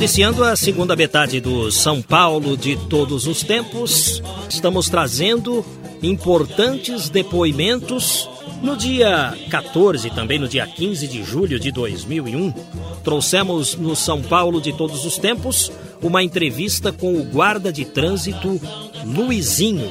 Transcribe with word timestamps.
Iniciando 0.00 0.42
a 0.42 0.56
segunda 0.56 0.96
metade 0.96 1.42
do 1.42 1.70
São 1.70 2.00
Paulo 2.00 2.56
de 2.56 2.74
todos 2.74 3.26
os 3.26 3.42
tempos. 3.42 4.22
Estamos 4.48 4.88
trazendo 4.88 5.62
importantes 6.02 7.10
depoimentos. 7.10 8.26
No 8.62 8.78
dia 8.78 9.36
14 9.50 10.08
e 10.08 10.10
também 10.10 10.38
no 10.38 10.48
dia 10.48 10.66
15 10.66 11.06
de 11.06 11.22
julho 11.22 11.60
de 11.60 11.70
2001, 11.70 12.50
trouxemos 13.04 13.74
no 13.76 13.94
São 13.94 14.22
Paulo 14.22 14.58
de 14.58 14.72
todos 14.72 15.04
os 15.04 15.18
tempos 15.18 15.70
uma 16.00 16.22
entrevista 16.22 16.90
com 16.90 17.20
o 17.20 17.24
guarda 17.24 17.70
de 17.70 17.84
trânsito 17.84 18.58
Luizinho. 19.04 19.90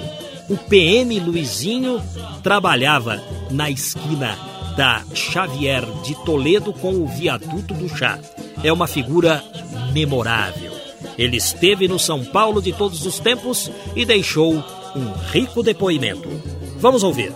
O 0.50 0.58
PM 0.58 1.20
Luizinho 1.20 2.02
trabalhava 2.42 3.22
na 3.52 3.70
esquina 3.70 4.36
da 4.76 5.04
Xavier 5.14 5.86
de 6.04 6.16
Toledo 6.26 6.73
com 6.73 6.96
o 6.96 7.08
viaduto 7.08 7.76
do 7.76 7.88
Chá. 7.88 8.18
É 8.64 8.73
uma 8.73 8.88
figura 8.88 9.44
memorável. 9.92 10.72
Ele 11.18 11.38
esteve 11.38 11.88
no 11.88 12.00
São 12.00 12.23
Paulo 12.23 12.62
de 12.62 12.73
todos 12.73 13.06
os 13.06 13.20
tempos 13.20 13.72
e 13.95 14.06
deixou 14.06 14.54
um 14.95 15.12
rico 15.32 15.62
depoimento. 15.64 16.30
Vamos 16.78 17.04
ouvir. 17.04 17.34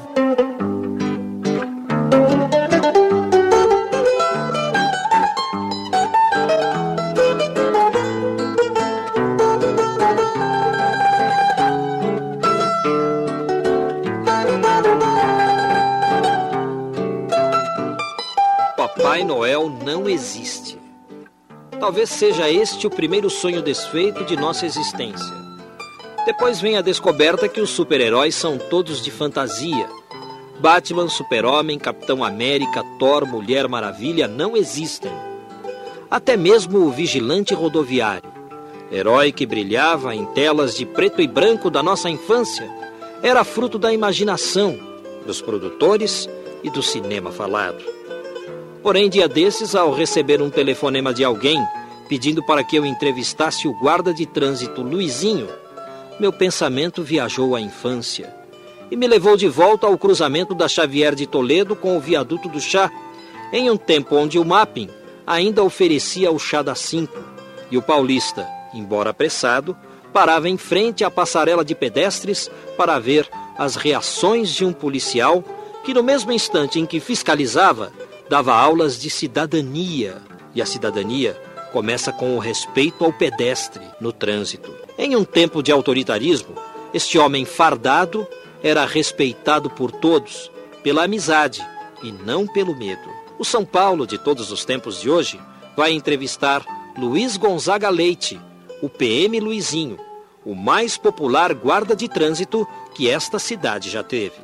Talvez 21.83 22.11
seja 22.11 22.49
este 22.49 22.87
o 22.87 22.89
primeiro 22.89 23.29
sonho 23.29 23.61
desfeito 23.61 24.23
de 24.23 24.37
nossa 24.37 24.65
existência. 24.65 25.35
Depois 26.25 26.61
vem 26.61 26.77
a 26.77 26.81
descoberta 26.81 27.49
que 27.49 27.59
os 27.59 27.71
super-heróis 27.71 28.35
são 28.35 28.57
todos 28.57 29.01
de 29.01 29.11
fantasia. 29.11 29.85
Batman, 30.61 31.09
Super-Homem, 31.09 31.77
Capitão 31.77 32.23
América, 32.23 32.85
Thor, 32.97 33.25
Mulher 33.25 33.67
Maravilha 33.67 34.29
não 34.29 34.55
existem. 34.55 35.11
Até 36.09 36.37
mesmo 36.37 36.85
o 36.85 36.89
vigilante 36.89 37.53
rodoviário, 37.53 38.31
herói 38.89 39.33
que 39.33 39.45
brilhava 39.45 40.15
em 40.15 40.23
telas 40.27 40.77
de 40.77 40.85
preto 40.85 41.21
e 41.21 41.27
branco 41.27 41.69
da 41.69 41.83
nossa 41.83 42.09
infância, 42.09 42.65
era 43.21 43.43
fruto 43.43 43.77
da 43.77 43.91
imaginação 43.91 44.79
dos 45.25 45.41
produtores 45.41 46.29
e 46.63 46.69
do 46.69 46.81
cinema 46.81 47.29
falado. 47.29 47.83
Porém, 48.83 49.09
dia 49.09 49.29
desses, 49.29 49.75
ao 49.75 49.93
receber 49.93 50.41
um 50.41 50.49
telefonema 50.49 51.13
de 51.13 51.23
alguém 51.23 51.65
pedindo 52.09 52.43
para 52.43 52.65
que 52.65 52.75
eu 52.75 52.85
entrevistasse 52.85 53.65
o 53.65 53.73
guarda 53.79 54.13
de 54.13 54.25
trânsito 54.25 54.81
Luizinho, 54.81 55.47
meu 56.19 56.33
pensamento 56.33 57.01
viajou 57.01 57.55
à 57.55 57.61
infância 57.61 58.35
e 58.91 58.97
me 58.97 59.07
levou 59.07 59.37
de 59.37 59.47
volta 59.47 59.87
ao 59.87 59.97
cruzamento 59.97 60.53
da 60.53 60.67
Xavier 60.67 61.15
de 61.15 61.25
Toledo 61.25 61.77
com 61.77 61.95
o 61.95 61.99
viaduto 61.99 62.49
do 62.49 62.59
chá, 62.59 62.91
em 63.53 63.71
um 63.71 63.77
tempo 63.77 64.17
onde 64.17 64.37
o 64.37 64.43
mapping 64.43 64.89
ainda 65.25 65.63
oferecia 65.63 66.29
o 66.29 66.37
chá 66.37 66.61
das 66.61 66.79
cinco 66.79 67.17
e 67.71 67.77
o 67.77 67.81
paulista, 67.81 68.45
embora 68.73 69.11
apressado, 69.11 69.77
parava 70.11 70.49
em 70.49 70.57
frente 70.57 71.05
à 71.05 71.09
passarela 71.09 71.63
de 71.63 71.73
pedestres 71.73 72.51
para 72.77 72.99
ver 72.99 73.29
as 73.57 73.77
reações 73.77 74.49
de 74.49 74.65
um 74.65 74.73
policial 74.73 75.41
que, 75.85 75.93
no 75.93 76.03
mesmo 76.03 76.33
instante 76.33 76.79
em 76.79 76.85
que 76.85 76.99
fiscalizava, 76.99 77.91
dava 78.29 78.53
aulas 78.53 78.99
de 78.99 79.09
cidadania. 79.09 80.21
E 80.55 80.61
a 80.61 80.65
cidadania 80.65 81.35
começa 81.71 82.11
com 82.11 82.35
o 82.35 82.39
respeito 82.39 83.03
ao 83.03 83.11
pedestre 83.11 83.81
no 83.99 84.11
trânsito. 84.11 84.71
Em 84.97 85.15
um 85.15 85.23
tempo 85.23 85.63
de 85.63 85.71
autoritarismo, 85.71 86.55
este 86.93 87.17
homem 87.17 87.45
fardado 87.45 88.27
era 88.61 88.85
respeitado 88.85 89.69
por 89.69 89.91
todos 89.91 90.51
pela 90.83 91.03
amizade 91.05 91.65
e 92.03 92.11
não 92.11 92.45
pelo 92.45 92.75
medo. 92.75 93.09
O 93.39 93.43
São 93.43 93.65
Paulo 93.65 94.05
de 94.05 94.17
todos 94.17 94.51
os 94.51 94.63
tempos 94.63 95.01
de 95.01 95.09
hoje 95.09 95.39
vai 95.75 95.91
entrevistar 95.91 96.63
Luiz 96.97 97.37
Gonzaga 97.37 97.89
Leite, 97.89 98.39
o 98.81 98.87
PM 98.87 99.39
Luizinho, 99.39 99.97
o 100.45 100.53
mais 100.53 100.97
popular 100.97 101.53
guarda 101.53 101.95
de 101.95 102.07
trânsito 102.07 102.67
que 102.93 103.09
esta 103.09 103.39
cidade 103.39 103.89
já 103.89 104.03
teve. 104.03 104.35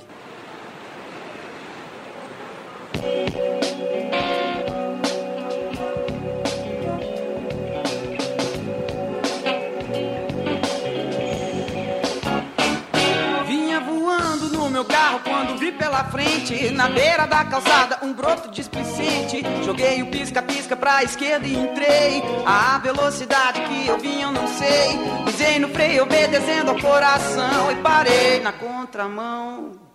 Pela 15.71 16.03
frente, 16.05 16.71
na 16.71 16.87
beira 16.89 17.25
da 17.25 17.43
calçada, 17.45 17.99
um 18.03 18.13
broto 18.13 18.49
displicente. 18.49 19.43
Joguei 19.63 20.01
o 20.01 20.07
pisca-pisca 20.07 20.75
pra 20.75 21.03
esquerda 21.03 21.47
e 21.47 21.55
entrei. 21.55 22.21
A 22.45 22.77
velocidade 22.77 23.61
que 23.61 23.87
eu 23.87 23.97
vinha 23.97 24.25
eu 24.25 24.31
não 24.31 24.47
sei. 24.47 24.99
Pisei 25.25 25.59
no 25.59 25.69
freio, 25.69 26.03
obedecendo 26.03 26.69
ao 26.69 26.79
coração 26.79 27.71
e 27.71 27.75
parei 27.75 28.39
na 28.41 28.51
contramão. 28.51 29.88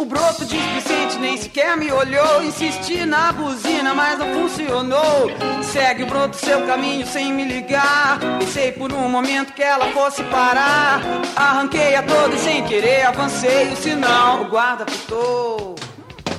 O 0.00 0.04
broto 0.06 0.46
displicente 0.46 1.18
nem 1.18 1.36
sequer 1.36 1.76
me 1.76 1.92
olhou. 1.92 2.42
Insisti 2.42 3.04
na 3.04 3.32
buzina, 3.32 3.92
mas 3.92 4.18
não 4.18 4.32
funcionou. 4.32 5.30
Segue 5.62 6.04
o 6.04 6.06
broto 6.06 6.36
seu 6.36 6.66
caminho 6.66 7.06
sem 7.06 7.30
me 7.30 7.44
ligar. 7.44 8.18
Pensei 8.38 8.72
por 8.72 8.90
um 8.94 9.10
momento 9.10 9.52
que 9.52 9.62
ela 9.62 9.92
fosse 9.92 10.24
parar. 10.24 11.02
Arranquei 11.36 11.94
a 11.96 12.02
toda 12.02 12.34
e 12.34 12.38
sem 12.38 12.64
querer 12.64 13.02
avancei 13.08 13.74
o 13.74 13.76
sinal. 13.76 14.40
O 14.40 14.48
guarda 14.48 14.86
pitou. 14.86 15.74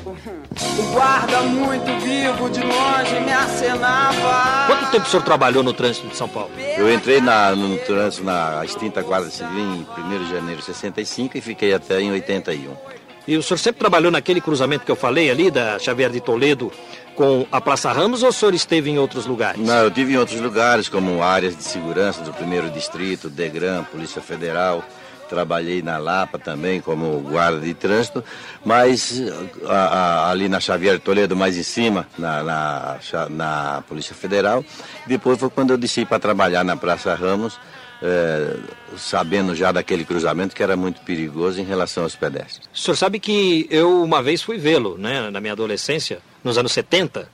O 0.07 0.83
guarda 0.93 1.41
muito 1.41 1.99
vivo 2.03 2.49
de 2.49 2.61
longe 2.61 3.19
me 3.23 3.31
acenava. 3.31 4.65
Quanto 4.65 4.89
tempo 4.89 5.05
o 5.05 5.09
senhor 5.09 5.23
trabalhou 5.23 5.61
no 5.61 5.71
trânsito 5.71 6.07
de 6.07 6.17
São 6.17 6.27
Paulo? 6.27 6.49
Eu 6.57 6.91
entrei 6.91 7.21
na, 7.21 7.55
no 7.55 7.77
trânsito 7.77 8.23
na 8.23 8.65
extinta 8.65 9.03
Guarda 9.03 9.29
Civil 9.29 9.59
em 9.59 9.87
1 10.15 10.23
de 10.23 10.31
janeiro 10.31 10.59
de 10.61 10.65
65 10.65 11.37
e 11.37 11.41
fiquei 11.41 11.75
até 11.75 12.01
em 12.01 12.11
81. 12.11 13.00
E 13.27 13.37
o 13.37 13.43
senhor 13.43 13.57
sempre 13.57 13.79
trabalhou 13.79 14.11
naquele 14.11 14.41
cruzamento 14.41 14.85
que 14.85 14.91
eu 14.91 14.95
falei 14.95 15.29
ali, 15.29 15.51
da 15.51 15.77
Xavier 15.77 16.09
de 16.09 16.19
Toledo, 16.19 16.71
com 17.15 17.45
a 17.51 17.61
Praça 17.61 17.91
Ramos, 17.91 18.23
ou 18.23 18.29
o 18.29 18.33
senhor 18.33 18.53
esteve 18.53 18.89
em 18.89 18.97
outros 18.97 19.25
lugares? 19.25 19.61
Não, 19.61 19.75
eu 19.75 19.87
estive 19.89 20.13
em 20.13 20.17
outros 20.17 20.39
lugares, 20.41 20.89
como 20.89 21.21
áreas 21.21 21.55
de 21.55 21.63
segurança 21.63 22.21
do 22.21 22.33
primeiro 22.33 22.69
distrito, 22.69 23.29
DEGRAM, 23.29 23.83
Polícia 23.85 24.21
Federal. 24.21 24.83
Trabalhei 25.29 25.81
na 25.81 25.97
Lapa 25.97 26.37
também 26.37 26.81
como 26.81 27.19
guarda 27.21 27.61
de 27.61 27.73
trânsito, 27.73 28.21
mas 28.65 29.21
a, 29.65 29.73
a, 29.73 30.29
ali 30.29 30.49
na 30.49 30.59
Xavier 30.59 30.95
de 30.95 30.99
Toledo, 30.99 31.37
mais 31.37 31.55
em 31.55 31.63
cima, 31.63 32.05
na, 32.17 32.43
na, 32.43 32.99
na 33.29 33.83
Polícia 33.87 34.13
Federal. 34.13 34.65
Depois 35.07 35.39
foi 35.39 35.49
quando 35.49 35.71
eu 35.71 35.77
desci 35.77 36.03
para 36.03 36.19
trabalhar 36.19 36.65
na 36.65 36.75
Praça 36.75 37.15
Ramos, 37.15 37.57
é, 38.01 38.55
sabendo 38.97 39.55
já 39.55 39.71
daquele 39.71 40.03
cruzamento 40.03 40.55
que 40.55 40.63
era 40.63 40.75
muito 40.75 41.01
perigoso 41.01 41.61
em 41.61 41.63
relação 41.63 42.03
aos 42.03 42.15
pedestres. 42.15 42.67
O 42.73 42.77
senhor 42.77 42.95
sabe 42.95 43.19
que 43.19 43.67
eu 43.69 44.03
uma 44.03 44.21
vez 44.23 44.41
fui 44.41 44.57
vê-lo, 44.57 44.97
né, 44.97 45.29
na 45.29 45.39
minha 45.39 45.53
adolescência, 45.53 46.19
nos 46.43 46.57
anos 46.57 46.71
70, 46.71 47.29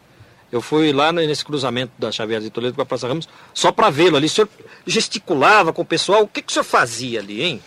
Eu 0.49 0.61
fui 0.61 0.93
lá 0.93 1.11
nesse 1.11 1.43
cruzamento 1.43 1.91
da 1.99 2.09
Xavier 2.09 2.39
de 2.39 2.49
Toledo 2.49 2.73
com 2.73 2.81
a 2.81 2.85
Praça 2.85 3.05
Ramos 3.05 3.27
só 3.53 3.69
para 3.69 3.89
vê-lo 3.89 4.15
ali. 4.15 4.27
O 4.27 4.29
senhor 4.29 4.47
gesticulava 4.85 5.73
com 5.73 5.81
o 5.81 5.85
pessoal. 5.85 6.23
O 6.23 6.27
que, 6.27 6.41
que 6.41 6.49
o 6.49 6.53
senhor 6.53 6.63
fazia 6.63 7.19
ali, 7.19 7.41
hein? 7.43 7.61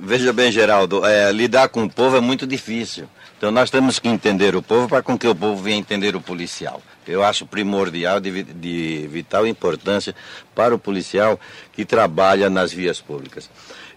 Veja 0.00 0.32
bem, 0.32 0.50
Geraldo, 0.50 1.06
é, 1.06 1.30
lidar 1.30 1.68
com 1.68 1.84
o 1.84 1.90
povo 1.90 2.16
é 2.16 2.20
muito 2.20 2.44
difícil. 2.44 3.08
Então 3.38 3.52
nós 3.52 3.70
temos 3.70 4.00
que 4.00 4.08
entender 4.08 4.56
o 4.56 4.62
povo 4.62 4.88
para 4.88 5.00
com 5.00 5.16
que 5.16 5.28
o 5.28 5.34
povo 5.34 5.62
venha 5.62 5.76
entender 5.76 6.16
o 6.16 6.20
policial. 6.20 6.82
Eu 7.12 7.22
acho 7.22 7.46
primordial, 7.46 8.20
de, 8.20 8.42
de 8.42 9.08
vital 9.10 9.46
importância 9.46 10.14
para 10.54 10.74
o 10.74 10.78
policial 10.78 11.38
que 11.72 11.84
trabalha 11.84 12.48
nas 12.48 12.72
vias 12.72 13.00
públicas. 13.00 13.50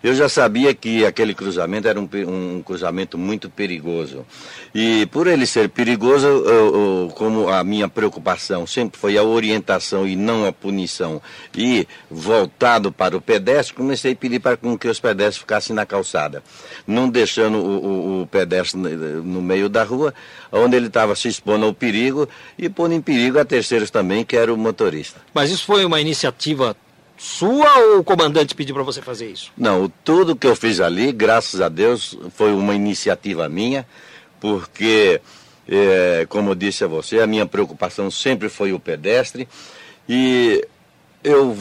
Eu 0.04 0.14
já 0.14 0.30
sabia 0.30 0.74
que 0.74 1.06
aquele 1.06 1.34
cruzamento 1.34 1.88
era 1.88 2.00
um, 2.00 2.08
um 2.28 2.62
cruzamento 2.64 3.18
muito 3.18 3.50
perigoso. 3.50 4.26
E 4.74 5.06
por 5.08 5.28
ele 5.28 5.46
ser 5.46 5.70
perigoso, 5.70 6.28
eu, 6.28 6.46
eu, 6.46 7.10
como 7.16 7.50
a 7.50 7.64
minha 7.64 7.88
preocupação 7.88 8.68
sempre 8.68 9.00
foi 9.00 9.18
a 9.18 9.24
orientação 9.24 10.08
e 10.08 10.16
não 10.16 10.46
a 10.46 10.52
punição, 10.52 11.22
e 11.56 11.88
voltado 12.10 12.92
para 12.92 13.18
o 13.18 13.22
pedestre, 13.22 13.76
comecei 13.76 14.14
a 14.14 14.16
pedir 14.16 14.40
para 14.40 14.58
que 14.58 14.88
os 14.88 15.00
pedestres 15.00 15.38
ficassem 15.38 15.76
na 15.76 15.86
calçada, 15.86 16.44
não 16.86 17.10
deixando 17.10 17.58
o, 17.58 17.86
o, 17.86 18.22
o 18.22 18.28
pedestre 18.28 18.80
no 18.80 19.42
meio 19.42 19.70
da 19.70 19.84
rua, 19.84 20.14
onde 20.52 20.76
ele 20.76 20.88
estava 20.88 21.16
se 21.16 21.28
expondo 21.28 21.66
ao 21.66 21.74
perigo 21.74 22.28
e 22.58 22.70
pondo 22.70 22.94
em 22.94 23.02
perigo 23.02 23.40
a 23.40 23.46
terceiros 23.46 23.90
também, 23.90 24.24
que 24.24 24.36
era 24.36 24.54
o 24.54 24.58
motorista. 24.58 25.20
Mas 25.34 25.50
isso 25.50 25.66
foi 25.66 25.86
uma 25.86 26.00
iniciativa 26.00 26.76
sua 27.18 27.80
ou 27.80 28.00
o 28.00 28.04
comandante 28.04 28.54
pediu 28.54 28.76
para 28.76 28.84
você 28.84 29.02
fazer 29.02 29.30
isso? 29.30 29.52
Não, 29.58 29.92
tudo 30.04 30.36
que 30.36 30.46
eu 30.46 30.56
fiz 30.56 30.80
ali, 30.80 31.12
graças 31.12 31.60
a 31.62 31.68
Deus, 31.68 32.18
foi 32.36 32.54
uma 32.54 32.76
iniciativa 32.76 33.50
minha, 33.50 33.88
porque, 34.40 35.20
é, 35.68 36.26
como 36.30 36.52
eu 36.52 36.56
disse 36.56 36.84
a 36.84 36.88
você, 36.88 37.20
a 37.20 37.28
minha 37.28 37.46
preocupação 37.46 38.12
sempre 38.12 38.50
foi 38.50 38.72
o 38.72 38.80
pedestre 38.80 39.48
e 40.08 40.64
eu 41.24 41.56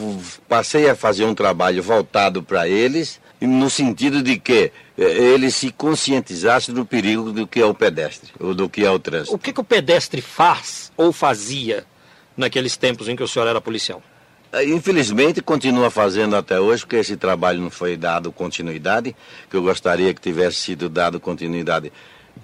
passei 0.47 0.89
a 0.89 0.95
fazer 0.95 1.25
um 1.25 1.33
trabalho 1.33 1.81
voltado 1.81 2.43
para 2.43 2.67
eles, 2.67 3.19
no 3.41 3.69
sentido 3.69 4.21
de 4.21 4.37
que 4.37 4.71
é, 4.97 5.03
eles 5.03 5.55
se 5.55 5.71
conscientizassem 5.71 6.73
do 6.73 6.85
perigo 6.85 7.31
do 7.31 7.47
que 7.47 7.59
é 7.59 7.65
o 7.65 7.73
pedestre, 7.73 8.31
ou 8.39 8.53
do 8.53 8.69
que 8.69 8.85
é 8.85 8.91
o 8.91 8.99
trânsito. 8.99 9.35
O 9.35 9.39
que, 9.39 9.51
que 9.51 9.59
o 9.59 9.63
pedestre 9.63 10.21
faz 10.21 10.91
ou 10.95 11.11
fazia 11.11 11.83
naqueles 12.35 12.77
tempos 12.77 13.07
em 13.07 13.15
que 13.15 13.23
o 13.23 13.27
senhor 13.27 13.47
era 13.47 13.59
policial? 13.59 14.01
É, 14.51 14.63
infelizmente 14.63 15.41
continua 15.41 15.89
fazendo 15.89 16.35
até 16.35 16.59
hoje, 16.59 16.83
porque 16.83 16.97
esse 16.97 17.17
trabalho 17.17 17.59
não 17.59 17.69
foi 17.69 17.97
dado 17.97 18.31
continuidade, 18.31 19.15
que 19.49 19.57
eu 19.57 19.61
gostaria 19.61 20.13
que 20.13 20.21
tivesse 20.21 20.57
sido 20.57 20.87
dado 20.87 21.19
continuidade 21.19 21.91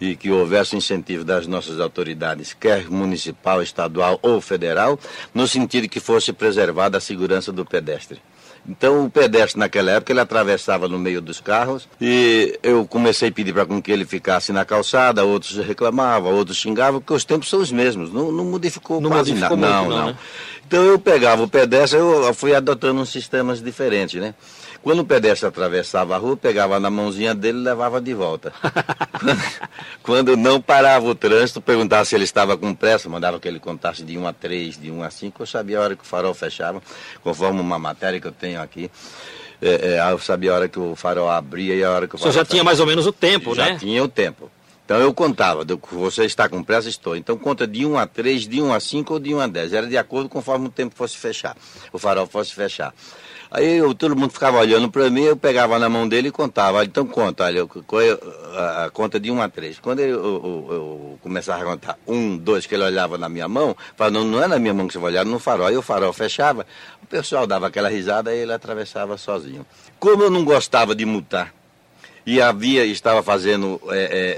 e 0.02 0.16
que 0.16 0.32
houvesse 0.32 0.76
incentivo 0.76 1.24
das 1.24 1.48
nossas 1.48 1.80
autoridades, 1.80 2.54
quer 2.54 2.90
municipal, 2.90 3.62
estadual 3.62 4.20
ou 4.22 4.42
federal, 4.42 5.00
no 5.34 5.48
sentido 5.48 5.88
que 5.88 6.00
fosse 6.00 6.34
preservada 6.34 6.98
a 6.98 7.02
segurança 7.02 7.52
do 7.52 7.64
pedestre. 7.64 8.20
Então 8.68 9.06
o 9.06 9.10
pedestre 9.10 9.60
naquela 9.60 9.92
época 9.92 10.14
ele 10.14 10.22
atravessava 10.22 10.88
no 10.88 10.98
meio 10.98 11.22
dos 11.22 11.42
carros 11.42 11.88
e 12.00 12.58
eu 12.64 12.86
comecei 12.86 13.28
a 13.28 13.32
pedir 13.32 13.54
para 13.54 13.66
que 13.82 13.92
ele 13.92 14.06
ficasse 14.06 14.54
na 14.54 14.64
calçada, 14.64 15.24
outros 15.26 15.58
reclamavam, 15.58 16.34
outros 16.34 16.58
xingavam, 16.58 17.02
porque 17.02 17.14
os 17.14 17.26
tempos 17.26 17.50
são 17.50 17.60
os 17.60 17.74
mesmos, 17.74 18.12
não, 18.12 18.32
não 18.32 18.46
modificou 18.46 19.02
não 19.02 19.10
quase 19.10 19.32
modificou 19.32 19.58
nada. 19.58 19.82
Muito, 19.82 19.90
não, 19.90 19.98
não. 19.98 20.08
Né? 20.08 20.18
Então 20.74 20.86
eu 20.86 20.98
pegava 20.98 21.44
o 21.44 21.48
pedestre, 21.48 22.00
eu 22.00 22.34
fui 22.34 22.56
adotando 22.56 23.00
uns 23.00 23.10
sistemas 23.10 23.62
diferentes, 23.62 24.20
né? 24.20 24.34
Quando 24.82 25.02
o 25.02 25.06
pedestre 25.06 25.48
atravessava 25.48 26.16
a 26.16 26.18
rua, 26.18 26.36
pegava 26.36 26.80
na 26.80 26.90
mãozinha 26.90 27.36
dele 27.36 27.60
e 27.60 27.62
levava 27.62 28.02
de 28.02 28.12
volta. 28.12 28.52
quando, 30.02 30.36
não 30.36 30.60
parava 30.60 31.06
o 31.06 31.14
trânsito, 31.14 31.62
perguntava 31.62 32.04
se 32.06 32.16
ele 32.16 32.24
estava 32.24 32.58
com 32.58 32.74
pressa, 32.74 33.08
mandava 33.08 33.40
que 33.40 33.48
ele 33.48 33.60
contasse 33.60 34.04
de 34.04 34.18
1 34.18 34.28
a 34.28 34.34
3, 34.34 34.82
de 34.82 34.90
1 34.90 35.04
a 35.04 35.12
5, 35.12 35.44
eu 35.44 35.46
sabia 35.46 35.78
a 35.78 35.82
hora 35.84 35.96
que 35.96 36.02
o 36.02 36.08
farol 36.08 36.34
fechava, 36.34 36.82
conforme 37.22 37.62
uma 37.62 37.78
matéria 37.78 38.20
que 38.20 38.26
eu 38.26 38.32
tenho 38.32 38.60
aqui. 38.60 38.90
É, 39.62 40.00
é, 40.00 40.12
eu 40.12 40.18
sabia 40.18 40.54
a 40.54 40.56
hora 40.56 40.68
que 40.68 40.80
o 40.80 40.96
farol 40.96 41.30
abria 41.30 41.76
e 41.76 41.84
a 41.84 41.92
hora 41.92 42.08
que 42.08 42.16
o 42.16 42.18
farol. 42.18 42.34
Você 42.34 42.40
já 42.40 42.44
tinha 42.44 42.64
mais 42.64 42.80
ou 42.80 42.88
menos 42.88 43.06
o 43.06 43.12
tempo, 43.12 43.54
já 43.54 43.66
né? 43.66 43.74
Já 43.74 43.78
tinha 43.78 44.04
o 44.04 44.08
tempo. 44.08 44.50
Então 44.86 45.00
eu 45.00 45.14
contava, 45.14 45.66
você 45.92 46.26
está 46.26 46.50
com 46.50 46.62
pressa, 46.62 46.90
estou. 46.90 47.16
Então 47.16 47.38
conta 47.38 47.66
de 47.66 47.86
1 47.86 47.98
a 47.98 48.06
3, 48.06 48.48
de 48.48 48.62
1 48.62 48.74
a 48.74 48.80
5 48.80 49.14
ou 49.14 49.20
de 49.20 49.34
1 49.34 49.40
a 49.40 49.48
10. 49.48 49.74
Era 49.74 49.88
de 49.88 49.98
acordo 49.98 50.28
conforme 50.28 50.68
o 50.68 50.70
tempo 50.70 50.94
fosse 50.96 51.18
fechar, 51.18 51.56
o 51.92 51.98
farol 51.98 52.28
fosse 52.28 52.54
fechar. 52.54 52.94
Aí 53.50 53.78
eu, 53.78 53.94
todo 53.94 54.16
mundo 54.16 54.32
ficava 54.32 54.58
olhando 54.58 54.90
para 54.90 55.12
mim, 55.12 55.22
eu 55.22 55.38
pegava 55.38 55.78
na 55.78 55.88
mão 55.88 56.08
dele 56.08 56.30
e 56.30 56.32
contava. 56.32 56.84
Então 56.84 57.06
conta, 57.06 57.44
olha, 57.44 57.68
a, 58.56 58.90
conta 58.90 59.20
de 59.20 59.30
1 59.30 59.42
a 59.42 59.48
3. 59.48 59.80
Quando 59.80 60.00
eu, 60.00 60.10
eu, 60.10 60.68
eu, 60.72 61.20
começava 61.22 61.62
a 61.62 61.66
contar 61.66 62.00
1, 62.08 62.38
2, 62.40 62.66
que 62.66 62.74
ele 62.74 62.84
olhava 62.84 63.16
na 63.16 63.30
minha 63.30 63.48
mão, 63.48 63.78
falava, 63.96 64.18
não, 64.18 64.26
não 64.26 64.44
é 64.44 64.48
na 64.48 64.58
minha 64.58 64.74
mão 64.74 64.88
que 64.88 64.94
você 64.94 65.00
vai 65.00 65.12
olhar, 65.12 65.24
no 65.24 65.38
farol. 65.38 65.68
Aí 65.68 65.78
o 65.78 65.84
farol 65.84 66.12
fechava, 66.12 66.66
o 67.02 67.06
pessoal 67.06 67.46
dava 67.46 67.68
aquela 67.68 67.90
risada 67.90 68.34
e 68.34 68.40
ele 68.40 68.52
atravessava 68.52 69.18
sozinho. 69.18 69.64
Como 70.00 70.24
eu 70.24 70.32
não 70.32 70.44
gostava 70.44 70.96
de 70.96 71.06
multar, 71.06 71.54
e 72.26 72.42
havia, 72.42 72.86
estava 72.86 73.22
fazendo 73.22 73.82
é, 73.90 73.98
é, 73.98 74.38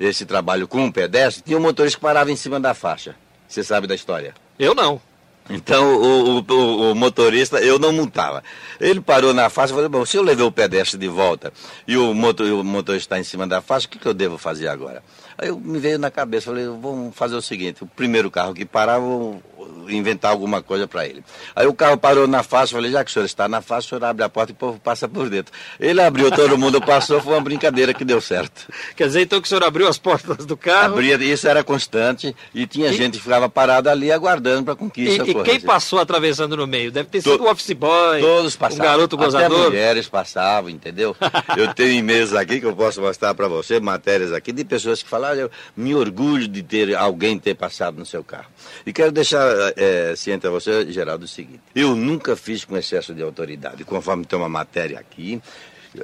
é, 0.00 0.06
esse 0.08 0.26
trabalho 0.26 0.66
com 0.66 0.82
um 0.82 0.92
pedestre, 0.92 1.42
tinha 1.42 1.58
um 1.58 1.62
motorista 1.62 1.98
que 1.98 2.02
parava 2.02 2.30
em 2.30 2.36
cima 2.36 2.58
da 2.60 2.74
faixa. 2.74 3.14
Você 3.48 3.62
sabe 3.62 3.86
da 3.86 3.94
história? 3.94 4.34
Eu 4.58 4.74
não. 4.74 5.00
Então 5.48 5.94
o, 5.94 6.40
o, 6.40 6.90
o, 6.90 6.94
motorista, 6.94 7.58
eu 7.60 7.78
não 7.78 7.92
multava. 7.92 8.42
Ele 8.80 9.00
parou 9.00 9.32
na 9.32 9.48
faixa 9.48 9.72
e 9.72 9.76
falou, 9.76 9.88
bom, 9.88 10.04
se 10.04 10.16
eu 10.16 10.22
levei 10.22 10.44
o 10.44 10.50
pedestre 10.50 10.98
de 10.98 11.06
volta 11.06 11.52
e 11.86 11.96
o, 11.96 12.12
motor, 12.12 12.50
o 12.50 12.64
motorista 12.64 13.14
está 13.14 13.20
em 13.20 13.24
cima 13.24 13.46
da 13.46 13.62
faixa, 13.62 13.86
o 13.86 13.90
que, 13.90 13.98
que 13.98 14.06
eu 14.06 14.14
devo 14.14 14.38
fazer 14.38 14.66
agora? 14.66 15.04
Aí 15.38 15.48
eu 15.48 15.60
me 15.60 15.78
veio 15.78 15.98
na 15.98 16.10
cabeça, 16.10 16.46
falei, 16.46 16.66
vamos 16.66 17.14
fazer 17.14 17.36
o 17.36 17.42
seguinte, 17.42 17.84
o 17.84 17.86
primeiro 17.86 18.28
carro 18.30 18.54
que 18.54 18.64
parar, 18.64 18.98
vou 18.98 19.40
inventar 19.88 20.30
alguma 20.30 20.62
coisa 20.62 20.86
para 20.86 21.06
ele. 21.06 21.24
Aí 21.54 21.66
o 21.66 21.74
carro 21.74 21.96
parou 21.96 22.26
na 22.26 22.42
faixa, 22.42 22.74
falei, 22.74 22.90
já 22.90 23.04
que 23.04 23.10
o 23.10 23.12
senhor 23.12 23.24
está 23.24 23.48
na 23.48 23.60
faixa, 23.60 23.86
o 23.86 23.88
senhor 23.90 24.04
abre 24.04 24.24
a 24.24 24.28
porta 24.28 24.52
e 24.52 24.54
o 24.54 24.56
povo 24.56 24.78
passa 24.78 25.08
por 25.08 25.28
dentro. 25.28 25.52
Ele 25.78 26.00
abriu, 26.00 26.30
todo 26.30 26.58
mundo 26.58 26.80
passou, 26.80 27.20
foi 27.20 27.34
uma 27.34 27.40
brincadeira 27.40 27.92
que 27.94 28.04
deu 28.04 28.20
certo. 28.20 28.70
Quer 28.94 29.06
dizer, 29.06 29.22
então 29.22 29.40
que 29.40 29.46
o 29.46 29.48
senhor 29.48 29.64
abriu 29.64 29.88
as 29.88 29.98
portas 29.98 30.44
do 30.44 30.56
carro? 30.56 30.94
Abria, 30.94 31.16
isso 31.16 31.48
era 31.48 31.62
constante, 31.62 32.34
e 32.54 32.66
tinha 32.66 32.90
e... 32.90 32.96
gente 32.96 33.18
que 33.18 33.22
ficava 33.22 33.48
parada 33.48 33.90
ali 33.90 34.10
aguardando 34.10 34.64
para 34.64 34.76
conquista. 34.76 35.24
E, 35.24 35.30
e 35.30 35.42
quem 35.42 35.60
passou 35.60 35.98
atravessando 35.98 36.56
no 36.56 36.66
meio? 36.66 36.90
Deve 36.90 37.08
ter 37.08 37.20
sido 37.20 37.42
o 37.42 37.46
um 37.46 37.50
office 37.50 37.72
boy, 37.72 38.20
todos 38.20 38.56
passavam, 38.56 38.84
um 38.84 38.88
garoto 38.88 39.16
gozador. 39.16 39.60
Até 39.60 39.68
mulheres 39.68 40.08
passavam, 40.08 40.70
entendeu? 40.70 41.16
eu 41.56 41.72
tenho 41.74 42.02
mesas 42.04 42.34
aqui 42.34 42.60
que 42.60 42.66
eu 42.66 42.74
posso 42.74 43.00
mostrar 43.00 43.34
para 43.34 43.48
você, 43.48 43.80
matérias 43.80 44.32
aqui, 44.32 44.52
de 44.52 44.64
pessoas 44.64 45.02
que 45.02 45.08
falaram, 45.08 45.40
eu 45.40 45.50
me 45.76 45.94
orgulho 45.94 46.48
de 46.48 46.62
ter 46.62 46.94
alguém 46.94 47.38
ter 47.38 47.54
passado 47.54 47.98
no 47.98 48.06
seu 48.06 48.22
carro. 48.22 48.46
E 48.84 48.92
quero 48.92 49.12
deixar 49.12 49.55
é, 49.76 50.14
ciente 50.16 50.46
a 50.46 50.50
você, 50.50 50.90
Geraldo, 50.90 51.24
o 51.24 51.28
seguinte: 51.28 51.60
eu 51.74 51.94
nunca 51.94 52.36
fiz 52.36 52.64
com 52.64 52.76
excesso 52.76 53.14
de 53.14 53.22
autoridade, 53.22 53.84
conforme 53.84 54.24
tem 54.24 54.38
uma 54.38 54.48
matéria 54.48 54.98
aqui, 54.98 55.40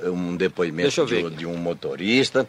um 0.05 0.37
depoimento 0.37 1.05
de, 1.07 1.31
de 1.31 1.47
um 1.47 1.57
motorista 1.57 2.47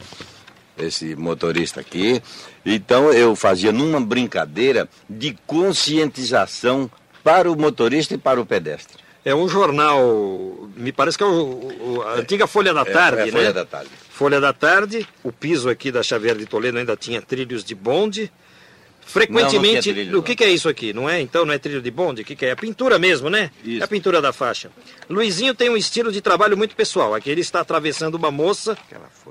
esse 0.77 1.15
motorista 1.15 1.81
aqui. 1.81 2.22
Então 2.65 3.12
eu 3.12 3.36
fazia 3.36 3.72
numa 3.72 4.00
brincadeira 4.01 4.89
de 5.10 5.38
conscientização 5.45 6.89
para 7.24 7.51
o 7.51 7.55
motorista 7.55 8.13
e 8.13 8.17
para 8.17 8.41
o 8.41 8.45
pedestre. 8.45 9.01
É 9.25 9.33
um 9.33 9.48
jornal, 9.48 10.69
me 10.75 10.91
parece 10.91 11.17
que 11.17 11.24
é 11.24 11.27
o, 11.27 11.31
o, 11.31 12.01
a 12.01 12.15
antiga 12.15 12.45
Folha 12.45 12.74
da 12.74 12.81
é, 12.81 12.86
Tarde, 12.86 13.22
é, 13.22 13.27
é 13.27 13.31
Folha 13.31 13.53
da 13.53 13.65
Tarde. 13.65 13.89
Folha 14.10 14.41
da 14.41 14.53
Tarde, 14.53 15.07
o 15.24 15.31
piso 15.31 15.69
aqui 15.69 15.91
da 15.91 16.03
Xavier 16.03 16.36
de 16.36 16.45
Toledo 16.45 16.77
ainda 16.77 16.98
tinha 16.98 17.22
trilhos 17.22 17.63
de 17.63 17.74
bonde. 17.74 18.29
Frequentemente, 19.05 19.93
não, 19.93 20.12
não 20.13 20.19
o 20.19 20.24
que, 20.24 20.36
que, 20.36 20.43
é 20.43 20.50
isso 20.50 20.67
aqui? 20.67 20.93
Não 20.93 21.10
é? 21.10 21.22
Então 21.22 21.45
não 21.45 21.53
é 21.53 21.57
trilho 21.57 21.81
de 21.81 21.91
bonde? 21.91 22.22
O 22.22 22.25
que, 22.25 22.36
que 22.36 22.45
é? 22.45 22.50
É 22.50 22.55
pintura 22.55 22.98
mesmo, 22.98 23.29
né? 23.29 23.51
Isso. 23.63 23.81
É 23.81 23.83
a 23.83 23.88
pintura 23.88 24.22
da 24.22 24.33
faixa. 24.33 24.72
Luizinho 25.10 25.53
tem 25.53 25.69
um 25.69 25.77
estilo 25.77 26.12
de 26.12 26.22
trabalho 26.22 26.57
muito 26.57 26.75
pessoal. 26.75 27.13
Aqui 27.13 27.29
ele 27.29 27.41
está 27.41 27.60
atravessando 27.60 28.15
uma 28.15 28.31
moça, 28.31 28.77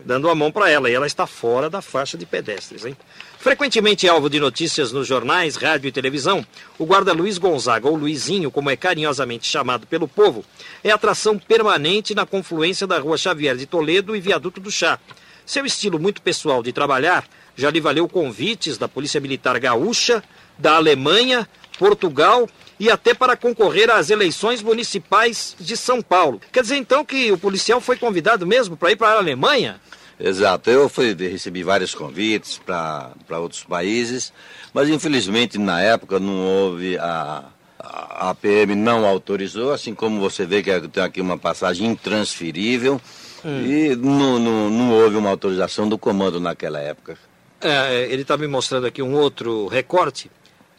dando 0.04 0.28
a 0.28 0.34
mão 0.34 0.52
para 0.52 0.70
ela, 0.70 0.90
e 0.90 0.94
ela 0.94 1.06
está 1.06 1.26
fora 1.26 1.68
da 1.68 1.82
faixa 1.82 2.16
de 2.16 2.26
pedestres, 2.26 2.84
hein? 2.84 2.96
Frequentemente 3.38 4.08
alvo 4.08 4.30
de 4.30 4.38
notícias 4.38 4.92
nos 4.92 5.06
jornais, 5.08 5.56
rádio 5.56 5.88
e 5.88 5.92
televisão, 5.92 6.46
o 6.78 6.86
guarda 6.86 7.12
Luiz 7.12 7.38
Gonzaga, 7.38 7.88
ou 7.88 7.96
Luizinho, 7.96 8.52
como 8.52 8.70
é 8.70 8.76
carinhosamente 8.76 9.48
chamado 9.48 9.84
pelo 9.84 10.06
povo, 10.06 10.44
é 10.84 10.92
atração 10.92 11.36
permanente 11.36 12.14
na 12.14 12.24
confluência 12.24 12.86
da 12.86 13.00
rua 13.00 13.18
Xavier 13.18 13.56
de 13.56 13.66
Toledo 13.66 14.14
e 14.14 14.20
Viaduto 14.20 14.60
do 14.60 14.70
Chá. 14.70 14.96
Seu 15.44 15.66
estilo 15.66 15.98
muito 15.98 16.22
pessoal 16.22 16.62
de 16.62 16.72
trabalhar 16.72 17.26
já 17.56 17.71
lhe 17.71 17.80
valeu 17.80 18.09
convites 18.09 18.78
da 18.78 18.88
Polícia 18.88 19.21
Militar 19.21 19.59
Gaúcha, 19.59 20.23
da 20.59 20.76
Alemanha, 20.76 21.49
Portugal 21.78 22.49
e 22.78 22.90
até 22.90 23.14
para 23.14 23.37
concorrer 23.37 23.90
às 23.90 24.11
eleições 24.11 24.62
municipais 24.62 25.56
de 25.59 25.76
São 25.76 26.02
Paulo. 26.02 26.40
Quer 26.52 26.62
dizer 26.62 26.76
então 26.76 27.04
que 27.04 27.30
o 27.30 27.38
policial 27.38 27.80
foi 27.80 27.97
convidado 27.97 28.47
mesmo 28.47 28.76
para 28.76 28.92
ir 28.92 28.97
para 28.97 29.09
a 29.09 29.18
Alemanha? 29.18 29.80
Exato, 30.18 30.71
eu 30.71 30.88
fui, 30.88 31.14
recebi 31.14 31.62
vários 31.62 31.94
convites 31.94 32.61
para 32.64 33.38
outros 33.40 33.64
países, 33.64 34.32
mas 34.73 34.88
infelizmente 34.88 35.59
na 35.59 35.80
época 35.80 36.21
não 36.21 36.38
houve 36.38 36.97
a, 36.99 37.44
a 37.78 38.35
PM 38.35 38.75
não 38.75 39.04
autorizou, 39.04 39.73
assim 39.73 39.94
como 39.94 40.21
você 40.21 40.47
vê 40.47 40.62
que 40.62 40.88
tem 40.88 41.02
aqui 41.02 41.21
uma 41.21 41.37
passagem 41.37 41.88
intransferível, 41.88 43.00
hum. 43.44 43.66
e 43.66 43.97
não, 43.97 44.38
não, 44.38 44.71
não 44.71 44.92
houve 44.92 45.16
uma 45.16 45.30
autorização 45.30 45.88
do 45.88 45.99
comando 45.99 46.38
naquela 46.38 46.78
época. 46.78 47.18
É, 47.62 48.09
ele 48.11 48.23
está 48.23 48.37
me 48.37 48.47
mostrando 48.47 48.87
aqui 48.87 49.00
um 49.02 49.14
outro 49.14 49.69
recorte. 49.69 50.31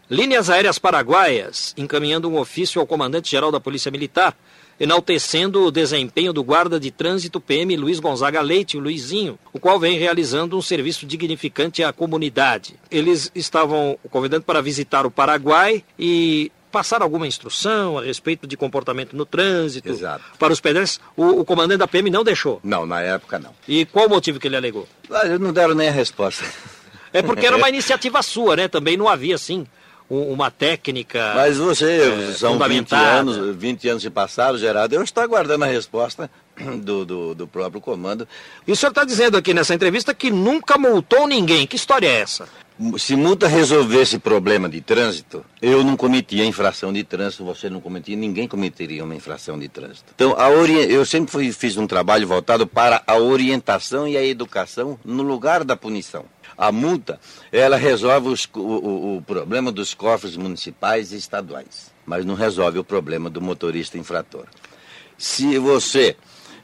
Linhas 0.09 0.49
Aéreas 0.49 0.77
Paraguaias, 0.77 1.73
encaminhando 1.77 2.29
um 2.29 2.37
ofício 2.37 2.79
ao 2.79 2.85
comandante-geral 2.85 3.51
da 3.51 3.59
Polícia 3.59 3.89
Militar, 3.89 4.35
enaltecendo 4.79 5.63
o 5.63 5.71
desempenho 5.71 6.33
do 6.33 6.43
guarda 6.43 6.79
de 6.79 6.91
trânsito 6.91 7.39
PM 7.39 7.75
Luiz 7.77 7.99
Gonzaga 7.99 8.41
Leite, 8.41 8.75
o 8.75 8.81
Luizinho, 8.81 9.39
o 9.53 9.59
qual 9.59 9.79
vem 9.79 9.97
realizando 9.97 10.57
um 10.57 10.61
serviço 10.61 11.05
dignificante 11.05 11.83
à 11.83 11.93
comunidade. 11.93 12.75
Eles 12.91 13.31
estavam 13.33 13.97
convidando 14.09 14.43
para 14.43 14.61
visitar 14.61 15.05
o 15.05 15.11
Paraguai 15.11 15.83
e 15.97 16.51
passar 16.73 17.03
alguma 17.03 17.27
instrução 17.27 17.99
a 17.99 18.01
respeito 18.01 18.47
de 18.47 18.57
comportamento 18.57 19.15
no 19.15 19.27
trânsito 19.27 19.87
Exato. 19.87 20.25
para 20.39 20.51
os 20.51 20.59
pedestres. 20.59 20.99
O, 21.15 21.41
o, 21.41 21.45
comandante 21.45 21.77
da 21.77 21.87
PM 21.87 22.09
não 22.09 22.23
deixou. 22.23 22.59
Não, 22.63 22.83
na 22.83 22.99
época 22.99 23.37
não. 23.37 23.51
E 23.67 23.85
qual 23.85 24.07
o 24.07 24.09
motivo 24.09 24.39
que 24.39 24.47
ele 24.47 24.57
alegou? 24.57 24.87
Ah, 25.11 25.27
eles 25.27 25.39
não 25.39 25.53
deram 25.53 25.75
nem 25.75 25.87
a 25.87 25.91
resposta. 25.91 26.43
É 27.13 27.21
porque 27.21 27.45
era 27.45 27.55
uma 27.55 27.69
iniciativa 27.69 28.23
sua, 28.23 28.55
né? 28.55 28.67
Também 28.67 28.97
não 28.97 29.07
havia 29.07 29.35
assim 29.35 29.67
uma 30.09 30.49
técnica. 30.49 31.33
Mas 31.35 31.57
você, 31.57 32.29
é, 32.29 32.33
são 32.33 32.57
20 32.57 32.91
anos, 32.93 33.55
20 33.55 33.89
anos 33.89 34.03
se 34.03 34.09
passaram, 34.09 34.57
Gerardo, 34.57 34.95
eu 34.95 35.03
estou 35.03 35.23
aguardando 35.23 35.63
a 35.63 35.67
resposta 35.67 36.29
do, 36.81 37.05
do, 37.05 37.35
do 37.35 37.47
próprio 37.47 37.79
comando. 37.79 38.27
E 38.67 38.71
o 38.71 38.75
senhor 38.75 38.89
está 38.89 39.03
dizendo 39.03 39.37
aqui 39.37 39.53
nessa 39.53 39.75
entrevista 39.75 40.13
que 40.13 40.31
nunca 40.31 40.77
multou 40.77 41.27
ninguém. 41.27 41.67
Que 41.67 41.75
história 41.75 42.07
é 42.07 42.21
essa? 42.21 42.47
Se 42.97 43.15
multa 43.15 43.47
resolvesse 43.47 44.17
problema 44.17 44.67
de 44.67 44.81
trânsito, 44.81 45.45
eu 45.61 45.83
não 45.83 45.95
cometia 45.95 46.43
infração 46.43 46.91
de 46.91 47.03
trânsito, 47.03 47.45
você 47.45 47.69
não 47.69 47.79
cometia, 47.79 48.15
ninguém 48.15 48.47
cometeria 48.47 49.03
uma 49.03 49.15
infração 49.15 49.59
de 49.59 49.69
trânsito. 49.69 50.11
Então, 50.15 50.31
ori... 50.31 50.91
eu 50.91 51.05
sempre 51.05 51.31
fui, 51.31 51.51
fiz 51.51 51.77
um 51.77 51.85
trabalho 51.85 52.27
voltado 52.27 52.65
para 52.65 53.03
a 53.05 53.15
orientação 53.15 54.07
e 54.07 54.17
a 54.17 54.25
educação 54.25 54.99
no 55.05 55.21
lugar 55.21 55.63
da 55.63 55.75
punição. 55.75 56.25
A 56.57 56.71
multa, 56.71 57.19
ela 57.51 57.77
resolve 57.77 58.29
os, 58.29 58.49
o, 58.53 58.59
o, 58.59 59.17
o 59.17 59.21
problema 59.21 59.71
dos 59.71 59.93
cofres 59.93 60.35
municipais 60.35 61.11
e 61.11 61.17
estaduais, 61.17 61.91
mas 62.05 62.25
não 62.25 62.33
resolve 62.33 62.79
o 62.79 62.83
problema 62.83 63.29
do 63.29 63.41
motorista 63.41 63.99
infrator. 63.99 64.45
Se 65.17 65.59
você 65.59 66.15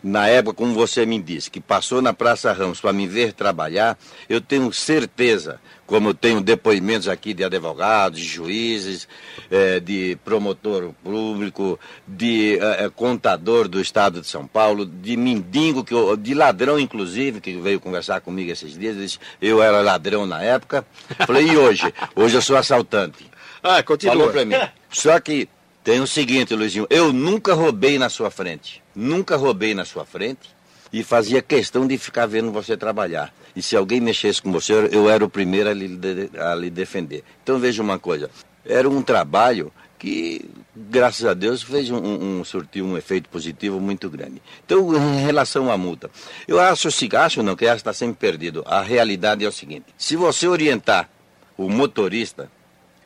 na 0.02 0.28
época, 0.28 0.56
como 0.56 0.74
você 0.74 1.06
me 1.06 1.22
disse, 1.22 1.52
que 1.52 1.60
passou 1.60 2.02
na 2.02 2.14
Praça 2.14 2.54
Ramos 2.54 2.80
para 2.80 2.94
me 2.94 3.06
ver 3.06 3.34
trabalhar, 3.34 3.98
eu 4.30 4.40
tenho 4.40 4.72
certeza, 4.72 5.60
como 5.86 6.10
eu 6.10 6.14
tenho 6.14 6.40
depoimentos 6.40 7.10
aqui 7.10 7.34
de 7.34 7.44
advogados, 7.44 8.20
de 8.20 8.26
juízes, 8.26 9.08
eh, 9.52 9.80
de 9.80 10.18
promotor 10.24 10.94
público, 11.04 11.78
de 12.08 12.58
eh, 12.62 12.90
contador 12.96 13.68
do 13.68 13.82
Estado 13.82 14.22
de 14.22 14.28
São 14.28 14.48
Paulo, 14.48 14.86
de 14.86 15.18
mendigo, 15.18 15.84
que 15.84 15.94
eu, 15.94 16.16
de 16.16 16.34
ladrão, 16.34 16.80
inclusive, 16.80 17.42
que 17.42 17.58
veio 17.58 17.80
conversar 17.80 18.22
comigo 18.22 18.52
esses 18.52 18.78
dias, 18.78 18.96
disse, 18.96 19.20
eu 19.42 19.62
era 19.62 19.82
ladrão 19.82 20.26
na 20.26 20.42
época. 20.42 20.86
Falei, 21.28 21.48
e 21.48 21.58
hoje? 21.58 21.94
Hoje 22.16 22.36
eu 22.36 22.42
sou 22.42 22.56
assaltante. 22.56 23.30
Ah, 23.62 23.84
continua. 23.84 24.16
Falou 24.16 24.32
para 24.32 24.46
mim. 24.46 24.56
Só 24.90 25.20
que 25.20 25.50
tem 25.84 26.02
o 26.02 26.08
seguinte, 26.08 26.54
Luizinho, 26.54 26.86
eu 26.90 27.14
nunca 27.14 27.54
roubei 27.54 27.98
na 27.98 28.10
sua 28.10 28.30
frente. 28.30 28.84
Nunca 28.96 29.36
roubei 29.36 29.74
na 29.74 29.86
sua 29.86 30.06
frente 30.06 30.50
e 30.92 31.04
fazia 31.04 31.42
questão 31.42 31.88
de 31.88 31.98
ficar 31.98 32.26
vendo 32.26 32.52
você 32.52 32.76
trabalhar. 32.76 33.34
E 33.56 33.62
se 33.62 33.76
alguém 33.76 34.00
mexesse 34.00 34.42
com 34.42 34.52
você, 34.52 34.74
eu 34.92 35.10
era 35.10 35.24
o 35.24 35.30
primeiro 35.30 35.70
a 35.70 35.74
lhe, 35.74 36.00
a 36.38 36.56
lhe 36.56 36.70
defender. 36.70 37.24
Então 37.44 37.60
veja 37.60 37.82
uma 37.82 37.98
coisa, 37.98 38.30
era 38.66 38.90
um 38.90 39.02
trabalho 39.02 39.72
que, 39.98 40.50
graças 40.76 41.26
a 41.26 41.34
Deus, 41.34 41.62
fez 41.62 41.90
um, 41.92 41.98
um, 41.98 42.44
surtiu 42.44 42.86
um 42.86 42.98
efeito 42.98 43.30
positivo 43.30 43.80
muito 43.80 44.10
grande. 44.10 44.42
Então, 44.66 44.96
em 44.96 45.22
relação 45.26 45.70
à 45.70 45.78
multa, 45.78 46.10
eu 46.48 46.60
acho, 46.60 46.90
se 46.90 47.10
acho 47.16 47.44
não, 47.44 47.56
que 47.56 47.66
essa 47.66 47.76
está 47.76 47.94
sempre 47.94 48.16
perdido. 48.16 48.64
A 48.66 48.82
realidade 48.82 49.44
é 49.44 49.48
o 49.48 49.52
seguinte, 49.52 49.88
se 49.98 50.16
você 50.16 50.48
orientar 50.48 51.10
o 51.58 51.70
motorista, 51.70 52.50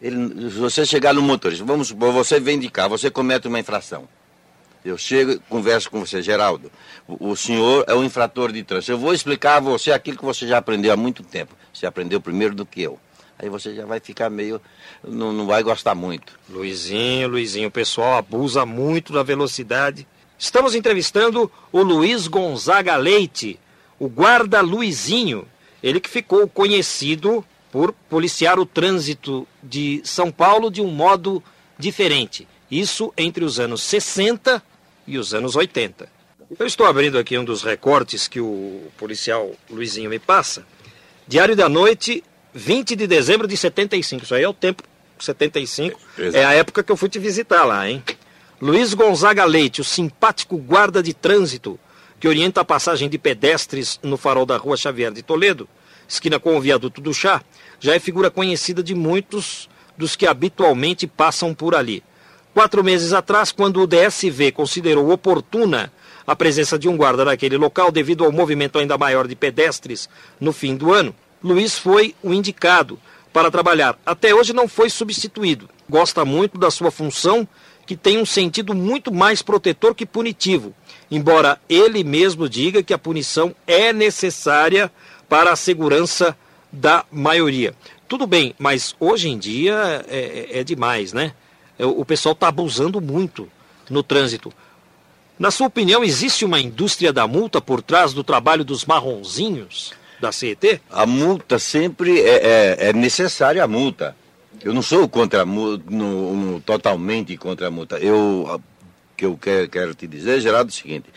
ele, 0.04 0.50
você 0.50 0.86
chegar 0.86 1.14
no 1.14 1.22
motorista, 1.22 1.64
vamos 1.64 1.88
supor, 1.88 2.12
você 2.12 2.38
vem 2.38 2.60
de 2.60 2.70
cá, 2.70 2.90
você 2.90 3.10
comete 3.10 3.48
uma 3.48 3.58
infração. 3.58 4.06
Eu 4.84 4.98
chego 4.98 5.40
converso 5.48 5.90
com 5.90 6.06
você, 6.06 6.22
Geraldo. 6.22 6.70
O, 7.08 7.30
o, 7.30 7.38
senhor 7.38 7.86
é 7.88 7.96
um 7.96 8.04
infrator 8.04 8.52
de 8.52 8.62
trânsito. 8.64 8.92
Eu 8.92 8.98
vou 8.98 9.14
explicar 9.14 9.56
a 9.56 9.60
você 9.62 9.94
aquilo 9.94 10.18
que 10.18 10.26
você 10.26 10.46
já 10.46 10.58
aprendeu 10.58 10.92
há 10.92 10.98
muito 10.98 11.24
tempo. 11.24 11.56
Você 11.74 11.86
aprendeu 11.86 12.20
primeiro 12.20 12.54
do 12.54 12.66
que 12.66 12.82
eu. 12.82 13.00
Aí 13.40 13.48
você 13.48 13.74
já 13.74 13.86
vai 13.86 14.02
ficar 14.02 14.30
meio. 14.30 14.60
Não, 15.02 15.32
não 15.32 15.48
vai 15.48 15.64
gostar 15.64 15.96
muito. 15.96 16.38
Luizinho, 16.50 17.30
Luizinho, 17.30 17.70
o 17.70 17.72
pessoal 17.72 18.18
abusa 18.18 18.66
muito 18.66 19.14
da 19.14 19.24
velocidade. 19.24 20.06
Estamos 20.38 20.76
entrevistando 20.76 21.50
o 21.72 21.82
Luiz 21.82 22.28
Gonzaga 22.28 22.98
Leite, 22.98 23.58
o 23.98 24.10
guarda 24.10 24.60
Luizinho. 24.60 25.48
Ele 25.82 26.02
que 26.02 26.10
ficou 26.10 26.46
conhecido 26.46 27.46
por 27.74 27.92
policiar 28.08 28.60
o 28.60 28.68
trânsito 28.68 29.48
de 29.64 30.00
São 30.04 30.32
Paulo 30.32 30.70
de 30.70 30.80
um 30.80 30.90
modo 30.90 31.44
diferente. 31.76 32.48
Isso 32.70 33.12
entre 33.18 33.44
os 33.44 33.60
anos 33.60 33.82
60 33.82 34.62
e 35.08 35.18
os 35.18 35.34
anos 35.34 35.56
80. 35.56 36.08
Eu 36.60 36.68
estou 36.68 36.86
abrindo 36.86 37.18
aqui 37.18 37.36
um 37.36 37.44
dos 37.44 37.64
recortes 37.64 38.28
que 38.28 38.40
o 38.40 38.84
policial 38.96 39.54
Luizinho 39.72 40.08
me 40.08 40.20
passa. 40.20 40.64
Diário 41.28 41.56
da 41.56 41.68
Noite, 41.68 42.24
20 42.54 42.96
de 42.96 43.08
dezembro 43.08 43.48
de 43.48 43.58
75. 43.58 44.24
Isso 44.24 44.36
aí 44.36 44.44
é 44.44 44.48
o 44.48 44.54
tempo 44.54 44.84
75. 45.18 46.00
Exato. 46.16 46.38
É 46.38 46.46
a 46.46 46.54
época 46.54 46.84
que 46.84 46.92
eu 46.92 46.96
fui 46.96 47.10
te 47.10 47.18
visitar 47.18 47.64
lá, 47.64 47.90
hein? 47.90 48.04
Luiz 48.62 48.94
Gonzaga 48.94 49.46
Leite, 49.46 49.82
o 49.82 49.84
simpático 49.84 50.58
guarda 50.58 51.02
de 51.02 51.16
trânsito 51.16 51.80
que 52.20 52.28
orienta 52.28 52.62
a 52.62 52.66
passagem 52.66 53.10
de 53.10 53.18
pedestres 53.18 54.00
no 54.04 54.16
farol 54.16 54.46
da 54.46 54.58
rua 54.58 54.78
Xavier 54.78 55.12
de 55.12 55.24
Toledo, 55.24 55.68
esquina 56.08 56.40
com 56.40 56.56
o 56.56 56.62
viaduto 56.62 57.02
do 57.02 57.14
Chá, 57.14 57.42
já 57.80 57.96
é 57.96 58.00
figura 58.00 58.30
conhecida 58.30 58.82
de 58.82 58.96
muitos 58.96 59.70
dos 59.98 60.16
que 60.16 60.26
habitualmente 60.26 61.06
passam 61.08 61.54
por 61.54 61.76
ali. 61.76 62.04
Quatro 62.54 62.84
meses 62.84 63.14
atrás, 63.14 63.52
quando 63.52 63.82
o 63.82 63.88
DSV 63.88 64.52
considerou 64.52 65.12
oportuna 65.12 65.92
a 66.26 66.36
presença 66.36 66.78
de 66.78 66.88
um 66.88 66.96
guarda 66.96 67.26
naquele 67.26 67.58
local 67.58 67.92
devido 67.92 68.24
ao 68.24 68.32
movimento 68.32 68.78
ainda 68.78 68.98
maior 68.98 69.28
de 69.28 69.36
pedestres 69.36 70.08
no 70.40 70.54
fim 70.54 70.76
do 70.76 70.94
ano, 70.94 71.14
Luiz 71.44 71.78
foi 71.78 72.16
o 72.24 72.34
indicado 72.34 73.00
para 73.34 73.52
trabalhar. 73.52 73.98
Até 74.06 74.34
hoje 74.34 74.54
não 74.54 74.68
foi 74.68 74.90
substituído. 74.90 75.68
Gosta 75.90 76.24
muito 76.24 76.58
da 76.58 76.72
sua 76.72 76.92
função, 76.92 77.48
que 77.86 77.98
tem 77.98 78.18
um 78.18 78.26
sentido 78.26 78.74
muito 78.74 79.14
mais 79.14 79.42
protetor 79.42 79.94
que 79.94 80.06
punitivo, 80.06 80.74
embora 81.12 81.60
ele 81.68 82.04
mesmo 82.04 82.48
diga 82.48 82.82
que 82.82 82.94
a 82.94 82.98
punição 82.98 83.54
é 83.68 83.92
necessária 83.92 84.90
para 85.34 85.52
a 85.52 85.56
segurança 85.56 86.38
da 86.72 87.06
maioria. 87.12 87.74
Tudo 88.08 88.28
bem, 88.28 88.54
mas 88.60 88.96
hoje 89.00 89.30
em 89.30 89.40
dia 89.40 90.06
é, 90.08 90.50
é, 90.52 90.60
é 90.60 90.64
demais, 90.64 91.12
né? 91.12 91.34
É, 91.80 91.84
o 91.88 92.06
pessoal 92.06 92.34
está 92.34 92.50
abusando 92.50 93.02
muito 93.02 93.50
no 93.90 94.04
trânsito. 94.04 94.54
Na 95.40 95.50
sua 95.50 95.66
opinião, 95.66 96.04
existe 96.04 96.46
uma 96.46 96.60
indústria 96.60 97.12
da 97.12 97.26
multa 97.26 97.60
por 97.60 97.82
trás 97.82 98.14
do 98.14 98.24
trabalho 98.24 98.64
dos 98.64 98.86
marronzinhos 98.86 99.94
da 100.22 100.32
CET? 100.32 100.80
A 100.88 101.08
multa 101.08 101.58
sempre 101.58 102.22
é, 102.22 102.36
é, 102.36 102.90
é 102.90 102.94
necessária 102.94 103.64
a 103.64 103.68
multa. 103.68 104.16
Eu 104.64 104.72
não 104.72 104.84
sou 104.84 105.10
contra 105.10 105.42
a 105.42 105.46
multa, 105.48 105.84
no, 105.90 106.36
no, 106.36 106.62
totalmente 106.62 107.36
contra 107.38 107.70
a 107.70 107.72
multa. 107.72 107.98
Eu 107.98 108.62
que 109.18 109.26
eu 109.26 109.38
quero, 109.38 109.70
quero 109.70 109.96
te 109.96 110.06
dizer, 110.06 110.42
Geraldo, 110.42 110.70
é 110.70 110.74
o 110.74 110.76
seguinte: 110.76 111.10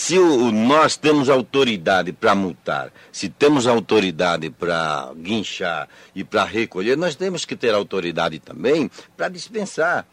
se 0.00 0.18
o, 0.18 0.50
nós 0.50 0.96
temos 0.96 1.28
autoridade 1.28 2.10
para 2.10 2.34
multar, 2.34 2.90
se 3.12 3.28
temos 3.28 3.66
autoridade 3.66 4.48
para 4.48 5.12
guinchar 5.14 5.90
e 6.14 6.24
para 6.24 6.42
recolher, 6.42 6.96
nós 6.96 7.14
temos 7.14 7.44
que 7.44 7.54
ter 7.54 7.74
autoridade 7.74 8.38
também 8.38 8.90
para 9.14 9.28
dispensar. 9.28 10.06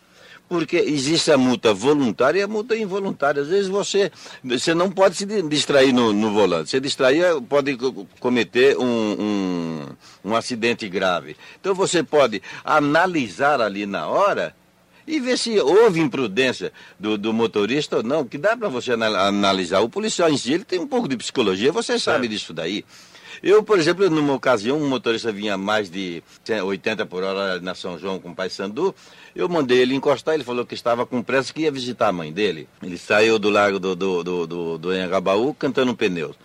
Porque 0.49 0.75
existe 0.75 1.31
a 1.31 1.37
multa 1.37 1.73
voluntária 1.73 2.39
e 2.39 2.43
a 2.43 2.47
multa 2.49 2.75
involuntária. 2.75 3.41
Às 3.41 3.47
vezes 3.47 3.69
você, 3.69 4.11
você 4.43 4.73
não 4.73 4.91
pode 4.91 5.15
se 5.15 5.25
distrair 5.43 5.93
no, 5.93 6.11
no 6.11 6.33
volante. 6.33 6.69
Se 6.69 6.81
distrair, 6.81 7.41
pode 7.47 7.77
cometer 8.19 8.77
um, 8.77 8.83
um, 8.83 9.85
um 10.25 10.35
acidente 10.35 10.89
grave. 10.89 11.37
Então 11.61 11.73
você 11.73 12.03
pode 12.03 12.41
analisar 12.65 13.61
ali 13.61 13.85
na 13.85 14.05
hora 14.07 14.53
e 15.07 15.19
ver 15.19 15.37
se 15.37 15.57
houve 15.59 16.01
imprudência 16.01 16.73
do, 16.99 17.17
do 17.17 17.33
motorista 17.33 17.97
ou 17.97 18.03
não, 18.03 18.25
que 18.25 18.37
dá 18.37 18.57
para 18.57 18.67
você 18.67 18.91
analisar. 18.91 19.79
O 19.79 19.89
policial 19.89 20.29
em 20.29 20.37
si, 20.37 20.53
ele 20.53 20.65
tem 20.65 20.79
um 20.79 20.87
pouco 20.87 21.07
de 21.07 21.15
psicologia, 21.15 21.71
você 21.71 21.97
sabe 21.97 22.27
disso 22.27 22.53
daí. 22.53 22.83
Eu, 23.41 23.63
por 23.63 23.77
exemplo, 23.77 24.09
numa 24.09 24.33
ocasião, 24.33 24.77
um 24.81 24.89
motorista 24.89 25.31
vinha 25.31 25.57
mais 25.57 25.89
de 25.89 26.23
80 26.63 27.05
por 27.05 27.23
hora 27.23 27.61
na 27.61 27.75
São 27.75 27.97
João 27.97 28.19
com 28.19 28.31
o 28.31 28.35
pai 28.35 28.49
Sandu. 28.49 28.93
Eu 29.35 29.47
mandei 29.47 29.79
ele 29.79 29.93
encostar, 29.93 30.33
ele 30.33 30.43
falou 30.43 30.65
que 30.65 30.73
estava 30.73 31.05
com 31.05 31.21
pressa, 31.21 31.53
que 31.53 31.61
ia 31.61 31.71
visitar 31.71 32.07
a 32.07 32.11
mãe 32.11 32.33
dele. 32.33 32.67
Ele 32.81 32.97
saiu 32.97 33.37
do 33.37 33.49
lago 33.49 33.79
do, 33.79 33.95
do, 33.95 34.23
do, 34.23 34.47
do, 34.47 34.77
do 34.79 34.95
Engabaú 34.95 35.53
cantando 35.53 35.95
pneus. 35.95 36.35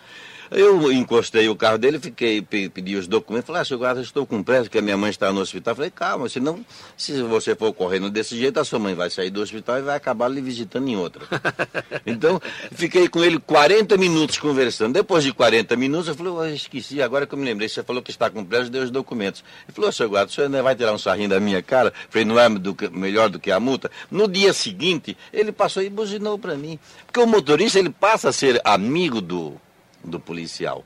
Eu 0.55 0.93
encostei 0.93 1.49
o 1.49 1.57
carro 1.57 1.79
dele, 1.79 1.99
fiquei, 1.99 2.43
pedi 2.43 2.95
os 2.95 3.07
documentos, 3.07 3.47
falei, 3.47 3.63
ah, 3.63 3.65
seu 3.65 3.79
guarda, 3.79 4.03
estou 4.03 4.27
com 4.27 4.43
pressa, 4.43 4.65
porque 4.65 4.79
a 4.79 4.83
minha 4.83 4.99
mãe 4.99 5.09
está 5.09 5.33
no 5.33 5.41
hospital. 5.41 5.75
Falei, 5.75 5.91
calma, 5.91 6.29
senão, 6.29 6.63
se 6.95 7.23
você 7.23 7.55
for 7.55 7.73
correndo 7.73 8.11
desse 8.11 8.37
jeito, 8.37 8.61
a 8.61 8.65
sua 8.65 8.79
mãe 8.79 8.95
vai 8.95 9.09
sair 9.09 9.31
do 9.31 9.41
hospital 9.41 9.79
e 9.79 9.83
vai 9.83 9.97
acabar 9.97 10.29
lhe 10.29 10.43
visitando 10.43 10.87
em 10.89 10.97
outra. 10.97 11.25
então, 12.05 12.39
fiquei 12.73 13.09
com 13.09 13.25
ele 13.25 13.39
40 13.39 13.97
minutos 13.97 14.37
conversando. 14.37 14.93
Depois 14.93 15.25
de 15.25 15.33
40 15.33 15.75
minutos, 15.75 16.09
eu 16.09 16.15
falei, 16.15 16.33
eu 16.33 16.55
esqueci, 16.55 17.01
agora 17.01 17.27
que 17.27 17.33
eu 17.33 17.39
me 17.39 17.47
lembrei, 17.47 17.67
você 17.67 17.83
falou 17.83 18.03
que 18.03 18.11
está 18.11 18.29
com 18.29 18.45
pressa, 18.45 18.69
deu 18.69 18.83
os 18.83 18.91
documentos. 18.91 19.43
Ele 19.67 19.75
falou, 19.75 19.91
seu 19.91 20.11
guarda, 20.11 20.31
o 20.31 20.35
senhor 20.35 20.49
ainda 20.49 20.63
vai 20.63 20.77
tirar 20.77 20.93
um 20.93 20.99
sarrinho 20.99 21.31
da 21.31 21.41
minha 21.41 21.63
cara? 21.63 21.95
falei, 22.11 22.27
não 22.27 22.39
é 22.39 22.51
do 22.51 22.75
que, 22.75 22.91
melhor 22.91 23.31
do 23.31 23.41
que 23.41 23.51
a 23.51 23.59
multa? 23.59 23.91
No 24.11 24.29
dia 24.29 24.53
seguinte, 24.53 25.17
ele 25.33 25.51
passou 25.51 25.83
e 25.83 25.89
buzinou 25.89 26.39
para 26.39 26.57
mim. 26.57 26.79
Porque 27.07 27.21
o 27.21 27.27
motorista, 27.27 27.79
ele 27.79 27.89
passa 27.91 28.29
a 28.29 28.33
ser 28.33 28.61
amigo 28.65 29.23
do 29.23 29.59
do 30.05 30.21
policial. 30.21 30.85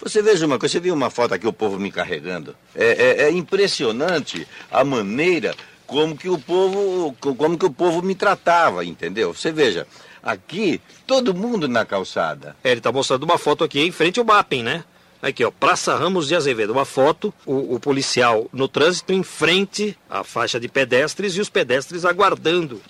Você 0.00 0.20
veja 0.22 0.44
uma 0.46 0.58
coisa, 0.58 0.72
você 0.72 0.80
viu 0.80 0.94
uma 0.94 1.10
foto 1.10 1.34
aqui, 1.34 1.46
o 1.46 1.52
povo 1.52 1.78
me 1.78 1.90
carregando. 1.90 2.56
É, 2.74 2.86
é, 2.86 3.22
é, 3.24 3.30
impressionante 3.30 4.46
a 4.70 4.84
maneira 4.84 5.54
como 5.86 6.16
que 6.16 6.28
o 6.28 6.38
povo, 6.38 7.14
como 7.20 7.58
que 7.58 7.66
o 7.66 7.70
povo 7.70 8.02
me 8.02 8.14
tratava, 8.14 8.84
entendeu? 8.84 9.32
Você 9.32 9.52
veja, 9.52 9.86
aqui, 10.22 10.80
todo 11.06 11.34
mundo 11.34 11.68
na 11.68 11.84
calçada. 11.84 12.56
É, 12.64 12.70
ele 12.70 12.80
está 12.80 12.90
mostrando 12.90 13.22
uma 13.24 13.38
foto 13.38 13.62
aqui 13.62 13.80
em 13.80 13.92
frente 13.92 14.18
ao 14.18 14.26
MAPEN, 14.26 14.62
né? 14.62 14.84
Aqui, 15.22 15.42
ó, 15.42 15.50
Praça 15.50 15.94
Ramos 15.96 16.28
de 16.28 16.34
Azevedo. 16.34 16.72
Uma 16.72 16.84
foto, 16.84 17.32
o, 17.46 17.76
o, 17.76 17.80
policial 17.80 18.46
no 18.52 18.68
trânsito 18.68 19.12
em 19.12 19.22
frente 19.22 19.96
à 20.08 20.22
faixa 20.22 20.60
de 20.60 20.68
pedestres 20.68 21.34
e 21.34 21.40
os 21.40 21.48
pedestres 21.48 22.04
aguardando 22.04 22.80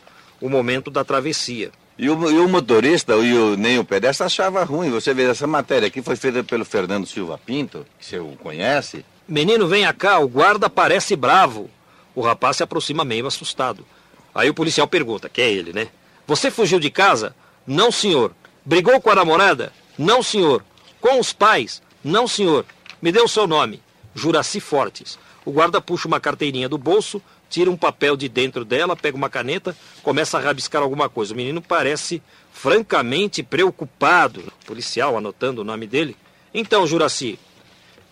o 0.41 0.49
momento 0.49 0.91
da 0.91 1.05
travessia. 1.05 1.71
E 1.97 2.11
o, 2.11 2.31
e 2.31 2.39
o 2.39 2.49
motorista 2.49 3.15
e 3.15 3.33
o, 3.33 3.57
nem 3.57 3.79
o 3.79 3.85
pedestre 3.85 4.27
achava 4.27 4.65
ruim. 4.65 4.91
Você 4.91 5.15
vê, 5.15 5.25
essa 5.25 5.47
matéria 5.47 5.87
aqui 5.87 6.03
foi 6.03 6.17
feita 6.17 6.43
pelo 6.43 6.65
Fernando 6.65 7.07
Silva 7.07 7.39
Pinto, 7.39 7.87
que 7.99 8.05
você 8.05 8.19
conhece. 8.43 9.05
Menino, 9.29 9.69
venha 9.69 9.93
cá, 9.93 10.19
o 10.19 10.29
guarda 10.29 10.69
parece 10.69 11.15
bravo. 11.15 11.71
O 12.15 12.21
rapaz 12.21 12.57
se 12.57 12.63
aproxima 12.63 13.05
meio 13.05 13.27
assustado. 13.27 13.87
Aí 14.35 14.51
o 14.51 14.55
policial 14.55 14.89
pergunta, 14.89 15.29
que 15.29 15.41
é 15.41 15.51
ele, 15.51 15.73
né? 15.73 15.89
Você 16.27 16.51
fugiu 16.51 16.81
de 16.81 16.91
casa? 16.91 17.35
Não, 17.67 17.93
senhor. 17.93 18.33
Brigou 18.65 19.01
com 19.01 19.11
a 19.11 19.15
namorada? 19.15 19.73
Não, 19.97 20.23
senhor. 20.23 20.65
Com 21.01 21.21
os 21.21 21.33
pais? 21.33 21.81
Não, 22.03 22.27
senhor. 22.27 22.65
Me 23.01 23.13
dê 23.13 23.21
o 23.21 23.29
seu 23.29 23.47
nome. 23.47 23.81
Juraci 24.15 24.59
Fortes. 24.59 25.19
O 25.45 25.53
guarda 25.53 25.81
puxa 25.81 26.09
uma 26.09 26.19
carteirinha 26.19 26.69
do 26.69 26.79
bolso, 26.79 27.21
tira 27.55 27.71
um 27.71 27.77
papel 27.77 28.17
de 28.17 28.29
dentro 28.29 28.65
dela, 28.65 28.97
pega 28.97 29.17
uma 29.17 29.31
caneta, 29.31 29.77
começa 30.03 30.37
a 30.37 30.41
rabiscar 30.41 30.83
alguma 30.83 31.09
coisa. 31.09 31.33
O 31.33 31.37
menino 31.37 31.63
parece 31.63 32.21
francamente 32.53 33.45
preocupado. 33.45 34.41
O 34.41 34.67
policial 34.67 35.17
anotando 35.17 35.61
o 35.61 35.65
nome 35.65 35.87
dele. 35.87 36.17
Então, 36.53 36.85
Juraci, 36.85 37.39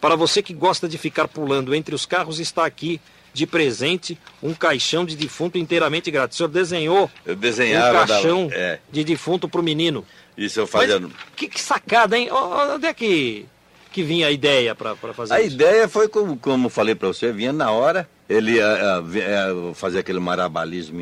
para 0.01 0.15
você 0.15 0.45
que 0.45 0.55
gosta 0.55 0.89
de 0.89 0.97
ficar 0.97 1.27
pulando 1.27 1.75
entre 1.75 1.93
os 1.93 2.07
carros, 2.07 2.39
está 2.39 2.65
aqui 2.65 3.01
de 3.35 3.45
presente 3.45 4.17
um 4.41 4.55
caixão 4.55 5.05
de 5.05 5.17
defunto 5.17 5.59
inteiramente 5.59 6.09
grátis. 6.09 6.37
O 6.37 6.39
senhor 6.39 6.49
desenhou 6.49 7.11
eu 7.27 7.35
desenhava 7.35 8.05
um 8.05 8.07
caixão 8.07 8.47
da... 8.47 8.55
é. 8.55 8.81
de 8.93 9.03
defunto 9.03 9.49
para 9.49 9.61
o 9.61 9.65
menino. 9.65 10.07
Isso 10.39 10.61
eu 10.61 10.69
fazia. 10.69 11.01
Mas, 11.01 11.11
que, 11.35 11.49
que, 11.49 11.61
sacada, 11.61 12.17
hein? 12.17 12.29
Onde 12.31 12.87
é 12.87 12.95
que, 12.95 13.45
que 13.91 14.05
vinha 14.05 14.29
a 14.29 14.31
ideia 14.31 14.73
para 14.73 14.95
fazer 14.95 15.35
a 15.35 15.41
isso? 15.41 15.51
A 15.51 15.55
ideia 15.55 15.89
foi, 15.89 16.09
como, 16.09 16.37
como 16.37 16.69
falei 16.69 16.95
para 16.95 17.09
você, 17.09 17.33
vinha 17.33 17.53
na 17.53 17.73
hora 17.73 18.09
ele 18.33 18.59
uh, 18.59 19.71
uh, 19.71 19.75
fazia 19.75 20.01
aquele 20.01 20.19
marabalismo 20.19 21.01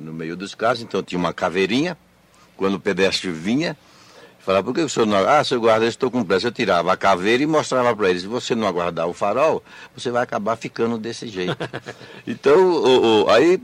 no 0.00 0.12
meio 0.12 0.36
dos 0.36 0.54
carros, 0.54 0.82
então 0.82 1.02
tinha 1.02 1.18
uma 1.18 1.32
caveirinha, 1.32 1.96
quando 2.56 2.74
o 2.74 2.80
pedestre 2.80 3.30
vinha, 3.30 3.76
falava, 4.40 4.64
por 4.64 4.74
que 4.74 4.80
o 4.80 4.88
senhor 4.88 5.06
não... 5.06 5.16
Ah, 5.16 5.44
seu 5.44 5.60
guarda, 5.60 5.84
eu 5.84 5.88
estou 5.88 6.10
com 6.10 6.24
pressa. 6.24 6.46
Eu 6.46 6.52
tirava 6.52 6.92
a 6.92 6.96
caveira 6.96 7.42
e 7.42 7.46
mostrava 7.46 7.94
para 7.94 8.08
ele, 8.08 8.20
se 8.20 8.26
você 8.26 8.54
não 8.54 8.66
aguardar 8.66 9.06
o 9.06 9.12
farol, 9.12 9.62
você 9.94 10.10
vai 10.10 10.22
acabar 10.22 10.56
ficando 10.56 10.96
desse 10.96 11.28
jeito. 11.28 11.56
então, 12.26 12.58
o, 12.58 13.24
o, 13.24 13.30
aí 13.30 13.60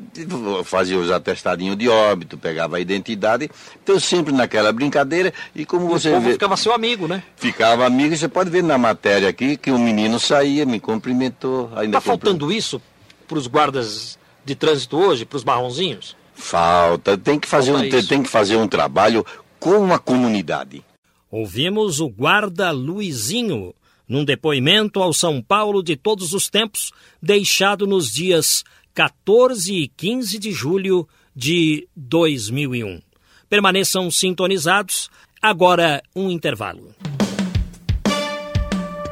fazia 0.64 0.98
os 0.98 1.10
atestadinhos 1.10 1.76
de 1.76 1.88
óbito, 1.88 2.36
pegava 2.36 2.76
a 2.76 2.80
identidade, 2.80 3.50
então 3.82 3.98
sempre 3.98 4.32
naquela 4.32 4.72
brincadeira, 4.72 5.32
e 5.54 5.64
como 5.64 5.88
você 5.88 6.10
o 6.10 6.20
vê... 6.20 6.32
ficava 6.32 6.56
seu 6.56 6.72
amigo, 6.72 7.08
né? 7.08 7.22
Ficava 7.36 7.86
amigo, 7.86 8.14
e 8.14 8.18
você 8.18 8.28
pode 8.28 8.50
ver 8.50 8.62
na 8.62 8.76
matéria 8.76 9.28
aqui 9.28 9.56
que 9.56 9.70
o 9.70 9.78
menino 9.78 10.20
saía, 10.20 10.66
me 10.66 10.78
cumprimentou. 10.78 11.70
Está 11.82 12.00
faltando 12.00 12.52
isso 12.52 12.80
para 13.24 13.38
os 13.38 13.46
guardas 13.46 14.18
de 14.44 14.54
trânsito 14.54 14.96
hoje, 14.96 15.24
para 15.24 15.36
os 15.36 15.44
marronzinhos? 15.44 16.16
Falta. 16.34 17.16
Tem 17.16 17.38
que, 17.38 17.48
fazer 17.48 17.72
um, 17.72 17.88
tem 17.88 18.22
que 18.22 18.28
fazer 18.28 18.56
um 18.56 18.68
trabalho 18.68 19.24
com 19.58 19.92
a 19.92 19.98
comunidade. 19.98 20.84
Ouvimos 21.30 22.00
o 22.00 22.08
guarda 22.08 22.70
Luizinho, 22.70 23.74
num 24.06 24.24
depoimento 24.24 25.00
ao 25.00 25.12
São 25.12 25.42
Paulo 25.42 25.82
de 25.82 25.96
todos 25.96 26.32
os 26.32 26.48
tempos, 26.48 26.92
deixado 27.20 27.86
nos 27.86 28.12
dias 28.12 28.62
14 28.94 29.74
e 29.74 29.88
15 29.88 30.38
de 30.38 30.52
julho 30.52 31.08
de 31.34 31.88
2001. 31.96 33.00
Permaneçam 33.48 34.10
sintonizados. 34.10 35.10
Agora, 35.42 36.02
um 36.14 36.30
intervalo. 36.30 36.94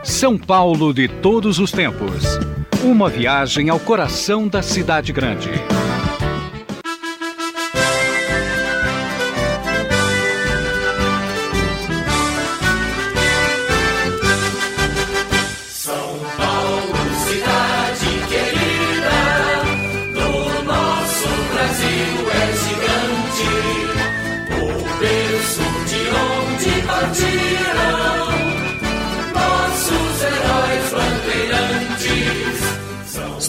São 0.03 0.37
Paulo 0.37 0.93
de 0.93 1.07
todos 1.07 1.61
os 1.61 1.71
tempos. 1.71 2.25
Uma 2.83 3.09
viagem 3.09 3.71
ao 3.71 3.79
coração 3.79 4.49
da 4.49 4.61
cidade 4.61 5.13
grande. 5.13 5.49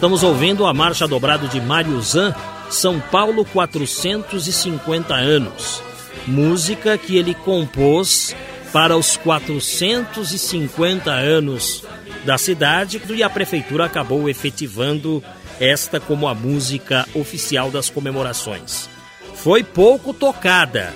Estamos 0.03 0.21
ouvindo 0.21 0.65
a 0.65 0.73
marcha 0.73 1.07
dobrado 1.07 1.47
de 1.47 1.61
Mário 1.61 2.01
Zan, 2.01 2.35
São 2.69 2.99
Paulo 2.99 3.45
450 3.45 5.15
anos. 5.15 5.81
Música 6.27 6.97
que 6.97 7.15
ele 7.15 7.33
compôs 7.33 8.35
para 8.73 8.97
os 8.97 9.15
450 9.15 11.09
anos 11.09 11.85
da 12.25 12.37
cidade 12.37 13.01
e 13.15 13.23
a 13.23 13.29
prefeitura 13.29 13.85
acabou 13.85 14.27
efetivando 14.27 15.23
esta 15.57 16.01
como 16.01 16.27
a 16.27 16.35
música 16.35 17.07
oficial 17.15 17.71
das 17.71 17.89
comemorações. 17.89 18.89
Foi 19.35 19.63
pouco 19.63 20.13
tocada, 20.13 20.93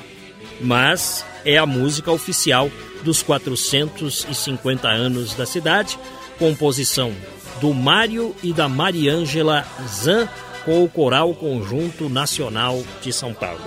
mas 0.59 1.23
é 1.45 1.57
a 1.57 1.65
música 1.65 2.11
oficial 2.11 2.69
dos 3.03 3.23
450 3.23 4.89
anos 4.89 5.33
da 5.33 5.45
cidade, 5.45 5.97
composição 6.37 7.13
do 7.59 7.73
Mário 7.73 8.35
e 8.43 8.53
da 8.53 8.67
Mariângela 8.69 9.65
Zan 9.87 10.27
com 10.65 10.83
o 10.83 10.89
Coral 10.89 11.33
Conjunto 11.33 12.09
Nacional 12.09 12.83
de 13.01 13.13
São 13.13 13.33
Paulo. 13.33 13.59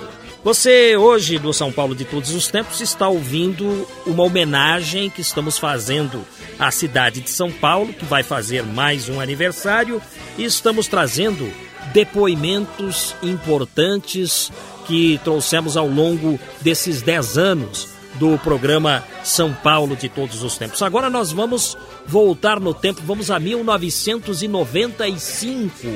Você 0.42 0.96
hoje 0.96 1.38
do 1.38 1.53
São 1.53 1.70
Paulo 1.70 1.94
de 1.94 2.05
todos 2.05 2.31
os 2.35 2.48
tempos 2.48 2.81
está 2.81 3.09
ouvindo 3.09 3.87
uma 4.07 4.22
homenagem 4.22 5.11
que 5.11 5.20
estamos 5.20 5.59
fazendo 5.59 6.24
à 6.59 6.70
cidade 6.70 7.20
de 7.20 7.31
São 7.31 7.53
Paulo, 7.53 7.92
que 7.92 8.05
vai 8.05 8.22
fazer 8.22 8.62
mais 8.64 9.09
um 9.09 9.20
aniversário, 9.20 10.00
e 10.38 10.44
estamos 10.44 10.88
trazendo 10.88 11.50
depoimentos 11.92 13.14
importantes 13.22 14.50
que 14.87 15.20
trouxemos 15.24 15.76
ao 15.76 15.87
longo 15.87 16.40
desses 16.62 17.03
10 17.03 17.38
anos 17.38 18.00
do 18.21 18.39
programa 18.39 19.03
São 19.25 19.53
Paulo 19.55 19.97
de 19.97 20.11
todos 20.11 20.43
os 20.43 20.59
tempos. 20.59 20.83
Agora 20.83 21.09
nós 21.09 21.33
vamos 21.33 21.79
voltar 22.07 22.61
no 22.61 22.75
tempo, 22.75 23.01
vamos 23.03 23.31
a 23.31 23.41
1995, 23.41 25.89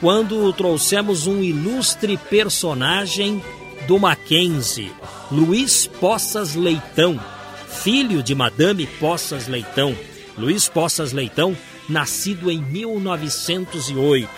quando 0.00 0.50
trouxemos 0.54 1.26
um 1.26 1.42
ilustre 1.42 2.16
personagem 2.16 3.44
do 3.86 3.98
Mackenzie, 3.98 4.90
Luiz 5.30 5.86
Poças 5.86 6.54
Leitão, 6.54 7.20
filho 7.68 8.22
de 8.22 8.34
Madame 8.34 8.86
Poças 8.86 9.46
Leitão. 9.46 9.94
Luiz 10.38 10.66
Poças 10.66 11.12
Leitão, 11.12 11.54
nascido 11.88 12.50
em 12.50 12.62
1908, 12.62 14.30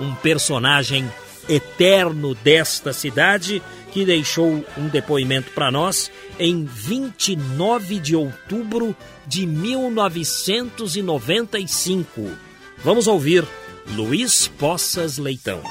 um 0.00 0.12
personagem 0.16 1.08
eterno 1.48 2.34
desta 2.34 2.92
cidade 2.92 3.62
que 3.92 4.04
deixou 4.04 4.64
um 4.76 4.88
depoimento 4.88 5.52
para 5.52 5.70
nós 5.70 6.10
em 6.38 6.64
29 6.64 7.98
de 7.98 8.14
outubro 8.16 8.94
de 9.26 9.46
1995. 9.46 12.30
Vamos 12.78 13.06
ouvir 13.06 13.46
Luiz 13.94 14.48
Poças 14.48 15.18
Leitão. 15.18 15.62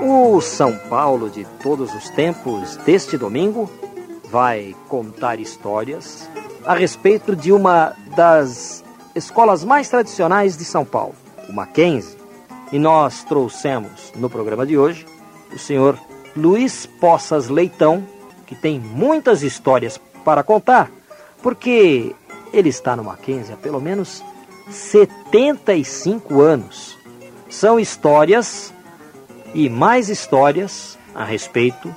O 0.00 0.40
São 0.40 0.78
Paulo 0.88 1.28
de 1.28 1.44
todos 1.62 1.92
os 1.94 2.08
tempos 2.10 2.76
deste 2.78 3.18
domingo 3.18 3.70
vai 4.30 4.76
contar 4.88 5.40
histórias 5.40 6.28
a 6.64 6.74
respeito 6.74 7.34
de 7.34 7.50
uma 7.50 7.96
das 8.14 8.84
escolas 9.24 9.64
mais 9.64 9.88
tradicionais 9.88 10.56
de 10.56 10.64
São 10.64 10.84
Paulo, 10.84 11.14
o 11.48 11.52
Mackenzie. 11.52 12.16
E 12.70 12.78
nós 12.78 13.24
trouxemos 13.24 14.12
no 14.16 14.28
programa 14.28 14.66
de 14.66 14.76
hoje 14.76 15.06
o 15.52 15.58
senhor 15.58 15.98
Luiz 16.36 16.86
Poças 16.86 17.48
Leitão, 17.48 18.06
que 18.46 18.54
tem 18.54 18.78
muitas 18.78 19.42
histórias 19.42 19.98
para 20.24 20.42
contar, 20.42 20.90
porque 21.42 22.14
ele 22.52 22.68
está 22.68 22.94
no 22.94 23.04
Mackenzie 23.04 23.54
há 23.54 23.56
pelo 23.56 23.80
menos 23.80 24.22
75 24.70 26.40
anos. 26.40 26.96
São 27.48 27.80
histórias 27.80 28.72
e 29.54 29.68
mais 29.68 30.08
histórias 30.08 30.98
a 31.14 31.24
respeito 31.24 31.94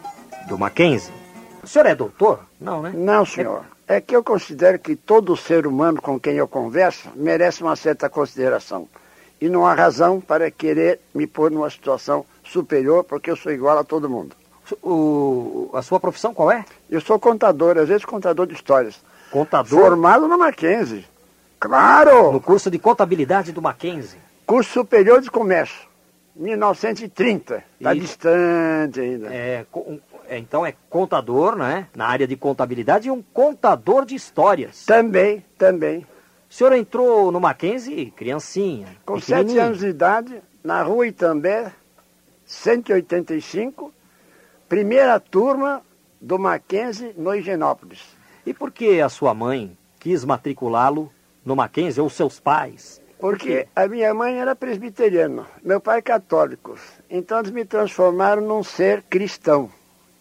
do 0.47 0.57
Mackenzie. 0.57 1.13
O 1.61 1.67
senhor 1.67 1.85
é 1.85 1.93
doutor? 1.93 2.39
Não, 2.59 2.81
né? 2.81 2.91
Não, 2.95 3.25
senhor. 3.25 3.65
É 3.91 3.99
que 3.99 4.15
eu 4.15 4.23
considero 4.23 4.79
que 4.79 4.95
todo 4.95 5.35
ser 5.35 5.67
humano 5.67 6.01
com 6.01 6.17
quem 6.17 6.35
eu 6.35 6.47
converso 6.47 7.09
merece 7.13 7.61
uma 7.61 7.75
certa 7.75 8.09
consideração. 8.09 8.87
E 9.41 9.49
não 9.49 9.67
há 9.67 9.73
razão 9.73 10.21
para 10.21 10.49
querer 10.49 11.01
me 11.13 11.27
pôr 11.27 11.51
numa 11.51 11.69
situação 11.69 12.25
superior, 12.41 13.03
porque 13.03 13.29
eu 13.29 13.35
sou 13.35 13.51
igual 13.51 13.77
a 13.77 13.83
todo 13.83 14.09
mundo. 14.09 14.33
O, 14.81 15.69
a 15.73 15.81
sua 15.81 15.99
profissão 15.99 16.33
qual 16.33 16.49
é? 16.49 16.63
Eu 16.89 17.01
sou 17.01 17.19
contador, 17.19 17.77
às 17.77 17.89
vezes 17.89 18.05
contador 18.05 18.47
de 18.47 18.53
histórias. 18.53 18.95
Contador? 19.29 19.81
Formado 19.81 20.25
no 20.25 20.37
Mackenzie. 20.37 21.05
Claro! 21.59 22.31
No 22.31 22.39
curso 22.39 22.71
de 22.71 22.79
contabilidade 22.79 23.51
do 23.51 23.61
Mackenzie. 23.61 24.19
Curso 24.45 24.71
Superior 24.71 25.19
de 25.19 25.29
Comércio. 25.29 25.90
1930. 26.35 27.63
Está 27.79 27.93
distante 27.93 28.99
ainda. 28.99 29.33
É, 29.33 29.65
é, 30.27 30.37
então 30.37 30.65
é 30.65 30.73
contador, 30.89 31.55
né? 31.55 31.87
Na 31.95 32.07
área 32.07 32.27
de 32.27 32.35
contabilidade 32.35 33.07
e 33.07 33.11
um 33.11 33.21
contador 33.21 34.05
de 34.05 34.15
histórias. 34.15 34.85
Também, 34.85 35.43
também. 35.57 36.05
O 36.49 36.53
senhor 36.53 36.73
entrou 36.73 37.31
no 37.31 37.39
Mackenzie 37.39 38.11
criancinha. 38.11 38.87
Com 39.05 39.19
sete 39.19 39.57
anos 39.57 39.79
de 39.79 39.87
idade, 39.87 40.41
na 40.63 40.83
rua 40.83 41.07
Itambé, 41.07 41.71
185, 42.45 43.93
primeira 44.67 45.19
turma 45.19 45.81
do 46.19 46.37
Mackenzie 46.37 47.13
no 47.17 47.33
Higienópolis. 47.33 47.99
E 48.45 48.53
por 48.53 48.71
que 48.71 49.01
a 49.01 49.09
sua 49.09 49.33
mãe 49.33 49.77
quis 49.99 50.23
matriculá-lo 50.25 51.11
no 51.43 51.55
Mackenzie 51.55 52.01
ou 52.01 52.09
seus 52.09 52.39
pais? 52.39 53.00
Porque 53.21 53.67
a 53.75 53.87
minha 53.87 54.13
mãe 54.15 54.39
era 54.39 54.55
presbiteriana, 54.55 55.45
meu 55.63 55.79
pai 55.79 56.01
católico. 56.01 56.75
Então 57.07 57.37
eles 57.39 57.51
me 57.51 57.63
transformaram 57.63 58.41
num 58.41 58.63
ser 58.63 59.03
cristão. 59.03 59.69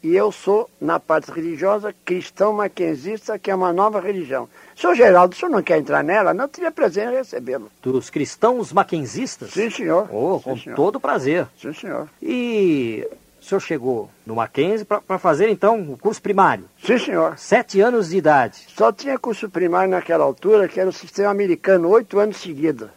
E 0.03 0.15
eu 0.15 0.31
sou, 0.33 0.69
na 0.81 0.99
parte 1.01 1.31
religiosa, 1.31 1.95
cristão 2.05 2.53
maquenzista, 2.55 3.39
que 3.39 3.51
é 3.51 3.55
uma 3.55 3.73
nova 3.73 4.01
religião. 4.01 4.49
Senhor 4.77 4.95
Geraldo, 4.95 5.35
o 5.35 5.39
senhor 5.39 5.51
não 5.51 5.63
quer 5.63 5.79
entrar 5.79 6.03
nela? 6.03 6.33
Não 6.33 6.49
teria 6.49 6.71
prazer 6.71 7.09
em 7.09 7.17
recebê-lo. 7.17 7.71
Dos 7.83 8.09
cristãos 8.09 8.73
mackenzistas? 8.73 9.51
Sim, 9.51 9.71
senhor. 9.71 10.09
Oh, 10.11 10.39
Sim, 10.39 10.45
com 10.45 10.57
senhor. 10.59 10.77
todo 10.77 11.01
prazer. 11.01 11.47
Sim, 11.61 11.73
senhor. 11.75 12.09
E 12.23 13.07
o 13.40 13.44
senhor 13.44 13.61
chegou 13.61 14.11
no 14.26 14.37
Mackenzie 14.37 14.85
para 14.85 15.18
fazer 15.18 15.48
então 15.48 15.81
o 15.81 15.96
curso 15.96 16.20
primário. 16.20 16.66
Sim, 16.85 16.98
senhor. 16.98 17.38
Sete 17.38 17.81
anos 17.81 18.11
de 18.11 18.18
idade. 18.18 18.66
Só 18.76 18.92
tinha 18.92 19.18
curso 19.18 19.48
primário 19.48 19.90
naquela 19.90 20.24
altura, 20.24 20.68
que 20.68 20.79
era 20.79 20.88
o 20.88 20.92
sistema 20.92 21.31
americano, 21.31 21.88
oito 21.88 22.18
anos 22.18 22.37
seguidos. 22.37 22.90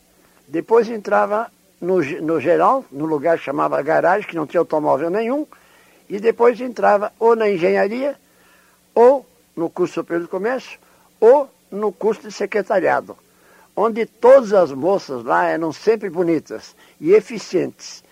Depois 0.48 0.90
entrava 0.90 1.50
no, 1.80 2.02
no 2.22 2.40
geral, 2.40 2.84
no 2.92 3.06
lugar 3.06 3.38
que 3.38 3.46
chamava 3.46 3.82
garagem, 3.82 4.28
que 4.28 4.36
não 4.36 4.46
tinha 4.46 4.60
automóvel 4.60 5.10
nenhum, 5.10 5.48
e 6.10 6.20
depois 6.20 6.60
entrava 6.60 7.12
ou 7.18 7.36
na 7.36 7.50
engenharia, 7.50 8.16
ou 8.94 9.26
no 9.56 9.70
curso 9.70 9.96
superior 9.96 10.24
de 10.24 10.30
comércio, 10.30 10.78
ou 11.20 11.50
no 11.72 11.92
curso 11.92 12.22
de 12.22 12.32
secretariado, 12.32 13.18
onde 13.76 14.06
todas 14.06 14.54
as 14.54 14.72
moças 14.72 15.24
lá 15.24 15.46
eram 15.46 15.72
sempre 15.72 16.10
bonitas 16.10 16.76
e 17.00 17.14
eficientes. 17.14 18.03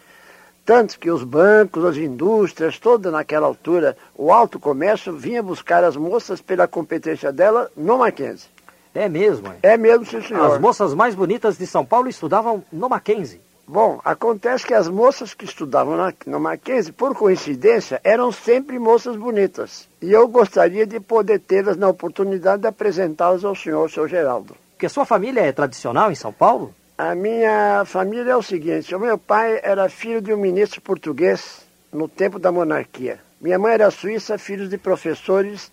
Tanto 0.72 0.98
que 0.98 1.12
os 1.12 1.26
bancos, 1.26 1.84
as 1.84 1.98
indústrias, 1.98 2.80
toda 2.80 3.12
naquela 3.12 3.46
altura, 3.46 3.98
o 4.16 4.32
alto 4.32 4.58
comércio 4.58 5.12
vinha 5.12 5.44
buscar 5.44 5.84
as 5.84 5.98
moças 5.98 6.40
pela 6.40 6.66
competência 6.66 7.30
dela 7.30 7.70
no 7.76 7.98
Mackenzie. 7.98 8.48
É 8.96 9.10
mesmo, 9.10 9.50
é? 9.50 9.74
É 9.74 9.76
mesmo, 9.76 10.06
sim, 10.06 10.22
senhor. 10.22 10.50
As 10.50 10.62
moças 10.62 10.94
mais 10.94 11.14
bonitas 11.14 11.58
de 11.58 11.68
São 11.68 11.86
Paulo 11.86 12.08
estudavam 12.08 12.64
no 12.72 12.88
Mackenzie. 12.88 13.42
Bom, 13.68 14.00
acontece 14.06 14.66
que 14.66 14.74
as 14.74 14.88
moças 14.88 15.34
que 15.34 15.44
estudavam 15.44 15.98
na, 15.98 16.14
no 16.26 16.40
Mackenzie, 16.40 16.94
por 16.94 17.14
coincidência, 17.16 18.00
eram 18.02 18.32
sempre 18.32 18.80
moças 18.80 19.18
bonitas. 19.18 19.90
E 20.02 20.10
eu 20.14 20.26
gostaria 20.30 20.88
de 20.88 21.02
poder 21.02 21.40
tê-las 21.40 21.76
na 21.76 21.90
oportunidade 21.90 22.62
de 22.62 22.70
apresentá-las 22.70 23.44
ao 23.44 23.58
senhor, 23.58 23.92
seu 23.92 24.08
Geraldo. 24.08 24.56
Porque 24.72 24.88
sua 24.88 25.04
família 25.04 25.42
é 25.42 25.52
tradicional 25.52 26.10
em 26.10 26.16
São 26.16 26.32
Paulo? 26.32 26.74
A 27.02 27.16
minha 27.16 27.84
família 27.84 28.34
é 28.34 28.36
o 28.36 28.44
seguinte: 28.44 28.94
o 28.94 29.00
meu 29.00 29.18
pai 29.18 29.60
era 29.64 29.90
filho 29.90 30.22
de 30.22 30.32
um 30.32 30.38
ministro 30.38 30.80
português 30.82 31.66
no 31.92 32.08
tempo 32.08 32.38
da 32.38 32.52
monarquia. 32.52 33.20
Minha 33.42 33.58
mãe 33.58 33.74
era 33.74 33.90
suíça, 33.90 34.38
filhos 34.38 34.70
de 34.70 34.78
professores 34.78 35.72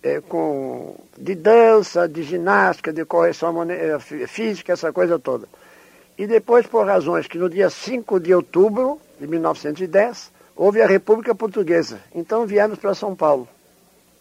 eh, 0.00 0.20
com, 0.28 0.94
de 1.18 1.34
dança, 1.34 2.08
de 2.08 2.22
ginástica, 2.22 2.92
de 2.92 3.04
correção 3.04 3.68
eh, 3.68 3.98
fí- 3.98 4.28
física, 4.28 4.72
essa 4.72 4.92
coisa 4.92 5.18
toda. 5.18 5.48
E 6.16 6.24
depois, 6.24 6.64
por 6.68 6.86
razões 6.86 7.26
que 7.26 7.36
no 7.36 7.50
dia 7.50 7.68
5 7.68 8.20
de 8.20 8.32
outubro 8.32 9.00
de 9.18 9.26
1910, 9.26 10.30
houve 10.54 10.80
a 10.80 10.86
República 10.86 11.34
Portuguesa. 11.34 11.98
Então 12.14 12.46
viemos 12.46 12.78
para 12.78 12.94
São 12.94 13.16
Paulo, 13.16 13.48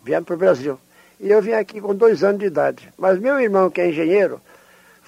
viemos 0.04 0.26
para 0.26 0.34
o 0.34 0.40
Brasil. 0.40 0.80
E 1.20 1.30
eu 1.30 1.44
vim 1.44 1.52
aqui 1.52 1.80
com 1.80 1.94
dois 1.94 2.24
anos 2.24 2.40
de 2.40 2.48
idade. 2.48 2.92
Mas 2.98 3.20
meu 3.20 3.40
irmão, 3.40 3.70
que 3.70 3.82
é 3.82 3.90
engenheiro, 3.90 4.42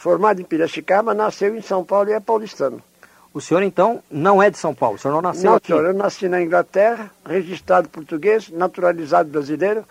formado 0.01 0.41
em 0.41 0.43
Piracicaba, 0.43 1.13
nasceu 1.13 1.55
em 1.55 1.61
São 1.61 1.83
Paulo 1.83 2.09
e 2.09 2.13
é 2.13 2.19
paulistano. 2.19 2.81
O 3.33 3.39
senhor, 3.39 3.61
então, 3.63 4.01
não 4.09 4.41
é 4.41 4.49
de 4.49 4.57
São 4.57 4.73
Paulo. 4.73 4.95
O 4.95 4.99
senhor 4.99 5.13
não 5.13 5.21
nasceu 5.21 5.51
Não, 5.51 5.57
aqui. 5.57 5.67
senhor, 5.67 5.85
eu 5.85 5.93
nasci 5.93 6.27
na 6.27 6.41
Inglaterra, 6.41 7.09
registrado 7.25 7.87
português, 7.87 8.49
naturalizado 8.49 9.29
brasileiro, 9.29 9.85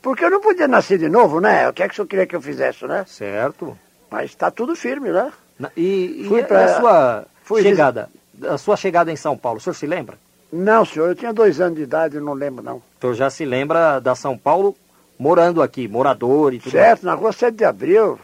porque 0.00 0.24
eu 0.24 0.30
não 0.30 0.40
podia 0.40 0.68
nascer 0.68 0.98
de 0.98 1.08
novo, 1.08 1.40
né? 1.40 1.68
O 1.68 1.72
que 1.72 1.82
é 1.82 1.88
que 1.88 1.92
o 1.92 1.96
senhor 1.96 2.06
queria 2.06 2.26
que 2.26 2.36
eu 2.36 2.40
fizesse, 2.40 2.86
né? 2.86 3.04
Certo. 3.08 3.76
Mas 4.10 4.30
está 4.30 4.50
tudo 4.50 4.74
firme, 4.76 5.10
né? 5.10 5.30
Na- 5.58 5.70
E, 5.76 6.22
e 6.22 6.28
Fui 6.28 6.42
pra- 6.44 6.64
a 6.64 6.80
sua 6.80 7.24
fui 7.42 7.60
chegada, 7.62 8.08
a 8.48 8.56
sua 8.56 8.76
chegada 8.76 9.10
em 9.12 9.16
São 9.16 9.36
Paulo, 9.36 9.58
o 9.58 9.60
senhor 9.60 9.74
se 9.74 9.86
lembra? 9.86 10.16
Não, 10.52 10.84
senhor, 10.84 11.08
eu 11.08 11.14
tinha 11.14 11.32
dois 11.34 11.60
anos 11.60 11.76
de 11.76 11.82
idade, 11.82 12.20
não 12.20 12.32
lembro, 12.34 12.62
não. 12.64 12.76
O 12.76 12.82
senhor 13.00 13.14
já 13.14 13.28
se 13.28 13.44
lembra 13.44 13.98
da 13.98 14.14
São 14.14 14.38
Paulo 14.38 14.74
morando 15.18 15.60
aqui, 15.60 15.88
morador 15.88 16.54
e 16.54 16.60
tudo 16.60 16.70
Certo, 16.72 17.04
na 17.04 17.14
rua 17.14 17.32
7 17.32 17.56
de 17.56 17.64
Abril, 17.64 18.18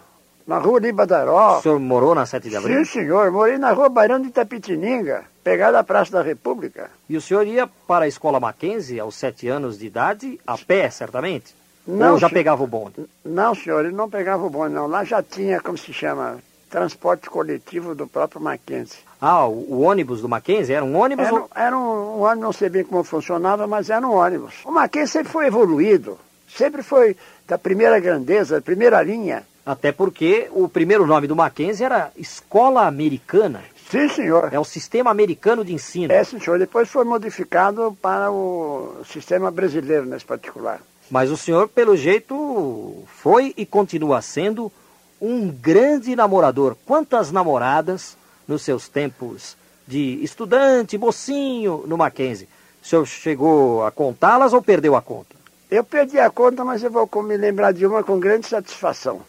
na 0.47 0.59
rua 0.59 0.81
Libadaró. 0.81 1.37
mais. 1.49 1.59
O 1.59 1.63
senhor 1.63 1.79
morou 1.81 2.15
na 2.15 2.27
7 2.27 2.49
de 2.49 2.57
abril? 2.57 2.79
Sim, 2.79 2.85
senhor, 2.85 3.31
morei 3.31 3.59
na 3.59 3.73
rua 3.73 3.89
Barão 3.89 4.21
de 4.21 4.29
Itapetininga, 4.29 5.25
pegada 5.45 5.79
à 5.79 5.85
Praça 5.85 6.13
da 6.13 6.23
República. 6.23 6.91
E 7.09 7.17
o 7.17 7.21
senhor 7.21 7.47
ia 7.47 7.67
para 7.87 8.05
a 8.05 8.09
escola 8.09 8.39
Mackenzie 8.41 8.99
aos 9.01 9.15
sete 9.17 9.49
anos 9.49 9.79
de 9.79 9.87
idade, 9.87 10.39
a 10.47 10.57
pé, 10.59 10.89
certamente? 10.91 11.55
Não, 11.87 12.13
Ou 12.13 12.19
já 12.19 12.29
senhor. 12.29 12.39
pegava 12.39 12.63
o 12.63 12.67
bonde? 12.67 13.05
Não, 13.25 13.55
senhor, 13.55 13.85
ele 13.85 13.95
não 13.95 14.09
pegava 14.09 14.45
o 14.47 14.51
bonde, 14.51 14.75
não. 14.75 14.87
Lá 14.87 15.03
já 15.05 15.21
tinha, 15.23 15.61
como 15.61 15.77
se 15.77 15.93
chama, 15.93 16.39
transporte 16.71 17.29
coletivo 17.29 17.95
do 17.95 18.07
próprio 18.07 18.41
Mackenzie. 18.41 19.01
Ah, 19.21 19.47
o, 19.47 19.53
o 19.75 19.81
ônibus 19.83 20.21
do 20.21 20.29
Mackenzie 20.29 20.75
era 20.75 20.85
um 20.85 20.97
ônibus? 20.97 21.27
Era, 21.27 21.35
ou- 21.35 21.51
era 21.55 21.77
um, 21.77 21.81
um 22.19 22.21
ônibus, 22.23 22.43
não 22.45 22.53
sei 22.53 22.69
bem 22.69 22.85
como 22.85 23.03
funcionava, 23.05 23.67
mas 23.67 23.91
era 23.91 24.07
um 24.07 24.13
ônibus. 24.15 24.55
O 24.65 24.71
Mackenzie 24.71 25.09
sempre 25.13 25.33
foi 25.33 25.47
evoluído, 25.47 26.19
sempre 26.49 26.83
foi 26.83 27.17
da 27.49 27.59
primeira 27.59 27.99
grandeza, 28.01 28.57
da 28.57 28.61
primeira 28.63 29.03
linha. 29.03 29.45
Até 29.64 29.92
porque 29.92 30.48
o 30.53 30.68
primeiro 30.68 31.07
nome 31.07 31.27
do 31.27 31.37
Mackenzie 31.37 31.85
era 31.85 32.11
Escola 32.16 32.87
Americana. 32.87 33.62
Sim, 33.90 34.09
senhor. 34.09 34.53
É 34.53 34.59
o 34.59 34.64
sistema 34.64 35.11
americano 35.11 35.64
de 35.64 35.72
ensino. 35.72 36.12
É, 36.12 36.25
sim, 36.25 36.40
senhor. 36.40 36.59
Depois 36.59 36.88
foi 36.88 37.05
modificado 37.05 37.96
para 38.01 38.31
o 38.31 39.03
sistema 39.05 39.51
brasileiro, 39.51 40.07
nesse 40.07 40.25
particular. 40.25 40.81
Mas 41.11 41.31
o 41.31 41.37
senhor, 41.37 41.68
pelo 41.68 41.96
jeito, 41.96 43.05
foi 43.07 43.55
e 43.57 43.66
continua 43.66 44.22
sendo 44.22 44.72
um 45.20 45.48
grande 45.48 46.16
namorador. 46.16 46.77
Quantas 46.85 47.31
namoradas 47.31 48.16
nos 48.48 48.62
seus 48.62 48.88
tempos 48.88 49.57
de 49.87 50.18
estudante, 50.25 50.98
mocinho, 50.98 51.85
no 51.87 51.96
Mackenzie? 51.96 52.48
O 52.83 52.87
senhor 52.87 53.07
chegou 53.07 53.85
a 53.85 53.92
contá-las 53.92 54.53
ou 54.53 54.62
perdeu 54.62 54.96
a 54.96 55.03
conta? 55.03 55.37
Eu 55.70 55.85
perdi 55.85 56.18
a 56.18 56.31
conta, 56.31 56.64
mas 56.64 56.83
eu 56.83 56.90
vou 56.90 57.09
me 57.22 57.37
lembrar 57.37 57.72
de 57.72 57.87
uma 57.87 58.03
com 58.03 58.18
grande 58.18 58.46
satisfação. 58.46 59.20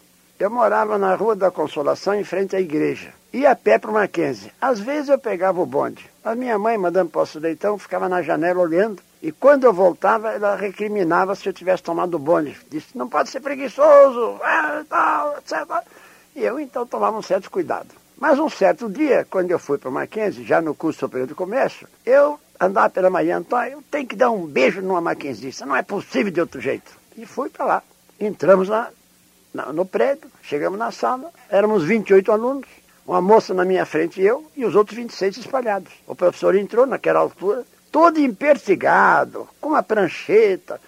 Eu 0.44 0.50
morava 0.50 0.98
na 0.98 1.14
Rua 1.14 1.34
da 1.34 1.50
Consolação, 1.50 2.14
em 2.14 2.22
frente 2.22 2.54
à 2.54 2.60
igreja. 2.60 3.14
Ia 3.32 3.52
a 3.52 3.56
pé 3.56 3.78
para 3.78 3.90
o 3.90 3.94
Mackenzie. 3.94 4.52
Às 4.60 4.78
vezes 4.78 5.08
eu 5.08 5.18
pegava 5.18 5.58
o 5.58 5.64
bonde. 5.64 6.04
A 6.22 6.34
minha 6.34 6.58
mãe, 6.58 6.76
Madame 6.76 7.08
Poço 7.08 7.38
Leitão, 7.38 7.78
ficava 7.78 8.10
na 8.10 8.20
janela 8.20 8.60
olhando. 8.60 9.00
E 9.22 9.32
quando 9.32 9.64
eu 9.64 9.72
voltava, 9.72 10.32
ela 10.32 10.54
recriminava 10.54 11.34
se 11.34 11.48
eu 11.48 11.52
tivesse 11.54 11.82
tomado 11.82 12.16
o 12.16 12.18
bonde. 12.18 12.54
Disse, 12.68 12.88
não 12.94 13.08
pode 13.08 13.30
ser 13.30 13.40
preguiçoso, 13.40 14.38
ah, 14.42 14.84
tal, 14.86 15.38
etc. 15.38 15.82
E 16.36 16.44
eu 16.44 16.60
então 16.60 16.86
tomava 16.86 17.16
um 17.16 17.22
certo 17.22 17.50
cuidado. 17.50 17.88
Mas 18.18 18.38
um 18.38 18.50
certo 18.50 18.86
dia, 18.90 19.26
quando 19.30 19.50
eu 19.50 19.58
fui 19.58 19.78
para 19.78 19.88
o 19.88 19.92
Mackenzie, 19.92 20.44
já 20.44 20.60
no 20.60 20.74
curso 20.74 21.00
superior 21.00 21.26
de 21.26 21.34
comércio, 21.34 21.88
eu 22.04 22.38
andava 22.60 22.90
pela 22.90 23.08
manhã, 23.08 23.38
Antônio, 23.38 23.72
eu 23.72 23.84
tenho 23.90 24.06
que 24.06 24.14
dar 24.14 24.30
um 24.30 24.44
beijo 24.44 24.82
numa 24.82 25.00
maquinzista, 25.00 25.64
não 25.64 25.74
é 25.74 25.80
possível 25.80 26.30
de 26.30 26.42
outro 26.42 26.60
jeito. 26.60 26.92
E 27.16 27.24
fui 27.24 27.48
para 27.48 27.64
lá. 27.64 27.82
Entramos 28.20 28.68
na, 28.68 28.90
no 29.72 29.86
prédio, 29.86 30.28
chegamos 30.42 30.78
na 30.78 30.90
sala, 30.90 31.30
éramos 31.48 31.84
28 31.84 32.32
alunos, 32.32 32.66
uma 33.06 33.20
moça 33.20 33.54
na 33.54 33.64
minha 33.64 33.86
frente 33.86 34.20
e 34.20 34.26
eu, 34.26 34.44
e 34.56 34.64
os 34.64 34.74
outros 34.74 34.96
26 34.96 35.36
espalhados. 35.36 35.92
O 36.06 36.14
professor 36.14 36.56
entrou 36.56 36.86
naquela 36.86 37.20
altura, 37.20 37.64
todo 37.92 38.18
empertigado, 38.18 39.48
com 39.60 39.70
uma 39.70 39.82
prancheta, 39.82 40.80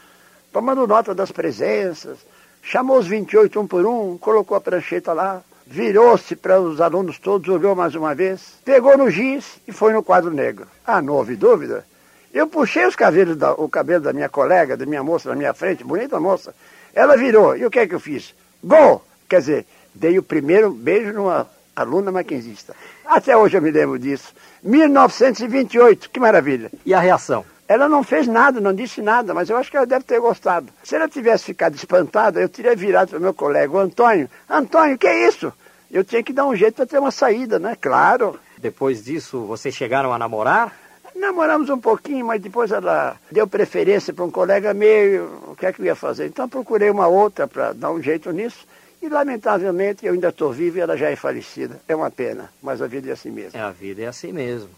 tomando 0.52 0.86
nota 0.86 1.14
das 1.14 1.30
presenças, 1.30 2.18
chamou 2.60 2.98
os 2.98 3.06
28 3.06 3.60
um 3.60 3.66
por 3.66 3.86
um, 3.86 4.18
colocou 4.18 4.56
a 4.56 4.60
prancheta 4.60 5.12
lá, 5.12 5.42
virou-se 5.64 6.34
para 6.34 6.60
os 6.60 6.80
alunos 6.80 7.18
todos, 7.18 7.48
olhou 7.48 7.76
mais 7.76 7.94
uma 7.94 8.14
vez, 8.14 8.54
pegou 8.64 8.98
no 8.98 9.08
giz 9.08 9.60
e 9.68 9.72
foi 9.72 9.92
no 9.92 10.02
quadro 10.02 10.32
negro. 10.32 10.66
Ah, 10.84 11.00
não 11.00 11.14
houve 11.14 11.36
dúvida. 11.36 11.86
Eu 12.34 12.48
puxei 12.48 12.84
os 12.84 12.96
cabelos 12.96 13.36
da, 13.36 13.52
o 13.52 13.68
cabelo 13.68 14.02
da 14.02 14.12
minha 14.12 14.28
colega, 14.28 14.76
da 14.76 14.84
minha 14.84 15.02
moça 15.02 15.28
na 15.28 15.36
minha 15.36 15.54
frente, 15.54 15.84
bonita 15.84 16.18
moça. 16.18 16.54
Ela 16.94 17.16
virou. 17.16 17.56
E 17.56 17.64
o 17.64 17.70
que 17.70 17.78
é 17.78 17.86
que 17.86 17.94
eu 17.94 18.00
fiz? 18.00 18.34
Gol! 18.66 19.00
Quer 19.28 19.38
dizer, 19.38 19.66
dei 19.94 20.18
o 20.18 20.22
primeiro 20.24 20.72
beijo 20.72 21.12
numa 21.12 21.46
aluna 21.74 22.10
maquinzista. 22.10 22.74
Até 23.04 23.36
hoje 23.36 23.56
eu 23.56 23.62
me 23.62 23.70
lembro 23.70 23.96
disso. 23.96 24.34
1928, 24.60 26.10
que 26.10 26.18
maravilha. 26.18 26.70
E 26.84 26.92
a 26.92 26.98
reação? 26.98 27.44
Ela 27.68 27.88
não 27.88 28.02
fez 28.02 28.26
nada, 28.26 28.60
não 28.60 28.74
disse 28.74 29.00
nada, 29.00 29.32
mas 29.32 29.48
eu 29.48 29.56
acho 29.56 29.70
que 29.70 29.76
ela 29.76 29.86
deve 29.86 30.04
ter 30.04 30.20
gostado. 30.20 30.68
Se 30.82 30.96
ela 30.96 31.08
tivesse 31.08 31.44
ficado 31.44 31.76
espantada, 31.76 32.40
eu 32.40 32.48
teria 32.48 32.74
virado 32.74 33.10
para 33.10 33.18
o 33.18 33.22
meu 33.22 33.32
colega, 33.32 33.72
o 33.72 33.78
Antônio. 33.78 34.28
Antônio, 34.50 34.98
que 34.98 35.06
é 35.06 35.28
isso? 35.28 35.52
Eu 35.88 36.02
tinha 36.04 36.22
que 36.22 36.32
dar 36.32 36.46
um 36.46 36.56
jeito 36.56 36.74
para 36.74 36.86
ter 36.86 36.98
uma 36.98 37.12
saída, 37.12 37.60
né? 37.60 37.76
Claro. 37.80 38.38
Depois 38.58 39.04
disso, 39.04 39.44
vocês 39.46 39.74
chegaram 39.74 40.12
a 40.12 40.18
namorar? 40.18 40.72
Namoramos 41.18 41.70
um 41.70 41.78
pouquinho, 41.78 42.26
mas 42.26 42.40
depois 42.40 42.70
ela 42.70 43.16
deu 43.30 43.46
preferência 43.46 44.12
para 44.12 44.24
um 44.24 44.30
colega 44.30 44.74
meu, 44.74 45.24
o 45.48 45.56
que 45.56 45.66
é 45.66 45.72
que 45.72 45.80
eu 45.80 45.86
ia 45.86 45.94
fazer? 45.94 46.26
Então 46.26 46.48
procurei 46.48 46.90
uma 46.90 47.06
outra 47.06 47.48
para 47.48 47.72
dar 47.72 47.90
um 47.90 48.02
jeito 48.02 48.30
nisso. 48.30 48.66
E 49.00 49.08
lamentavelmente 49.08 50.04
eu 50.04 50.12
ainda 50.12 50.28
estou 50.28 50.52
vivo 50.52 50.78
e 50.78 50.80
ela 50.80 50.96
já 50.96 51.10
é 51.10 51.16
falecida. 51.16 51.80
É 51.88 51.94
uma 51.94 52.10
pena, 52.10 52.50
mas 52.62 52.82
a 52.82 52.86
vida 52.86 53.08
é 53.08 53.12
assim 53.12 53.30
mesmo. 53.30 53.58
É, 53.58 53.62
a 53.62 53.70
vida 53.70 54.02
é 54.02 54.06
assim 54.06 54.32
mesmo. 54.32 54.68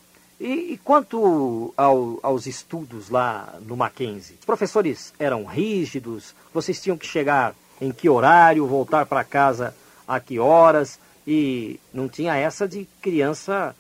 E, 0.40 0.72
e 0.72 0.78
quanto 0.78 1.72
ao, 1.76 2.20
aos 2.22 2.46
estudos 2.46 3.10
lá 3.10 3.54
no 3.62 3.76
Mackenzie? 3.76 4.36
Os 4.38 4.44
professores 4.44 5.12
eram 5.18 5.44
rígidos? 5.44 6.34
Vocês 6.54 6.80
tinham 6.80 6.96
que 6.96 7.06
chegar 7.06 7.54
em 7.80 7.90
que 7.90 8.08
horário, 8.08 8.66
voltar 8.66 9.06
para 9.06 9.24
casa 9.24 9.74
a 10.06 10.20
que 10.20 10.38
horas? 10.38 10.98
E 11.26 11.80
não 11.92 12.08
tinha 12.08 12.36
essa 12.36 12.68
de 12.68 12.88
criança 13.02 13.74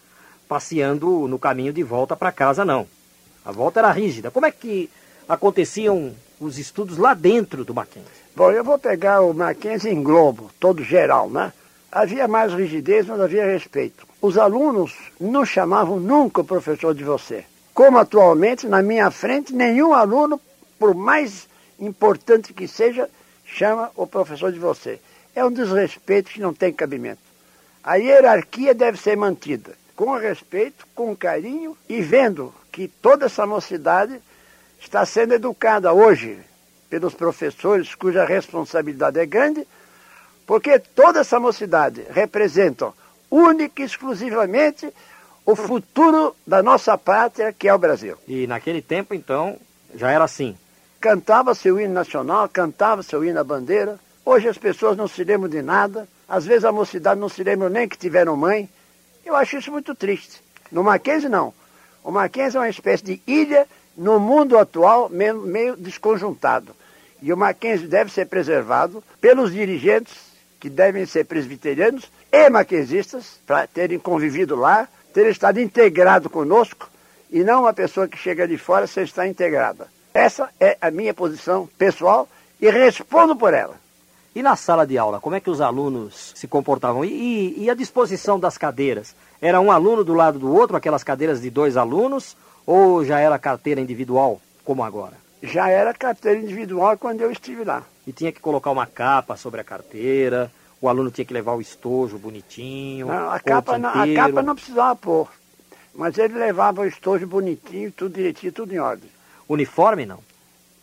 passeando 0.48 1.28
no 1.28 1.38
caminho 1.38 1.72
de 1.72 1.82
volta 1.82 2.16
para 2.16 2.32
casa, 2.32 2.64
não. 2.64 2.86
A 3.44 3.52
volta 3.52 3.80
era 3.80 3.92
rígida. 3.92 4.30
Como 4.30 4.46
é 4.46 4.50
que 4.50 4.90
aconteciam 5.28 6.12
os 6.40 6.58
estudos 6.58 6.96
lá 6.96 7.12
dentro 7.12 7.64
do 7.64 7.74
Mackenzie? 7.74 8.08
Bom, 8.34 8.50
eu 8.50 8.64
vou 8.64 8.78
pegar 8.78 9.20
o 9.20 9.34
Mackenzie 9.34 9.92
em 9.92 10.02
globo, 10.02 10.50
todo 10.58 10.82
geral, 10.82 11.28
né? 11.28 11.52
Havia 11.90 12.26
mais 12.26 12.52
rigidez, 12.52 13.06
mas 13.06 13.20
havia 13.20 13.44
respeito. 13.44 14.06
Os 14.20 14.38
alunos 14.38 14.94
não 15.20 15.44
chamavam 15.44 16.00
nunca 16.00 16.40
o 16.40 16.44
professor 16.44 16.94
de 16.94 17.04
você. 17.04 17.44
Como 17.74 17.98
atualmente, 17.98 18.66
na 18.66 18.82
minha 18.82 19.10
frente, 19.10 19.54
nenhum 19.54 19.92
aluno, 19.92 20.40
por 20.78 20.94
mais 20.94 21.48
importante 21.78 22.52
que 22.52 22.66
seja, 22.66 23.08
chama 23.44 23.90
o 23.96 24.06
professor 24.06 24.52
de 24.52 24.58
você. 24.58 25.00
É 25.34 25.44
um 25.44 25.52
desrespeito 25.52 26.30
que 26.30 26.40
não 26.40 26.52
tem 26.52 26.72
cabimento. 26.72 27.20
A 27.82 27.94
hierarquia 27.94 28.74
deve 28.74 28.98
ser 28.98 29.16
mantida 29.16 29.72
com 29.98 30.16
respeito, 30.16 30.86
com 30.94 31.16
carinho 31.16 31.76
e 31.88 32.00
vendo 32.00 32.54
que 32.70 32.86
toda 32.86 33.26
essa 33.26 33.44
mocidade 33.44 34.22
está 34.80 35.04
sendo 35.04 35.34
educada 35.34 35.92
hoje 35.92 36.38
pelos 36.88 37.14
professores, 37.14 37.96
cuja 37.96 38.24
responsabilidade 38.24 39.18
é 39.18 39.26
grande, 39.26 39.66
porque 40.46 40.78
toda 40.78 41.18
essa 41.18 41.40
mocidade 41.40 42.06
representa 42.10 42.92
única 43.28 43.82
e 43.82 43.84
exclusivamente 43.84 44.88
o 45.44 45.56
futuro 45.56 46.36
da 46.46 46.62
nossa 46.62 46.96
pátria, 46.96 47.52
que 47.52 47.66
é 47.66 47.74
o 47.74 47.78
Brasil. 47.78 48.16
E 48.28 48.46
naquele 48.46 48.80
tempo, 48.80 49.14
então, 49.14 49.58
já 49.96 50.12
era 50.12 50.22
assim. 50.22 50.56
Cantava 51.00 51.56
seu 51.56 51.80
hino 51.80 51.92
nacional, 51.92 52.48
cantava 52.48 53.02
seu 53.02 53.24
hino 53.24 53.40
à 53.40 53.42
bandeira. 53.42 53.98
Hoje 54.24 54.46
as 54.46 54.58
pessoas 54.58 54.96
não 54.96 55.08
se 55.08 55.24
lembram 55.24 55.50
de 55.50 55.60
nada. 55.60 56.06
Às 56.28 56.46
vezes 56.46 56.64
a 56.64 56.70
mocidade 56.70 57.18
não 57.18 57.28
se 57.28 57.42
lembra 57.42 57.68
nem 57.68 57.88
que 57.88 57.98
tiveram 57.98 58.36
mãe. 58.36 58.70
Eu 59.28 59.36
acho 59.36 59.58
isso 59.58 59.70
muito 59.70 59.94
triste. 59.94 60.40
No 60.72 60.82
Mackenzie, 60.82 61.28
não. 61.28 61.52
O 62.02 62.10
Mackenzie 62.10 62.56
é 62.56 62.60
uma 62.60 62.68
espécie 62.70 63.04
de 63.04 63.20
ilha 63.26 63.66
no 63.94 64.18
mundo 64.18 64.56
atual 64.56 65.10
meio, 65.10 65.42
meio 65.42 65.76
desconjuntado. 65.76 66.74
E 67.20 67.30
o 67.30 67.36
Mackenzie 67.36 67.86
deve 67.86 68.10
ser 68.10 68.24
preservado 68.26 69.04
pelos 69.20 69.52
dirigentes, 69.52 70.14
que 70.58 70.70
devem 70.70 71.04
ser 71.04 71.26
presbiterianos 71.26 72.10
e 72.32 72.48
maquenzistas, 72.48 73.38
para 73.46 73.66
terem 73.66 73.98
convivido 73.98 74.56
lá, 74.56 74.88
terem 75.12 75.30
estado 75.30 75.60
integrado 75.60 76.30
conosco, 76.30 76.88
e 77.30 77.44
não 77.44 77.64
uma 77.64 77.74
pessoa 77.74 78.08
que 78.08 78.16
chega 78.16 78.48
de 78.48 78.56
fora 78.56 78.86
sem 78.86 79.04
estar 79.04 79.26
integrada. 79.26 79.88
Essa 80.14 80.48
é 80.58 80.78
a 80.80 80.90
minha 80.90 81.12
posição 81.12 81.68
pessoal 81.76 82.26
e 82.58 82.70
respondo 82.70 83.36
por 83.36 83.52
ela. 83.52 83.78
E 84.38 84.42
na 84.42 84.54
sala 84.54 84.86
de 84.86 84.96
aula, 84.96 85.18
como 85.18 85.34
é 85.34 85.40
que 85.40 85.50
os 85.50 85.60
alunos 85.60 86.32
se 86.36 86.46
comportavam? 86.46 87.04
E, 87.04 87.08
e, 87.08 87.64
e, 87.64 87.70
a 87.70 87.74
disposição 87.74 88.38
das 88.38 88.56
cadeiras? 88.56 89.12
Era 89.42 89.60
um 89.60 89.68
aluno 89.68 90.04
do 90.04 90.14
lado 90.14 90.38
do 90.38 90.54
outro, 90.54 90.76
aquelas 90.76 91.02
cadeiras 91.02 91.40
de 91.40 91.50
dois 91.50 91.76
alunos, 91.76 92.36
ou 92.64 93.04
já 93.04 93.18
era 93.18 93.36
carteira 93.36 93.80
individual, 93.80 94.40
como 94.64 94.84
agora? 94.84 95.14
Já 95.42 95.68
era 95.68 95.92
carteira 95.92 96.38
individual 96.38 96.96
quando 96.96 97.20
eu 97.20 97.32
estive 97.32 97.64
lá. 97.64 97.82
E 98.06 98.12
tinha 98.12 98.30
que 98.30 98.38
colocar 98.38 98.70
uma 98.70 98.86
capa 98.86 99.36
sobre 99.36 99.60
a 99.60 99.64
carteira, 99.64 100.52
o 100.80 100.88
aluno 100.88 101.10
tinha 101.10 101.24
que 101.24 101.34
levar 101.34 101.54
o 101.54 101.60
estojo 101.60 102.16
bonitinho. 102.16 103.08
Não, 103.08 103.32
a, 103.32 103.40
capa 103.40 103.76
não, 103.76 103.90
a 103.90 104.06
capa 104.14 104.40
não 104.40 104.54
precisava 104.54 104.94
pôr. 104.94 105.28
Mas 105.92 106.16
ele 106.16 106.38
levava 106.38 106.82
o 106.82 106.86
estojo 106.86 107.26
bonitinho, 107.26 107.90
tudo 107.90 108.14
direitinho, 108.14 108.52
tudo 108.52 108.72
em 108.72 108.78
ordem. 108.78 109.10
Uniforme 109.48 110.06
não? 110.06 110.20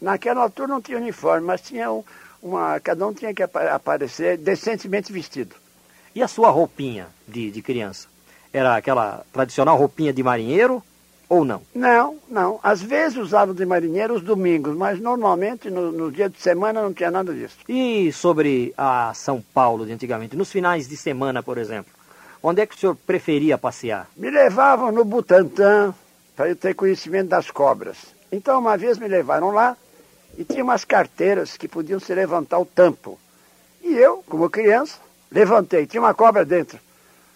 Naquela 0.02 0.42
altura 0.42 0.68
não 0.68 0.82
tinha 0.82 0.98
uniforme, 0.98 1.48
mas 1.48 1.62
tinha 1.62 1.90
um, 1.90 2.04
uma, 2.46 2.80
cada 2.80 3.08
um 3.08 3.12
tinha 3.12 3.34
que 3.34 3.42
aparecer 3.42 4.38
decentemente 4.38 5.12
vestido. 5.12 5.56
E 6.14 6.22
a 6.22 6.28
sua 6.28 6.52
roupinha 6.52 7.08
de, 7.28 7.50
de 7.50 7.62
criança? 7.62 8.08
Era 8.54 8.78
aquela 8.78 9.26
tradicional 9.34 9.76
roupinha 9.76 10.14
de 10.14 10.22
marinheiro 10.22 10.82
ou 11.28 11.44
não? 11.44 11.64
Não, 11.74 12.18
não. 12.30 12.60
Às 12.62 12.84
vezes 12.84 13.18
usavam 13.18 13.56
de 13.56 13.66
marinheiro 13.66 14.14
os 14.14 14.22
domingos, 14.22 14.78
mas 14.78 15.00
normalmente 15.00 15.72
no, 15.72 15.92
no, 15.92 16.12
dia 16.12 16.30
de 16.30 16.40
semana 16.40 16.84
não 16.84 16.94
tinha 16.94 17.10
nada 17.10 17.34
disso. 17.34 17.58
E 17.68 18.12
sobre 18.14 18.74
a 18.78 19.12
São 19.16 19.44
Paulo 19.54 19.84
de 19.84 19.92
antigamente, 19.92 20.38
nos 20.38 20.52
finais 20.52 20.88
de 20.88 20.96
semana, 20.96 21.42
por 21.42 21.58
exemplo, 21.58 21.92
onde 22.44 22.62
é 22.62 22.68
que 22.68 22.76
o 22.76 22.78
senhor 22.78 22.96
preferia 22.96 23.58
passear? 23.58 24.08
Me 24.16 24.30
levavam 24.30 24.92
no 24.92 25.04
Butantã 25.04 25.94
para 26.36 26.50
eu 26.50 26.56
ter 26.56 26.76
conhecimento 26.76 27.30
das 27.30 27.50
cobras. 27.50 27.98
Então 28.32 28.60
uma 28.60 28.78
vez 28.78 29.00
me 29.00 29.08
levaram 29.08 29.50
lá 29.50 29.76
e 30.38 30.44
tinha 30.44 30.64
umas 30.64 30.84
carteiras 30.84 31.58
que 31.58 31.68
podiam 31.68 32.00
se 32.00 32.14
levantar 32.14 32.60
o 32.60 32.66
tampo. 32.66 33.20
E 33.82 33.94
eu, 33.94 34.24
como 34.28 34.50
criança, 34.50 34.98
levantei, 35.32 35.86
tinha 35.86 36.02
uma 36.02 36.14
cobra 36.14 36.44
dentro. 36.44 36.80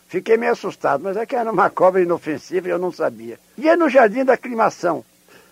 Fiquei 0.07 0.37
meio 0.37 0.53
assustado, 0.53 1.03
mas 1.03 1.15
é 1.15 1.25
que 1.25 1.35
era 1.35 1.51
uma 1.51 1.69
cobra 1.69 2.01
inofensiva 2.01 2.67
e 2.67 2.71
eu 2.71 2.79
não 2.79 2.91
sabia. 2.91 3.39
Ia 3.57 3.77
no 3.77 3.87
Jardim 3.87 4.25
da 4.25 4.33
Aclimação. 4.33 5.05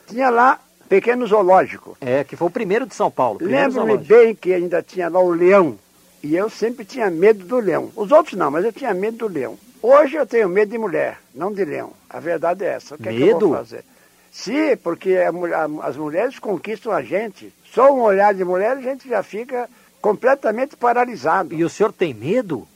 Tinha 0.08 0.32
lá 0.32 0.60
pequeno 0.90 1.28
zoológico. 1.28 1.96
É, 2.02 2.24
que 2.24 2.36
foi 2.36 2.48
o 2.48 2.52
primeiro 2.52 2.88
de 2.88 2.96
São 2.96 3.12
Paulo. 3.12 3.40
Lembro-me 3.42 3.98
bem 3.98 4.34
que 4.34 4.54
ainda 4.54 4.82
tinha 4.82 5.10
lá 5.10 5.20
o 5.20 5.30
leão. 5.30 5.78
E 6.24 6.36
eu 6.36 6.50
sempre 6.50 6.84
tinha 6.84 7.12
medo 7.12 7.46
do 7.46 7.60
leão. 7.60 7.92
Os 7.96 8.12
outros 8.12 8.36
não, 8.36 8.50
mas 8.50 8.66
eu 8.66 8.74
tinha 8.74 8.94
medo 8.94 9.18
do 9.18 9.28
leão. 9.28 9.58
Hoje 9.82 10.16
eu 10.16 10.26
tenho 10.26 10.50
medo 10.50 10.72
de 10.72 10.78
mulher, 10.78 11.20
não 11.36 11.54
de 11.54 11.64
leão. 11.64 11.94
A 12.10 12.20
verdade 12.20 12.66
é 12.66 12.70
essa. 12.70 12.96
O 12.96 12.98
que 12.98 13.10
medo? 13.10 13.16
é 13.16 13.28
que 13.28 13.32
eu 13.32 13.40
vou 13.40 13.58
fazer? 13.58 13.86
Sim, 14.32 14.76
porque 14.78 15.16
a, 15.18 15.30
a, 15.30 15.88
as 15.88 15.98
mulheres 15.98 16.40
conquistam 16.40 16.92
a 16.92 17.02
gente. 17.02 17.54
Só 17.74 17.94
um 17.94 18.02
olhar 18.02 18.34
de 18.34 18.44
mulher 18.44 18.78
a 18.78 18.82
gente 18.82 19.08
já 19.08 19.24
fica 19.24 19.70
completamente 20.02 20.76
paralisado. 20.76 21.54
E 21.54 21.64
o 21.64 21.70
senhor 21.70 21.92
tem 21.92 22.14
medo 22.14 22.68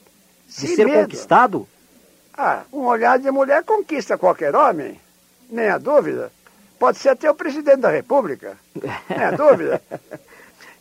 de 0.46 0.68
ser 0.74 0.86
medo. 0.86 1.02
conquistado? 1.02 1.68
Ah, 2.34 2.62
um 2.72 2.80
olhar 2.80 3.18
de 3.18 3.30
mulher 3.30 3.62
conquista 3.64 4.18
qualquer 4.18 4.54
homem, 4.54 5.00
nem 5.50 5.68
a 5.68 5.78
dúvida. 5.78 6.32
Pode 6.78 6.98
ser 6.98 7.10
até 7.10 7.30
o 7.30 7.34
presidente 7.34 7.80
da 7.80 7.90
República, 7.90 8.56
nem 9.08 9.24
a 9.24 9.30
dúvida. 9.30 9.80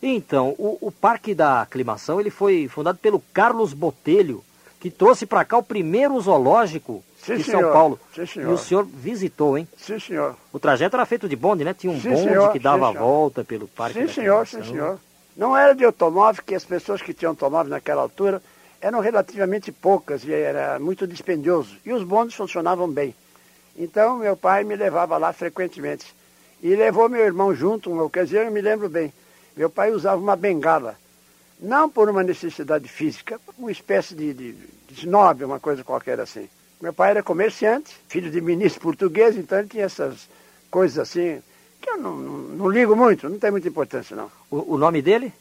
Então, 0.02 0.56
o, 0.58 0.78
o 0.82 0.92
Parque 0.92 1.36
da 1.36 1.62
Aclimação 1.62 2.20
ele 2.20 2.32
foi 2.32 2.68
fundado 2.68 2.98
pelo 2.98 3.22
Carlos 3.34 3.74
Botelho, 3.74 4.44
que 4.80 4.90
trouxe 4.90 5.26
para 5.26 5.46
cá 5.46 5.58
o 5.58 5.64
primeiro 5.64 6.20
zoológico 6.20 7.04
Sim, 7.24 7.36
de 7.38 7.44
senhor. 7.44 7.62
São 7.62 7.72
Paulo. 7.72 8.00
Sim, 8.16 8.22
E 8.24 8.28
senhor. 8.28 8.52
o 8.54 8.58
senhor 8.58 8.84
visitou, 8.86 9.58
hein? 9.58 9.68
Sim, 9.78 10.00
senhor. 10.00 10.36
O 10.52 10.60
trajeto 10.60 10.96
era 10.96 11.06
feito 11.06 11.30
de 11.30 11.36
bonde, 11.36 11.64
né? 11.64 11.74
Tinha 11.74 11.92
um 11.94 12.00
Sim, 12.02 12.10
bonde 12.10 12.24
senhor. 12.24 12.52
que 12.52 12.60
dava 12.60 12.90
a 12.90 12.92
volta 12.92 13.44
pelo 13.44 13.68
Parque 13.68 14.00
Sim, 14.08 14.08
senhor, 14.14 14.48
sim, 14.48 14.64
senhor. 14.64 15.00
Não 15.38 15.56
era 15.56 15.74
de 15.74 15.86
automóvel, 15.86 16.44
que 16.46 16.56
as 16.56 16.66
pessoas 16.66 17.02
que 17.02 17.14
tinham 17.14 17.32
automóvel 17.32 17.70
naquela 17.70 18.02
altura 18.02 18.42
eram 18.82 19.00
relativamente 19.00 19.72
poucas 19.72 20.24
e 20.24 20.34
era 20.34 20.80
muito 20.80 21.06
dispendioso. 21.08 21.78
E 21.86 21.94
os 21.94 22.04
bondes 22.04 22.36
funcionavam 22.36 22.90
bem. 22.90 23.14
Então 23.78 24.18
meu 24.18 24.36
pai 24.36 24.64
me 24.64 24.76
levava 24.76 25.18
lá 25.18 25.32
frequentemente. 25.32 26.14
E 26.62 26.76
levou 26.76 27.08
meu 27.08 27.22
irmão 27.22 27.54
junto, 27.56 27.92
uma 27.92 28.04
ocasião, 28.04 28.44
eu 28.44 28.52
me 28.52 28.62
lembro 28.62 28.90
bem. 28.90 29.14
Meu 29.56 29.70
pai 29.70 29.92
usava 29.92 30.20
uma 30.22 30.36
bengala. 30.36 30.96
Não 31.60 31.90
por 31.90 32.10
uma 32.10 32.24
necessidade 32.24 32.88
física, 32.88 33.40
uma 33.58 33.72
espécie 33.72 34.16
de, 34.16 34.34
de, 34.34 34.54
de 34.54 34.94
snob, 34.94 35.44
uma 35.44 35.60
coisa 35.60 35.84
qualquer 35.84 36.20
assim. 36.20 36.50
Meu 36.82 36.94
pai 36.94 37.12
era 37.12 37.22
comerciante, 37.22 37.96
filho 38.08 38.32
de 38.32 38.41
ministro 38.41 38.82
português, 38.82 39.38
então 39.38 39.60
ele 39.60 39.67
tinha 39.67 39.86
essas 39.86 40.28
coisas 40.70 40.98
assim, 40.98 41.41
que 41.80 41.89
eu 41.89 41.98
não, 41.98 42.17
não, 42.17 42.38
não 42.38 42.70
ligo 42.70 42.96
muito, 42.96 43.30
não 43.30 43.38
tem 43.38 43.52
muita 43.52 43.67
importância 43.67 44.15
não. 44.15 44.32
O, 44.50 44.76
o 44.76 44.78
nome 44.78 45.02
dele? 45.02 45.32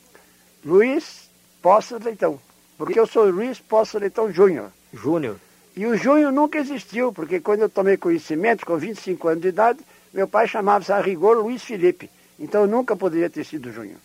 Luiz 0.65 1.31
Poça 1.63 1.99
Leitão. 1.99 2.39
Porque 2.77 2.99
eu 2.99 3.07
sou 3.07 3.25
Luiz 3.31 3.59
Poça 3.59 3.99
Leitão 3.99 4.31
Júnior. 4.31 4.71
Júnior. 4.93 5.37
E 5.77 5.87
o 5.87 5.97
Júnior 5.97 6.33
nunca 6.33 6.59
existiu, 6.59 7.13
porque 7.13 7.41
quando 7.41 7.61
eu 7.63 7.69
tomei 7.69 7.97
conhecimento, 7.97 8.67
com 8.67 8.77
25 8.77 9.29
anos 9.29 9.43
de 9.43 9.49
idade, 9.49 9.79
meu 10.13 10.29
pai 10.29 10.47
chamava-se 10.47 10.93
a 10.93 11.01
rigor 11.01 11.39
Luiz 11.39 11.63
Felipe. 11.63 12.11
Então 12.39 12.63
eu 12.63 12.67
nunca 12.67 12.97
poderia 12.97 13.31
ter 13.31 13.45
sido 13.45 13.73
Júnior. 13.73 13.99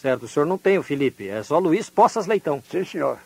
Certo, 0.00 0.24
o 0.24 0.28
senhor 0.28 0.46
não 0.46 0.58
tem 0.58 0.78
o 0.78 0.82
Felipe, 0.82 1.28
é 1.28 1.42
só 1.42 1.58
Luiz 1.58 1.88
Poças 1.88 2.26
Leitão. 2.26 2.62
Sim, 2.70 2.84
senhor. 2.84 3.18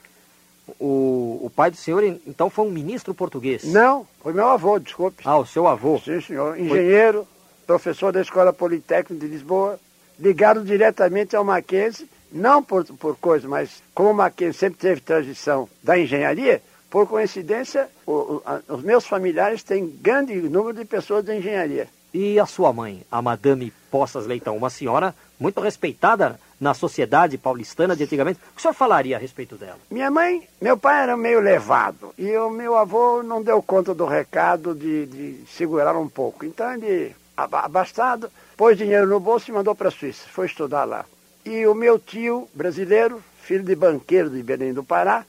O, 0.79 1.41
o 1.43 1.51
pai 1.55 1.71
do 1.71 1.77
senhor, 1.77 2.03
então, 2.05 2.51
foi 2.51 2.67
um 2.67 2.71
ministro 2.71 3.15
português? 3.15 3.65
Não, 3.65 4.07
foi 4.23 4.33
meu 4.33 4.49
avô, 4.49 4.79
desculpe. 4.79 5.23
Ah, 5.25 5.39
o 5.39 5.47
seu 5.47 5.67
avô? 5.67 5.99
Sim, 5.99 6.21
senhor. 6.21 6.59
Engenheiro, 6.59 7.27
professor 7.67 8.13
da 8.13 8.21
Escola 8.21 8.53
Politécnica 8.53 9.15
de 9.15 9.31
Lisboa, 9.31 9.79
ligado 10.19 10.63
diretamente 10.65 11.35
ao 11.35 11.45
Mackenzie, 11.45 12.09
não 12.33 12.63
por, 12.63 12.85
por 12.85 13.17
coisa, 13.17 13.49
mas 13.49 13.83
como 13.95 14.11
o 14.11 14.15
Mackenzie 14.15 14.59
sempre 14.59 14.79
teve 14.79 15.01
tradição 15.01 15.69
da 15.83 15.99
engenharia, 15.99 16.63
por 16.91 17.07
coincidência, 17.07 17.89
o, 18.05 18.13
o, 18.13 18.43
a, 18.45 18.61
os 18.69 18.83
meus 18.83 19.07
familiares 19.07 19.63
têm 19.63 19.87
grande 19.87 20.35
número 20.35 20.77
de 20.77 20.85
pessoas 20.85 21.25
da 21.25 21.35
engenharia. 21.35 21.89
E 22.13 22.41
a 22.41 22.47
sua 22.47 22.73
mãe, 22.73 23.03
a 23.11 23.23
Madame 23.23 23.73
Poças 23.91 24.27
Leitão, 24.27 24.57
uma 24.57 24.69
senhora 24.69 25.15
muito 25.39 25.61
respeitada 25.61 26.41
na 26.61 26.75
sociedade 26.75 27.39
paulistana 27.39 27.97
de 27.97 28.05
antigamente. 28.05 28.39
O 28.39 28.55
que 28.55 28.59
o 28.59 28.61
senhor 28.61 28.75
falaria 28.75 29.17
a 29.17 29.19
respeito 29.19 29.57
dela? 29.57 29.79
Minha 29.91 30.11
mãe, 30.11 30.47
meu 30.61 30.77
pai 30.77 31.03
era 31.03 31.17
meio 31.17 31.41
levado 31.41 32.13
e 32.19 32.37
o 32.37 32.51
meu 32.51 32.77
avô 32.77 33.23
não 33.23 33.43
deu 33.43 33.63
conta 33.63 33.95
do 33.95 34.05
recado 34.05 34.75
de, 34.75 35.07
de 35.07 35.45
segurar 35.49 35.97
um 35.97 36.09
pouco. 36.09 36.45
Então 36.45 36.73
ele, 36.75 37.17
abastado, 37.37 38.31
pôs 38.57 38.77
dinheiro 38.77 39.07
no 39.07 39.19
bolso 39.19 39.51
e 39.51 39.55
mandou 39.55 39.75
para 39.75 39.89
a 39.89 39.91
Suíça. 39.91 40.29
Foi 40.29 40.47
estudar 40.47 40.85
lá. 40.85 41.07
E 41.45 41.67
o 41.67 41.75
meu 41.75 41.99
tio 41.99 42.47
brasileiro, 42.53 43.23
filho 43.43 43.65
de 43.65 43.75
banqueiro 43.75 44.29
de 44.29 44.43
Belém 44.43 44.75
do 44.75 44.85
Pará, 44.85 45.25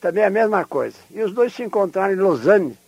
também 0.00 0.24
a 0.24 0.30
mesma 0.30 0.64
coisa. 0.64 0.96
E 1.10 1.20
os 1.22 1.32
dois 1.32 1.52
se 1.52 1.62
encontraram 1.62 2.14
em 2.14 2.16
Lausanne, 2.16 2.78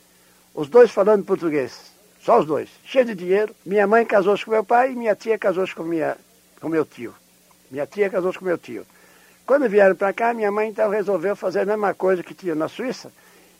os 0.54 0.68
dois 0.68 0.90
falando 0.90 1.24
português. 1.24 1.92
Só 2.22 2.40
os 2.40 2.46
dois. 2.46 2.70
Cheio 2.86 3.04
de 3.04 3.14
dinheiro. 3.14 3.54
Minha 3.66 3.86
mãe 3.86 4.06
casou-se 4.06 4.42
com 4.42 4.50
meu 4.50 4.64
pai 4.64 4.92
e 4.92 4.96
minha 4.96 5.14
tia 5.14 5.38
casou-se 5.38 5.74
com, 5.74 5.84
com 6.58 6.68
meu 6.70 6.86
tio. 6.86 7.14
Minha 7.70 7.86
tia 7.86 8.10
casou-se 8.10 8.38
com 8.38 8.44
meu 8.44 8.58
tio. 8.58 8.86
Quando 9.46 9.68
vieram 9.68 9.94
para 9.94 10.12
cá, 10.12 10.32
minha 10.32 10.50
mãe 10.50 10.70
então 10.70 10.88
resolveu 10.88 11.36
fazer 11.36 11.60
a 11.60 11.66
mesma 11.66 11.92
coisa 11.92 12.22
que 12.22 12.34
tinha 12.34 12.54
na 12.54 12.68
Suíça 12.68 13.12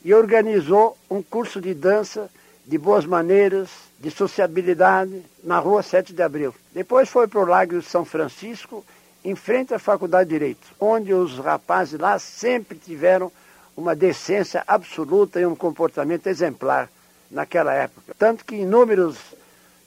e 0.05 0.15
organizou 0.15 0.97
um 1.11 1.23
curso 1.23 1.61
de 1.61 1.75
dança, 1.75 2.31
de 2.67 2.79
boas 2.79 3.05
maneiras, 3.05 3.71
de 3.99 4.11
sociabilidade 4.11 5.23
na 5.43 5.59
rua 5.59 5.83
7 5.83 6.13
de 6.13 6.23
abril. 6.23 6.55
Depois 6.73 7.09
foi 7.09 7.27
para 7.27 7.41
o 7.41 7.47
Lago 7.47 7.79
de 7.79 7.85
São 7.85 8.05
Francisco, 8.05 8.85
em 9.25 9.35
frente 9.35 9.73
à 9.73 9.79
Faculdade 9.79 10.29
de 10.29 10.35
Direito, 10.35 10.67
onde 10.79 11.13
os 11.15 11.39
rapazes 11.39 11.99
lá 11.99 12.19
sempre 12.19 12.79
tiveram 12.79 13.33
uma 13.77 13.97
decência 13.97 14.63
absoluta 14.67 15.41
e 15.41 15.47
um 15.47 15.57
comportamento 15.57 16.27
exemplar 16.27 16.89
naquela 17.31 17.73
época. 17.73 18.15
Tanto 18.19 18.45
que 18.45 18.57
inúmeros 18.57 19.17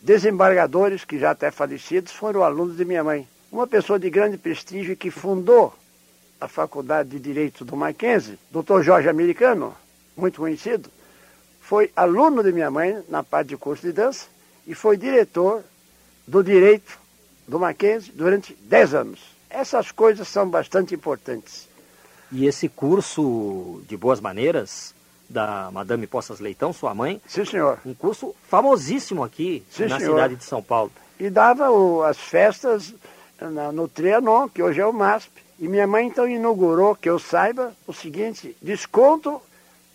desembargadores, 0.01 1.05
que 1.05 1.19
já 1.19 1.31
até 1.31 1.51
falecidos, 1.51 2.11
foram 2.11 2.43
alunos 2.43 2.77
de 2.77 2.85
minha 2.85 3.03
mãe. 3.03 3.27
Uma 3.51 3.65
pessoa 3.65 3.97
de 3.97 4.09
grande 4.09 4.37
prestígio 4.37 4.95
que 4.95 5.09
fundou 5.09 5.73
a 6.39 6.47
Faculdade 6.47 7.09
de 7.09 7.19
Direito 7.19 7.63
do 7.63 7.75
Mackenzie, 7.75 8.37
Dr. 8.51 8.81
Jorge 8.81 9.09
Americano, 9.09 9.75
muito 10.15 10.41
conhecido, 10.41 10.89
foi 11.61 11.91
aluno 11.95 12.43
de 12.43 12.51
minha 12.51 12.69
mãe 12.69 13.03
na 13.09 13.23
parte 13.23 13.49
de 13.49 13.57
curso 13.57 13.83
de 13.83 13.93
dança 13.93 14.27
e 14.65 14.75
foi 14.75 14.97
diretor 14.97 15.63
do 16.27 16.43
Direito 16.43 16.99
do 17.47 17.59
Mackenzie 17.59 18.11
durante 18.13 18.53
10 18.53 18.93
anos. 18.93 19.19
Essas 19.49 19.91
coisas 19.91 20.27
são 20.27 20.49
bastante 20.49 20.93
importantes. 20.93 21.67
E 22.31 22.45
esse 22.45 22.67
curso 22.67 23.81
de 23.87 23.95
boas 23.95 24.19
maneiras 24.19 24.93
da 25.29 25.71
Madame 25.71 26.05
Poças 26.05 26.39
Leitão, 26.39 26.73
sua 26.73 26.93
mãe. 26.93 27.21
Sim, 27.25 27.45
senhor. 27.45 27.79
Um 27.85 27.93
curso 27.93 28.35
famosíssimo 28.49 29.23
aqui 29.23 29.63
Sim, 29.71 29.85
na 29.87 29.97
senhor. 29.97 30.15
cidade 30.15 30.35
de 30.35 30.43
São 30.43 30.61
Paulo. 30.61 30.91
E 31.17 31.29
dava 31.29 31.71
o, 31.71 32.03
as 32.03 32.17
festas 32.17 32.93
na, 33.39 33.71
no 33.71 33.87
Trianon, 33.87 34.49
que 34.49 34.61
hoje 34.61 34.79
é 34.79 34.85
o 34.85 34.93
MASP. 34.93 35.31
E 35.59 35.67
minha 35.67 35.87
mãe 35.87 36.07
então 36.07 36.27
inaugurou, 36.27 36.95
que 36.95 37.09
eu 37.09 37.17
saiba, 37.17 37.73
o 37.87 37.93
seguinte, 37.93 38.55
desconto 38.61 39.41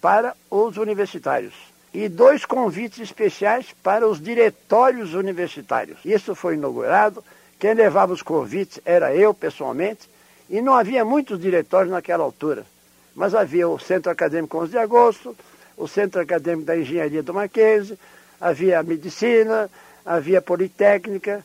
para 0.00 0.34
os 0.50 0.76
universitários. 0.76 1.54
E 1.94 2.08
dois 2.08 2.44
convites 2.44 2.98
especiais 2.98 3.66
para 3.82 4.08
os 4.08 4.20
diretórios 4.20 5.14
universitários. 5.14 5.98
Isso 6.04 6.34
foi 6.34 6.54
inaugurado. 6.54 7.22
Quem 7.58 7.74
levava 7.74 8.12
os 8.12 8.22
convites 8.22 8.80
era 8.84 9.14
eu, 9.14 9.32
pessoalmente. 9.32 10.08
E 10.50 10.60
não 10.60 10.74
havia 10.74 11.04
muitos 11.04 11.40
diretórios 11.40 11.92
naquela 11.92 12.24
altura 12.24 12.66
mas 13.14 13.34
havia 13.34 13.68
o 13.68 13.78
Centro 13.78 14.10
Acadêmico 14.10 14.58
11 14.58 14.70
de 14.70 14.78
Agosto, 14.78 15.36
o 15.76 15.86
Centro 15.86 16.20
Acadêmico 16.20 16.66
da 16.66 16.76
Engenharia 16.76 17.22
do 17.22 17.34
Mackenzie, 17.34 17.98
havia 18.40 18.80
a 18.80 18.82
Medicina, 18.82 19.70
havia 20.04 20.38
a 20.38 20.42
Politécnica, 20.42 21.44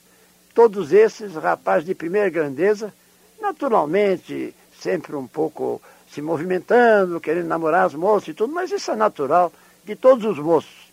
todos 0.58 0.92
esses 0.92 1.36
rapazes 1.36 1.86
de 1.86 1.94
primeira 1.94 2.30
grandeza, 2.32 2.92
naturalmente, 3.40 4.56
sempre 4.82 5.16
um 5.16 5.28
pouco 5.28 5.80
se 6.12 6.20
movimentando, 6.20 7.22
querendo 7.22 7.46
namorar 7.46 7.86
as 7.86 7.94
moças 7.94 8.30
e 8.30 8.34
tudo, 8.34 8.52
mas 8.52 8.72
isso 8.72 8.90
é 8.90 8.96
natural 8.96 9.54
de 9.86 9.96
todos 9.96 10.26
os 10.26 10.40
moços. 10.40 10.88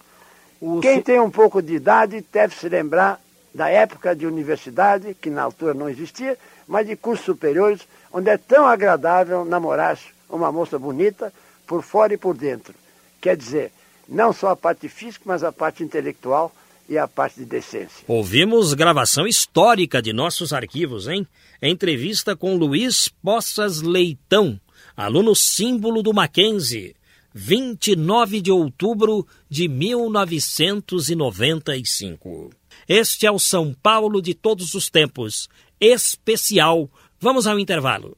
O 0.61 0.81
Quem 0.83 0.97
se- 0.99 1.03
tem 1.05 1.19
um 1.19 1.31
pouco 1.31 1.63
de 1.63 1.77
idade 1.77 2.23
deve 2.31 2.55
se 2.55 2.69
lembrar 2.69 3.19
da 3.55 3.71
época 3.71 4.15
de 4.15 4.27
universidade, 4.27 5.15
que 5.15 5.31
na 5.31 5.43
altura 5.45 5.73
não 5.73 5.89
existia, 5.89 6.37
mas 6.69 6.87
de 6.87 6.95
cursos 6.95 7.25
superiores, 7.25 7.89
onde 8.13 8.29
é 8.29 8.37
tão 8.37 8.67
agradável 8.67 9.47
namorar 9.47 9.99
uma 10.29 10.53
moça 10.53 10.79
bonita 10.79 11.33
por 11.67 11.81
fora 11.83 12.13
e 12.13 12.19
por 12.19 12.37
dentro. 12.37 12.75
Quer 13.19 13.35
dizer, 13.35 13.73
não 14.07 14.31
só 14.31 14.49
a 14.51 14.57
parte 14.57 14.91
física, 14.91 15.25
mas 15.25 15.43
a 15.43 15.51
parte 15.51 15.83
intelectual 15.83 16.53
e 16.89 16.97
a 16.99 17.07
parte 17.09 17.41
de 17.41 17.47
decência. 17.47 18.05
Ouvimos 18.07 18.75
gravação 18.75 19.27
histórica 19.27 20.03
de 20.03 20.13
nossos 20.13 20.53
arquivos, 20.53 21.09
hein? 21.09 21.27
Entrevista 21.61 22.37
com 22.37 22.57
Luiz 22.57 23.09
Poças 23.09 23.81
Leitão, 23.81 24.61
aluno 24.97 25.35
símbolo 25.35 26.01
do 26.03 26.13
Mackenzie, 26.13 26.95
29 27.33 28.41
de 28.41 28.53
outubro 28.53 29.27
de 29.49 29.67
1995. 29.67 32.51
Este 32.89 33.27
é 33.27 33.31
o 33.31 33.39
São 33.39 33.75
Paulo 33.75 34.23
de 34.23 34.35
todos 34.35 34.75
os 34.75 34.91
tempos, 34.91 35.49
especial. 35.81 36.91
Vamos 37.19 37.47
ao 37.47 37.59
intervalo. 37.59 38.15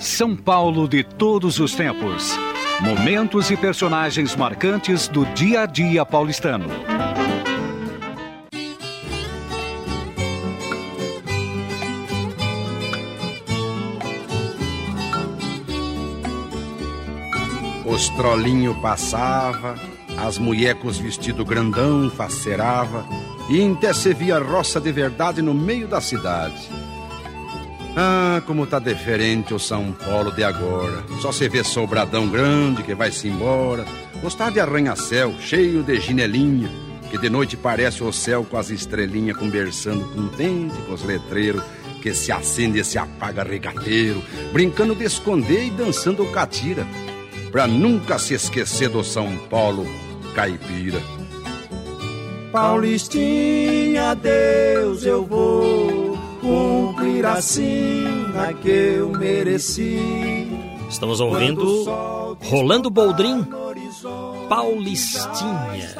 São 0.00 0.34
Paulo 0.36 0.88
de 0.88 1.04
todos 1.04 1.60
os 1.60 1.74
tempos. 1.74 2.32
Momentos 2.80 3.50
e 3.50 3.56
personagens 3.56 4.34
marcantes 4.36 5.08
do 5.08 5.24
dia 5.26 5.62
a 5.62 5.66
dia 5.66 6.04
paulistano. 6.04 6.66
Os 17.86 18.08
trolinho 18.10 18.74
passava, 18.82 19.76
as 20.18 20.36
mulher 20.36 20.74
vestidos 20.98 21.46
grandão 21.46 22.10
facerava, 22.10 23.06
e 23.48 23.64
até 23.72 23.92
se 23.92 24.12
via 24.12 24.38
roça 24.38 24.80
de 24.80 24.90
verdade 24.90 25.40
no 25.40 25.54
meio 25.54 25.86
da 25.86 26.00
cidade. 26.00 26.83
Ah, 27.96 28.42
como 28.44 28.66
tá 28.66 28.80
diferente 28.80 29.54
o 29.54 29.58
São 29.58 29.92
Paulo 29.92 30.32
de 30.32 30.42
agora. 30.42 31.04
Só 31.20 31.30
se 31.30 31.48
vê 31.48 31.62
sobradão 31.62 32.28
grande 32.28 32.82
que 32.82 32.94
vai-se 32.94 33.28
embora. 33.28 33.84
Gostar 34.20 34.50
de 34.50 34.58
arranha-céu, 34.58 35.32
cheio 35.38 35.82
de 35.82 36.00
ginelinha, 36.00 36.68
que 37.10 37.16
de 37.16 37.30
noite 37.30 37.56
parece 37.56 38.02
o 38.02 38.12
céu 38.12 38.44
com 38.44 38.56
as 38.56 38.70
estrelinhas 38.70 39.36
conversando 39.36 40.04
contente 40.12 40.74
com 40.82 40.92
os 40.92 41.04
letreiros, 41.04 41.62
que 42.02 42.12
se 42.12 42.32
acende 42.32 42.80
e 42.80 42.84
se 42.84 42.98
apaga 42.98 43.44
regateiro, 43.44 44.22
brincando 44.52 44.94
de 44.94 45.04
esconder 45.04 45.66
e 45.66 45.70
dançando 45.70 46.26
catira, 46.32 46.84
pra 47.52 47.68
nunca 47.68 48.18
se 48.18 48.34
esquecer 48.34 48.88
do 48.88 49.04
São 49.04 49.36
Paulo 49.48 49.86
caipira. 50.34 51.00
Paulistinha, 52.50 54.14
Deus, 54.14 55.04
eu 55.04 55.24
vou 55.24 56.13
cumprir 56.44 57.24
a 57.24 57.40
sina 57.40 58.52
que 58.60 58.68
eu 58.68 59.08
mereci. 59.08 60.46
Estamos 60.90 61.18
ouvindo 61.18 61.84
Rolando 62.42 62.90
Boldrin, 62.90 63.46
Paulistinha. 64.48 65.94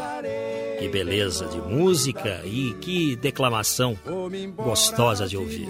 Que 0.78 0.88
beleza 0.88 1.46
de 1.46 1.56
música 1.56 2.42
e 2.44 2.74
que 2.74 3.16
declamação 3.16 3.96
gostosa 4.54 5.26
de 5.26 5.38
ouvir. 5.38 5.68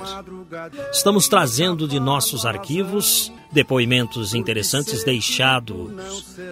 Estamos 0.93 1.29
trazendo 1.29 1.87
de 1.87 2.01
nossos 2.01 2.45
arquivos 2.45 3.33
depoimentos 3.53 4.35
interessantes 4.35 5.05
deixados 5.05 5.93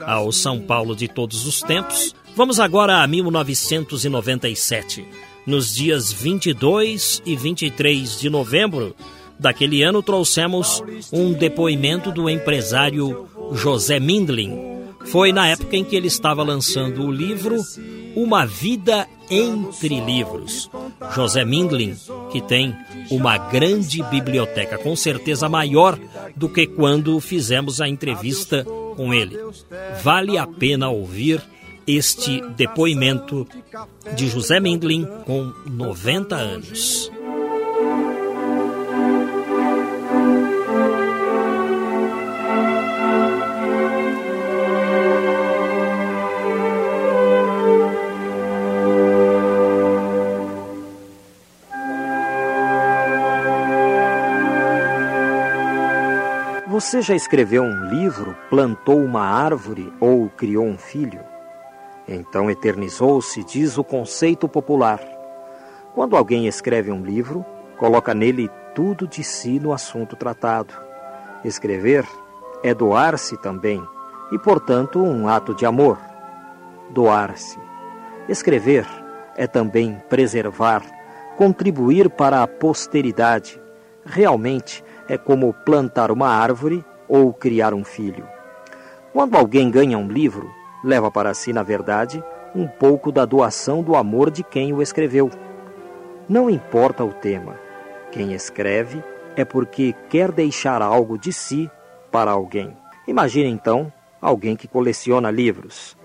ao 0.07 0.31
São 0.31 0.61
Paulo 0.61 0.95
de 0.95 1.09
todos 1.09 1.45
os 1.45 1.61
tempos. 1.61 2.15
Vamos 2.37 2.61
agora 2.61 3.03
a 3.03 3.07
1997. 3.07 5.32
Nos 5.47 5.75
dias 5.75 6.13
22 6.13 7.23
e 7.27 7.35
23 7.35 8.21
de 8.21 8.31
novembro 8.31 8.95
daquele 9.39 9.83
ano, 9.83 10.03
trouxemos 10.03 10.83
um 11.13 11.33
depoimento 11.33 12.13
do 12.13 12.31
empresário 12.31 13.29
José 13.53 13.99
Mindlin. 13.99 14.73
Foi 15.07 15.33
na 15.33 15.49
época 15.49 15.77
em 15.77 15.85
que 15.85 15.97
ele 15.97 16.07
estava 16.07 16.45
lançando 16.45 17.05
o 17.05 17.11
livro 17.11 17.57
Uma 18.15 18.47
Vida 18.47 19.09
Entre 19.29 20.01
Livros. 20.01 20.71
José 21.13 21.45
Mindlin, 21.45 21.97
que 22.31 22.41
tem 22.41 22.73
uma 23.11 23.37
grande 23.37 24.01
biblioteca, 24.05 24.79
com 24.79 24.95
certeza 24.95 25.49
maior 25.49 25.99
do 26.37 26.49
que 26.49 26.69
quando 26.69 27.19
fizemos 27.19 27.81
a 27.81 27.89
entrevista 27.89 28.65
com 28.97 29.13
ele. 29.13 29.37
Vale 30.05 30.39
a 30.39 30.47
pena 30.47 30.89
ouvir 30.89 31.43
este 31.87 32.41
depoimento 32.57 33.47
de 34.15 34.29
José 34.29 34.61
Mindlin 34.61 35.07
com 35.25 35.53
90 35.67 36.35
anos. 36.35 37.11
Você 56.83 57.01
já 57.01 57.15
escreveu 57.15 57.63
um 57.63 57.85
livro, 57.91 58.37
plantou 58.51 59.03
uma 59.03 59.23
árvore 59.25 59.93
ou 60.01 60.29
criou 60.29 60.67
um 60.67 60.77
filho? 60.77 61.32
Então 62.15 62.51
eternizou-se, 62.51 63.43
diz 63.43 63.79
o 63.79 63.85
conceito 63.85 64.47
popular. 64.47 65.01
Quando 65.95 66.15
alguém 66.15 66.47
escreve 66.47 66.93
um 66.93 67.03
livro, 67.03 67.45
coloca 67.79 68.13
nele 68.13 68.51
tudo 68.75 69.09
de 69.09 69.25
si 69.25 69.59
no 69.59 69.73
assunto 69.73 70.15
tratado. 70.15 70.75
Escrever 71.43 72.07
é 72.63 72.75
doar-se 72.75 73.37
também, 73.39 73.83
e 74.31 74.39
portanto 74.39 75.03
um 75.03 75.27
ato 75.27 75.55
de 75.55 75.65
amor. 75.65 75.99
Doar-se. 76.91 77.59
Escrever 78.29 78.87
é 79.35 79.47
também 79.47 79.97
preservar, 80.09 80.83
contribuir 81.37 82.11
para 82.11 82.43
a 82.43 82.47
posteridade. 82.47 83.61
Realmente 84.05 84.85
é 85.09 85.17
como 85.17 85.53
plantar 85.53 86.11
uma 86.11 86.29
árvore 86.29 86.85
ou 87.09 87.33
criar 87.33 87.73
um 87.73 87.85
filho. 87.85 88.27
Quando 89.13 89.37
alguém 89.37 89.71
ganha 89.71 89.99
um 89.99 90.09
livro, 90.09 90.51
leva 90.83 91.11
para 91.11 91.35
si, 91.35 91.53
na 91.53 91.63
verdade, 91.63 92.23
um 92.55 92.67
pouco 92.67 93.11
da 93.11 93.25
doação 93.25 93.83
do 93.83 93.97
amor 93.97 94.31
de 94.31 94.43
quem 94.43 94.73
o 94.73 94.83
escreveu. 94.83 95.31
Não 96.29 96.49
importa 96.49 97.05
o 97.05 97.13
tema, 97.13 97.59
quem 98.11 98.33
escreve 98.33 99.03
é 99.37 99.45
porque 99.45 99.95
quer 100.09 100.31
deixar 100.31 100.83
algo 100.83 101.19
de 101.19 101.33
si 101.33 101.71
para 102.11 102.31
alguém. 102.31 102.77
Imagine 103.07 103.49
então 103.49 103.93
alguém 104.21 104.55
que 104.55 104.69
coleciona 104.69 105.31
livros. 105.31 105.97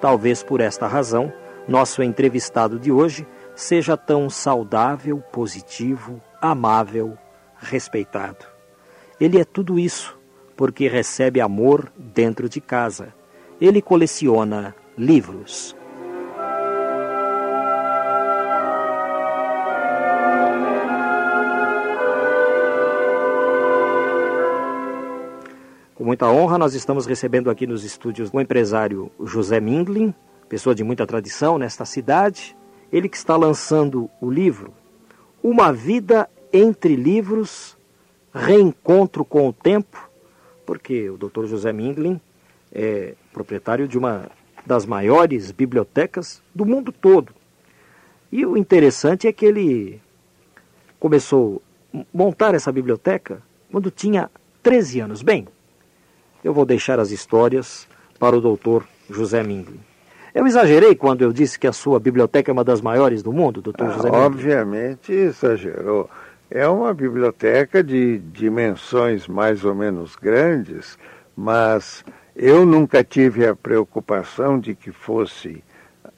Talvez 0.00 0.42
por 0.42 0.60
esta 0.60 0.86
razão, 0.86 1.32
nosso 1.66 2.02
entrevistado 2.02 2.78
de 2.78 2.90
hoje 2.90 3.26
seja 3.54 3.96
tão 3.96 4.28
saudável, 4.28 5.18
positivo, 5.32 6.20
amável, 6.40 7.16
respeitado. 7.56 8.44
Ele 9.20 9.40
é 9.40 9.44
tudo 9.44 9.78
isso 9.78 10.18
porque 10.56 10.88
recebe 10.88 11.40
amor 11.40 11.92
dentro 11.96 12.48
de 12.48 12.60
casa. 12.60 13.14
Ele 13.62 13.80
coleciona 13.80 14.74
livros. 14.98 15.76
Com 25.94 26.02
muita 26.02 26.26
honra, 26.26 26.58
nós 26.58 26.74
estamos 26.74 27.06
recebendo 27.06 27.48
aqui 27.48 27.64
nos 27.64 27.84
estúdios 27.84 28.30
o 28.32 28.40
empresário 28.40 29.12
José 29.22 29.60
Mindlin, 29.60 30.12
pessoa 30.48 30.74
de 30.74 30.82
muita 30.82 31.06
tradição 31.06 31.56
nesta 31.56 31.84
cidade. 31.84 32.56
Ele 32.92 33.08
que 33.08 33.16
está 33.16 33.36
lançando 33.36 34.10
o 34.20 34.28
livro 34.28 34.74
Uma 35.40 35.72
Vida 35.72 36.28
entre 36.52 36.96
Livros 36.96 37.78
reencontro 38.34 39.24
com 39.24 39.48
o 39.48 39.52
tempo, 39.52 40.10
porque 40.66 41.08
o 41.08 41.16
Dr. 41.16 41.44
José 41.44 41.72
Mindlin 41.72 42.20
é 42.72 43.14
proprietário 43.32 43.86
de 43.86 43.98
uma 43.98 44.30
das 44.64 44.86
maiores 44.86 45.50
bibliotecas 45.50 46.42
do 46.54 46.64
mundo 46.64 46.92
todo. 46.92 47.32
E 48.30 48.46
o 48.46 48.56
interessante 48.56 49.26
é 49.26 49.32
que 49.32 49.44
ele 49.44 50.00
começou 50.98 51.60
a 51.94 51.98
montar 52.14 52.54
essa 52.54 52.72
biblioteca 52.72 53.42
quando 53.70 53.90
tinha 53.90 54.30
13 54.62 55.00
anos. 55.00 55.22
Bem, 55.22 55.46
eu 56.42 56.54
vou 56.54 56.64
deixar 56.64 56.98
as 56.98 57.10
histórias 57.10 57.86
para 58.18 58.36
o 58.36 58.40
doutor 58.40 58.86
José 59.10 59.42
Mindlin. 59.42 59.80
Eu 60.34 60.46
exagerei 60.46 60.94
quando 60.94 61.22
eu 61.22 61.32
disse 61.32 61.58
que 61.58 61.66
a 61.66 61.72
sua 61.72 62.00
biblioteca 62.00 62.50
é 62.50 62.54
uma 62.54 62.64
das 62.64 62.80
maiores 62.80 63.22
do 63.22 63.32
mundo, 63.32 63.60
doutor 63.60 63.88
ah, 63.88 63.90
José 63.90 64.10
Mindlin? 64.10 64.24
Obviamente 64.24 65.12
exagerou. 65.12 66.08
É 66.50 66.66
uma 66.68 66.94
biblioteca 66.94 67.82
de 67.82 68.18
dimensões 68.18 69.26
mais 69.26 69.64
ou 69.64 69.74
menos 69.74 70.16
grandes, 70.16 70.98
mas 71.36 72.04
eu 72.34 72.64
nunca 72.64 73.04
tive 73.04 73.46
a 73.46 73.54
preocupação 73.54 74.58
de 74.58 74.74
que 74.74 74.90
fosse 74.90 75.62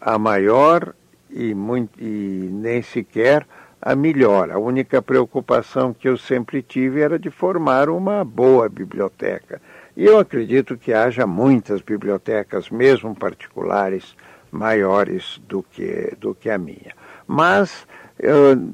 a 0.01 0.19
maior 0.19 0.95
e, 1.31 1.55
muito, 1.55 2.01
e 2.01 2.49
nem 2.53 2.83
sequer 2.83 3.47
a 3.81 3.95
melhor. 3.95 4.51
A 4.51 4.59
única 4.59 5.03
preocupação 5.03 5.93
que 5.93 6.09
eu 6.09 6.17
sempre 6.17 6.63
tive 6.63 7.01
era 7.01 7.19
de 7.19 7.31
formar 7.31 7.89
uma 7.89 8.25
boa 8.25 8.69
biblioteca. 8.69 9.61
E 9.97 10.05
eu 10.05 10.19
acredito 10.19 10.77
que 10.77 10.93
haja 10.93 11.27
muitas 11.27 11.81
bibliotecas, 11.81 12.71
mesmo 12.71 13.15
particulares, 13.15 14.17
maiores 14.51 15.41
do 15.49 15.63
que, 15.63 16.15
do 16.19 16.35
que 16.35 16.49
a 16.49 16.57
minha. 16.57 16.95
Mas 17.27 17.87
eu, 18.19 18.73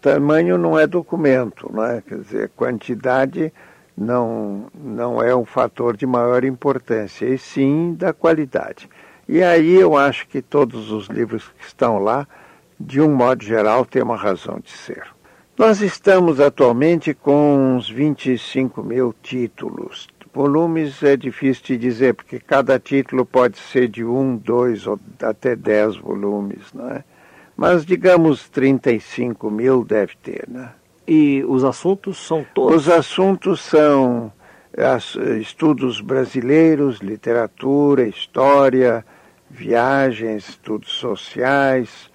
tamanho 0.00 0.56
não 0.56 0.78
é 0.78 0.86
documento, 0.86 1.68
não 1.72 1.84
é? 1.84 2.00
Quer 2.00 2.18
dizer, 2.18 2.50
quantidade 2.50 3.52
não, 3.96 4.66
não 4.74 5.22
é 5.22 5.34
um 5.34 5.44
fator 5.44 5.96
de 5.96 6.06
maior 6.06 6.44
importância, 6.44 7.26
e 7.26 7.38
sim 7.38 7.94
da 7.94 8.12
qualidade. 8.12 8.88
E 9.28 9.42
aí 9.42 9.74
eu 9.74 9.96
acho 9.96 10.28
que 10.28 10.42
todos 10.42 10.90
os 10.90 11.08
livros 11.08 11.48
que 11.58 11.66
estão 11.66 11.98
lá, 11.98 12.28
de 12.78 13.00
um 13.00 13.14
modo 13.14 13.42
geral, 13.42 13.84
têm 13.84 14.02
uma 14.02 14.16
razão 14.16 14.60
de 14.60 14.70
ser. 14.70 15.04
Nós 15.58 15.80
estamos 15.80 16.38
atualmente 16.38 17.14
com 17.14 17.76
uns 17.76 17.88
25 17.88 18.82
mil 18.82 19.14
títulos. 19.22 20.06
Volumes 20.34 21.02
é 21.02 21.16
difícil 21.16 21.64
de 21.64 21.78
dizer, 21.78 22.12
porque 22.12 22.38
cada 22.38 22.78
título 22.78 23.24
pode 23.24 23.56
ser 23.56 23.88
de 23.88 24.04
um, 24.04 24.36
dois 24.36 24.86
ou 24.86 25.00
até 25.22 25.56
dez 25.56 25.96
volumes, 25.96 26.74
não 26.74 26.90
é? 26.90 27.02
Mas, 27.56 27.86
digamos, 27.86 28.46
35 28.50 29.50
mil 29.50 29.82
deve 29.82 30.14
ter, 30.22 30.44
né? 30.46 30.72
E 31.06 31.44
os 31.44 31.62
assuntos 31.62 32.18
são 32.26 32.44
todos? 32.54 32.82
Os 32.82 32.88
assuntos 32.88 33.60
são 33.60 34.32
estudos 35.40 36.00
brasileiros, 36.00 36.98
literatura, 36.98 38.06
história, 38.06 39.04
viagens, 39.48 40.48
estudos 40.48 40.92
sociais. 40.92 42.10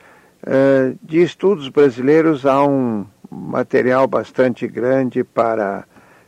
Eh, 0.45 0.93
de 1.01 1.21
estudos 1.21 1.69
brasileiros 1.69 2.45
há 2.45 2.63
um 2.63 3.05
material 3.29 4.07
bastante 4.07 4.67
grande 4.67 5.23
para 5.23 5.85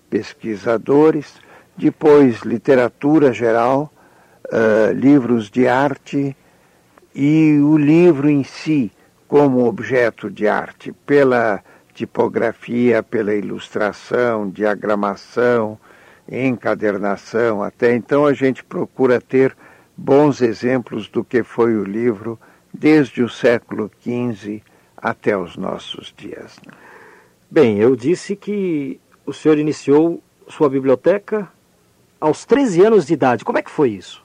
pesquisadores. 0.10 1.36
Depois, 1.76 2.42
literatura 2.42 3.34
geral, 3.34 3.92
eh, 4.52 4.94
livros 4.94 5.50
de 5.50 5.68
arte 5.68 6.36
e 7.14 7.60
o 7.60 7.78
livro 7.78 8.30
em 8.30 8.44
si 8.44 8.92
como 9.28 9.66
objeto 9.66 10.30
de 10.30 10.48
arte, 10.48 10.92
pela 11.06 11.64
tipografia, 11.94 13.04
pela 13.04 13.34
ilustração, 13.34 14.50
diagramação, 14.50 15.78
encadernação. 16.30 17.62
Até 17.62 17.96
então 17.96 18.26
a 18.26 18.34
gente 18.34 18.64
procura 18.64 19.22
ter 19.22 19.56
bons 19.96 20.42
exemplos 20.42 21.08
do 21.08 21.24
que 21.24 21.44
foi 21.44 21.76
o 21.76 21.84
livro 21.84 22.40
desde 22.74 23.22
o 23.22 23.30
século 23.30 23.92
XV 24.02 24.62
até 24.98 25.38
os 25.38 25.56
nossos 25.56 26.14
dias. 26.18 26.58
Né? 26.66 26.74
Bem, 27.50 27.78
eu 27.78 27.96
disse 27.96 28.36
que 28.36 29.00
o 29.26 29.34
senhor 29.34 29.58
iniciou 29.60 30.22
sua 30.48 30.70
biblioteca 30.70 31.48
aos 32.20 32.46
13 32.46 32.86
anos 32.86 33.06
de 33.06 33.14
idade. 33.14 33.46
Como 33.46 33.58
é 33.58 33.62
que 33.62 33.70
foi 33.70 33.92
isso? 33.92 34.24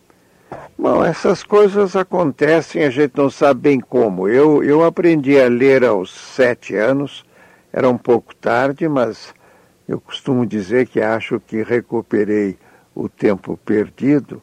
Bom, 0.78 1.04
essas 1.04 1.42
coisas 1.42 1.94
acontecem, 1.96 2.84
a 2.84 2.90
gente 2.90 3.12
não 3.16 3.28
sabe 3.28 3.60
bem 3.60 3.80
como. 3.80 4.28
Eu, 4.28 4.62
eu 4.62 4.84
aprendi 4.84 5.38
a 5.38 5.48
ler 5.48 5.84
aos 5.84 6.10
sete 6.10 6.74
anos, 6.74 7.24
era 7.78 7.88
um 7.88 7.96
pouco 7.96 8.34
tarde, 8.34 8.88
mas 8.88 9.32
eu 9.86 10.00
costumo 10.00 10.44
dizer 10.44 10.88
que 10.88 11.00
acho 11.00 11.38
que 11.38 11.62
recuperei 11.62 12.58
o 12.92 13.08
tempo 13.08 13.56
perdido, 13.56 14.42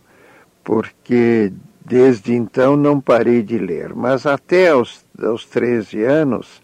porque 0.63 1.51
desde 1.85 2.33
então 2.33 2.77
não 2.77 3.01
parei 3.01 3.43
de 3.43 3.57
ler. 3.57 3.93
Mas 3.93 4.25
até 4.25 4.69
aos, 4.69 5.05
aos 5.21 5.43
13 5.47 6.01
anos 6.01 6.61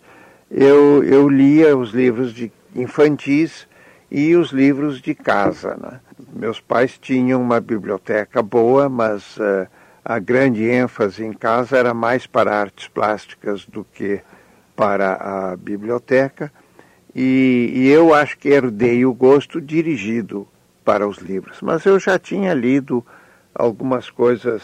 eu, 0.50 1.04
eu 1.04 1.28
lia 1.28 1.76
os 1.76 1.92
livros 1.92 2.34
de 2.34 2.50
infantis 2.74 3.68
e 4.10 4.34
os 4.38 4.52
livros 4.52 5.02
de 5.02 5.14
casa. 5.14 5.76
Né? 5.76 6.00
Meus 6.32 6.62
pais 6.62 6.98
tinham 6.98 7.42
uma 7.42 7.60
biblioteca 7.60 8.42
boa, 8.42 8.88
mas 8.88 9.36
uh, 9.36 9.68
a 10.06 10.20
grande 10.20 10.64
ênfase 10.64 11.26
em 11.26 11.34
casa 11.34 11.78
era 11.78 11.94
mais 11.94 12.26
para 12.26 12.58
artes 12.58 12.88
plásticas 12.88 13.66
do 13.66 13.84
que 13.84 14.22
para 14.74 15.52
a 15.52 15.58
biblioteca. 15.58 16.50
E, 17.16 17.72
e 17.74 17.90
eu 17.90 18.14
acho 18.14 18.38
que 18.38 18.50
herdei 18.50 19.06
o 19.06 19.14
gosto 19.14 19.60
dirigido 19.60 20.48
para 20.84 21.08
os 21.08 21.18
livros. 21.18 21.62
Mas 21.62 21.86
eu 21.86 22.00
já 22.00 22.18
tinha 22.18 22.54
lido 22.54 23.06
algumas 23.54 24.10
coisas 24.10 24.62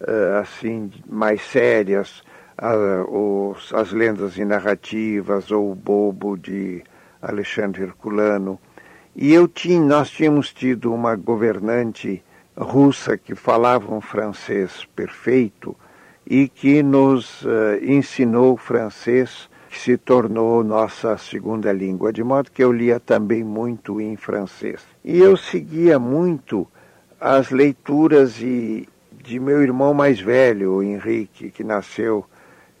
uh, 0.00 0.38
assim 0.40 0.90
mais 1.06 1.42
sérias, 1.42 2.22
uh, 2.58 3.50
os, 3.50 3.72
as 3.74 3.92
lendas 3.92 4.36
e 4.36 4.44
narrativas 4.44 5.50
ou 5.50 5.70
o 5.70 5.74
Bobo 5.74 6.36
de 6.36 6.82
Alexandre 7.20 7.82
Herculano. 7.82 8.58
E 9.14 9.32
eu 9.32 9.46
tinha, 9.46 9.80
nós 9.80 10.10
tínhamos 10.10 10.52
tido 10.52 10.92
uma 10.92 11.14
governante 11.14 12.22
russa 12.56 13.16
que 13.16 13.34
falava 13.34 13.92
um 13.94 14.00
francês 14.00 14.86
perfeito 14.94 15.76
e 16.26 16.48
que 16.48 16.82
nos 16.82 17.42
uh, 17.42 17.78
ensinou 17.82 18.56
francês, 18.56 19.48
que 19.74 19.80
se 19.80 19.96
tornou 19.98 20.62
nossa 20.62 21.18
segunda 21.18 21.72
língua, 21.72 22.12
de 22.12 22.22
modo 22.22 22.48
que 22.48 22.62
eu 22.62 22.70
lia 22.70 23.00
também 23.00 23.42
muito 23.42 24.00
em 24.00 24.16
francês. 24.16 24.80
E 25.04 25.18
eu 25.18 25.36
seguia 25.36 25.98
muito 25.98 26.64
as 27.20 27.50
leituras 27.50 28.40
e, 28.40 28.88
de 29.10 29.40
meu 29.40 29.60
irmão 29.60 29.92
mais 29.92 30.20
velho, 30.20 30.80
Henrique, 30.80 31.50
que 31.50 31.64
nasceu 31.64 32.24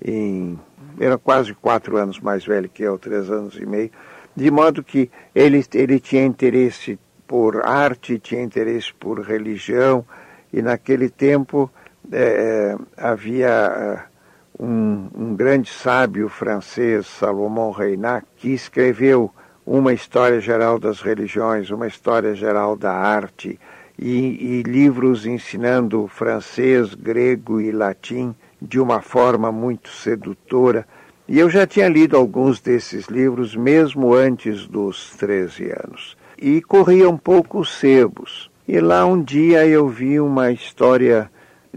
em. 0.00 0.56
era 1.00 1.18
quase 1.18 1.52
quatro 1.52 1.96
anos 1.96 2.20
mais 2.20 2.46
velho 2.46 2.68
que 2.68 2.84
eu, 2.84 2.96
três 2.96 3.28
anos 3.28 3.56
e 3.56 3.66
meio 3.66 3.90
de 4.36 4.50
modo 4.50 4.82
que 4.82 5.10
ele, 5.34 5.64
ele 5.74 5.98
tinha 5.98 6.24
interesse 6.24 6.98
por 7.26 7.66
arte, 7.66 8.20
tinha 8.20 8.42
interesse 8.42 8.92
por 8.94 9.20
religião, 9.20 10.04
e 10.52 10.62
naquele 10.62 11.08
tempo 11.08 11.70
é, 12.12 12.76
havia 12.96 13.48
é, 13.48 14.13
um, 14.58 15.08
um, 15.14 15.34
grande 15.34 15.70
sábio 15.70 16.28
francês, 16.28 17.06
Salomão 17.06 17.70
Reinach, 17.70 18.24
que 18.36 18.50
escreveu 18.50 19.30
uma 19.66 19.92
história 19.92 20.40
geral 20.40 20.78
das 20.78 21.00
religiões, 21.00 21.70
uma 21.70 21.86
história 21.86 22.34
geral 22.34 22.76
da 22.76 22.92
arte, 22.92 23.58
e, 23.98 24.60
e 24.60 24.62
livros 24.62 25.24
ensinando 25.24 26.08
francês, 26.08 26.94
grego 26.94 27.60
e 27.60 27.70
latim 27.70 28.34
de 28.60 28.80
uma 28.80 29.00
forma 29.00 29.52
muito 29.52 29.88
sedutora 29.88 30.86
e 31.26 31.38
eu 31.38 31.48
já 31.48 31.66
tinha 31.66 31.88
lido 31.88 32.18
alguns 32.18 32.60
desses 32.60 33.06
livros 33.06 33.56
mesmo 33.56 34.12
antes 34.12 34.66
dos 34.66 35.16
13 35.16 35.70
anos. 35.70 36.16
E 36.36 36.60
corria 36.60 37.08
um 37.08 37.16
pouco 37.16 37.60
os 37.60 37.78
sebos. 37.78 38.50
E 38.68 38.78
lá 38.78 39.06
um 39.06 39.22
dia 39.22 39.66
eu 39.66 39.88
vi 39.88 40.20
uma 40.20 40.52
história, 40.52 41.30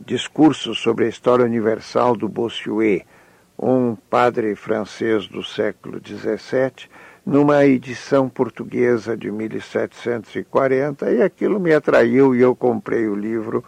discurso 0.06 0.74
sobre 0.76 1.06
a 1.06 1.10
história 1.10 1.46
universal 1.46 2.16
do 2.16 2.28
Bossuet, 2.28 3.06
um 3.58 3.96
padre 3.96 4.56
francês 4.56 5.28
do 5.28 5.44
século 5.44 6.00
XVII, 6.00 6.90
numa 7.26 7.66
edição 7.66 8.30
portuguesa 8.30 9.18
de 9.18 9.32
1740, 9.32 11.12
e 11.12 11.22
aquilo 11.22 11.60
me 11.60 11.74
atraiu 11.74 12.36
e 12.36 12.42
eu 12.42 12.56
comprei 12.56 13.08
o 13.08 13.16
livro. 13.16 13.64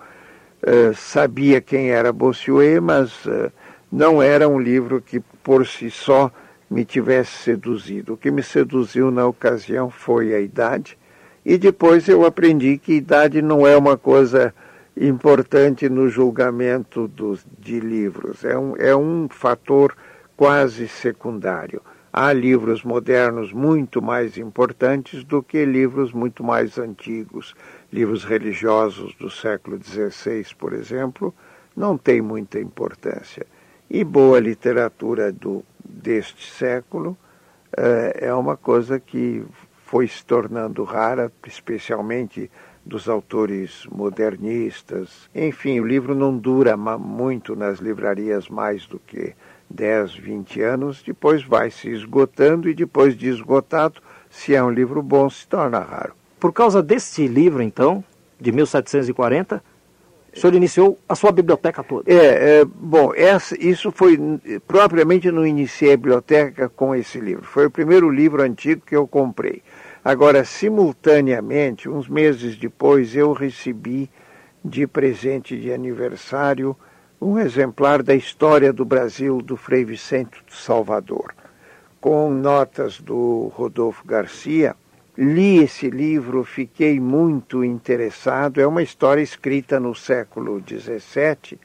Uh, 0.62 0.94
sabia 0.94 1.60
quem 1.60 1.90
era 1.92 2.12
Bossuet, 2.12 2.80
mas 2.80 3.26
uh, 3.26 3.52
não 3.92 4.22
era 4.22 4.48
um 4.48 4.60
livro 4.60 5.02
que 5.02 5.20
por 5.44 5.66
si 5.66 5.90
só 5.90 6.32
me 6.70 6.86
tivesse 6.86 7.32
seduzido. 7.32 8.14
O 8.14 8.18
que 8.18 8.30
me 8.30 8.44
seduziu 8.44 9.10
na 9.10 9.26
ocasião 9.26 9.90
foi 9.90 10.34
a 10.34 10.40
idade, 10.40 10.98
e 11.44 11.58
depois 11.58 12.08
eu 12.08 12.26
aprendi 12.26 12.78
que 12.78 12.94
idade 12.94 13.42
não 13.42 13.66
é 13.66 13.76
uma 13.76 13.98
coisa 13.98 14.54
importante 15.00 15.88
no 15.88 16.10
julgamento 16.10 17.08
dos, 17.08 17.46
de 17.58 17.80
livros, 17.80 18.44
é 18.44 18.58
um, 18.58 18.76
é 18.76 18.94
um 18.94 19.30
fator 19.30 19.96
quase 20.36 20.88
secundário. 20.90 21.82
Há 22.12 22.34
livros 22.34 22.84
modernos 22.84 23.54
muito 23.54 24.02
mais 24.02 24.38
importantes 24.38 25.24
do 25.24 25.42
que 25.42 25.64
livros 25.64 26.12
muito 26.12 26.44
mais 26.44 26.78
antigos. 26.78 27.56
Livros 27.94 28.26
religiosos 28.26 29.16
do 29.16 29.30
século 29.30 29.80
XVI, 29.82 30.46
por 30.58 30.74
exemplo, 30.74 31.34
não 31.78 31.98
têm 31.98 32.22
muita 32.22 32.60
importância. 32.60 33.46
E 33.90 34.04
boa 34.04 34.40
literatura 34.40 35.32
do, 35.32 35.64
deste 35.84 36.52
século 36.52 37.18
é, 37.78 38.28
é 38.28 38.34
uma 38.34 38.58
coisa 38.58 39.00
que 39.00 39.44
foi 39.86 40.08
se 40.08 40.26
tornando 40.26 40.84
rara, 40.84 41.32
especialmente 41.48 42.50
dos 42.86 43.08
autores 43.08 43.86
modernistas. 43.92 45.30
Enfim, 45.34 45.80
o 45.80 45.86
livro 45.86 46.16
não 46.16 46.36
dura 46.38 46.76
muito 46.76 47.56
nas 47.56 47.80
livrarias 47.80 48.48
mais 48.48 48.86
do 48.86 49.00
que 49.00 49.34
10, 49.70 50.16
20 50.16 50.62
anos, 50.62 51.04
depois 51.04 51.44
vai 51.44 51.70
se 51.70 51.90
esgotando 51.90 52.70
e 52.70 52.74
depois 52.74 53.16
de 53.16 53.30
esgotado, 53.30 54.02
se 54.30 54.56
é 54.56 54.64
um 54.64 54.72
livro 54.72 55.02
bom, 55.02 55.30
se 55.30 55.48
torna 55.48 55.80
raro. 55.80 56.14
Por 56.40 56.52
causa 56.52 56.82
deste 56.82 57.28
livro, 57.28 57.62
então, 57.62 58.04
de 58.40 58.52
1740, 58.52 59.62
o 60.34 60.40
senhor 60.40 60.54
iniciou 60.56 60.98
a 61.08 61.16
sua 61.16 61.32
biblioteca 61.32 61.84
toda. 61.84 62.12
É, 62.12 62.62
é 62.62 62.66
bom, 62.66 63.12
essa, 63.16 63.56
isso 63.60 63.92
foi, 63.92 64.18
propriamente 64.68 65.32
não 65.32 65.46
iniciei 65.46 65.94
a 65.94 65.98
biblioteca 65.98 66.70
com 66.70 66.96
esse 66.96 67.20
livro. 67.20 67.44
Foi 67.44 67.66
o 67.66 67.72
primeiro 67.72 68.10
livro 68.10 68.42
antigo 68.42 68.82
que 68.86 68.96
eu 68.96 69.08
comprei. 69.08 69.62
Agora, 70.10 70.44
simultaneamente, 70.44 71.88
uns 71.88 72.10
meses 72.10 72.56
depois, 72.56 73.16
eu 73.16 73.32
recebi 73.32 74.10
de 74.66 74.88
presente 74.88 75.56
de 75.56 75.72
aniversário 75.72 76.76
um 77.22 77.38
exemplar 77.38 78.02
da 78.02 78.16
História 78.16 78.74
do 78.74 78.84
Brasil 78.84 79.40
do 79.40 79.56
Frei 79.56 79.86
Vicente 79.86 80.44
de 80.48 80.56
Salvador, 80.56 81.36
com 82.02 82.32
notas 82.32 83.00
do 83.00 83.52
Rodolfo 83.54 84.04
Garcia, 84.04 84.76
Li 85.16 85.60
esse 85.60 85.92
livro, 85.92 86.44
fiquei 86.44 87.00
muito 87.00 87.64
interessado. 87.64 88.60
É 88.60 88.66
uma 88.66 88.82
história 88.82 89.22
escrita 89.22 89.80
no 89.80 89.94
século 89.94 90.60
XVII, 90.60 91.60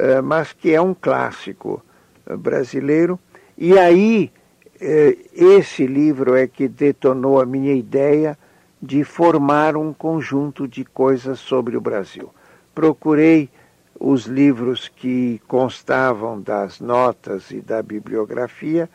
eh, 0.00 0.20
mas 0.20 0.52
que 0.52 0.74
é 0.74 0.80
um 0.80 0.94
clássico 0.94 1.80
eh, 2.26 2.36
brasileiro. 2.36 3.20
E 3.56 3.78
aí, 3.78 4.32
esse 4.80 5.86
livro 5.86 6.34
é 6.34 6.46
que 6.46 6.68
detonou 6.68 7.40
a 7.40 7.46
minha 7.46 7.74
ideia 7.74 8.38
de 8.80 9.02
formar 9.02 9.76
um 9.76 9.92
conjunto 9.92 10.68
de 10.68 10.84
coisas 10.84 11.40
sobre 11.40 11.76
o 11.76 11.80
Brasil. 11.80 12.32
Procurei 12.74 13.50
os 13.98 14.26
livros 14.26 14.88
que 14.88 15.40
constavam 15.48 16.40
das 16.40 16.80
notas 16.80 17.50
e 17.50 17.60
da 17.60 17.82
bibliografia 17.82 18.88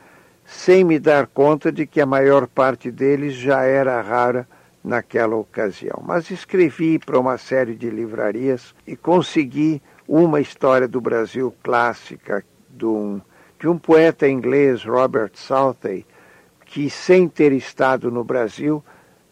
sem 0.46 0.84
me 0.84 1.00
dar 1.00 1.28
conta 1.28 1.72
de 1.72 1.86
que 1.86 2.00
a 2.02 2.06
maior 2.06 2.48
parte 2.48 2.90
deles 2.90 3.34
já 3.34 3.64
era 3.64 4.02
rara 4.02 4.48
naquela 4.84 5.36
ocasião. 5.36 6.02
Mas 6.06 6.30
escrevi 6.30 7.00
para 7.00 7.20
uma 7.20 7.38
série 7.38 7.76
de 7.76 7.90
livrarias 7.90 8.74
e 8.86 8.96
consegui 8.96 9.82
uma 10.08 10.42
história 10.42 10.88
do 10.88 11.00
Brasil 11.00 11.54
clássica 11.64 12.44
de 12.70 12.86
um, 12.86 13.22
de 13.64 13.70
um 13.70 13.78
poeta 13.78 14.28
inglês, 14.28 14.84
Robert 14.84 15.32
Southey, 15.36 16.06
que, 16.66 16.90
sem 16.90 17.30
ter 17.30 17.54
estado 17.54 18.12
no 18.12 18.22
Brasil, 18.22 18.84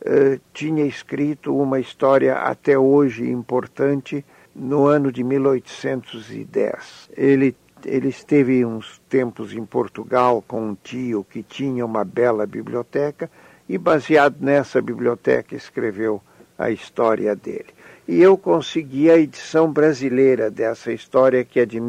eh, 0.06 0.40
tinha 0.54 0.86
escrito 0.86 1.54
uma 1.54 1.82
história 1.82 2.36
até 2.36 2.80
hoje 2.80 3.30
importante 3.30 4.24
no 4.56 4.86
ano 4.86 5.12
de 5.12 5.22
1810. 5.22 7.10
Ele 7.18 7.54
ele 7.84 8.08
esteve 8.08 8.64
uns 8.64 9.02
tempos 9.10 9.52
em 9.54 9.66
Portugal 9.66 10.42
com 10.48 10.70
um 10.70 10.78
tio 10.82 11.26
que 11.30 11.44
tinha 11.44 11.86
uma 11.86 12.06
bela 12.06 12.46
biblioteca 12.46 13.30
e, 13.68 13.78
baseado 13.78 14.38
nessa 14.40 14.82
biblioteca, 14.82 15.56
escreveu 15.56 16.22
a 16.58 16.72
história 16.72 17.36
dele. 17.36 17.74
E 18.08 18.22
eu 18.22 18.38
consegui 18.38 19.12
a 19.12 19.18
edição 19.18 19.70
brasileira 19.70 20.50
dessa 20.50 20.94
história, 20.94 21.44
que 21.44 21.60
é 21.60 21.66
de 21.66 21.82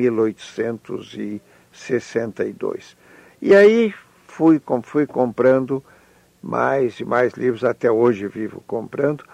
1862. 1.72 2.96
E 3.40 3.54
aí 3.54 3.94
fui, 4.26 4.60
fui 4.82 5.06
comprando 5.06 5.82
mais 6.42 6.98
e 7.00 7.04
mais 7.04 7.32
livros, 7.34 7.64
até 7.64 7.90
hoje 7.90 8.26
vivo 8.26 8.62
comprando, 8.66 9.24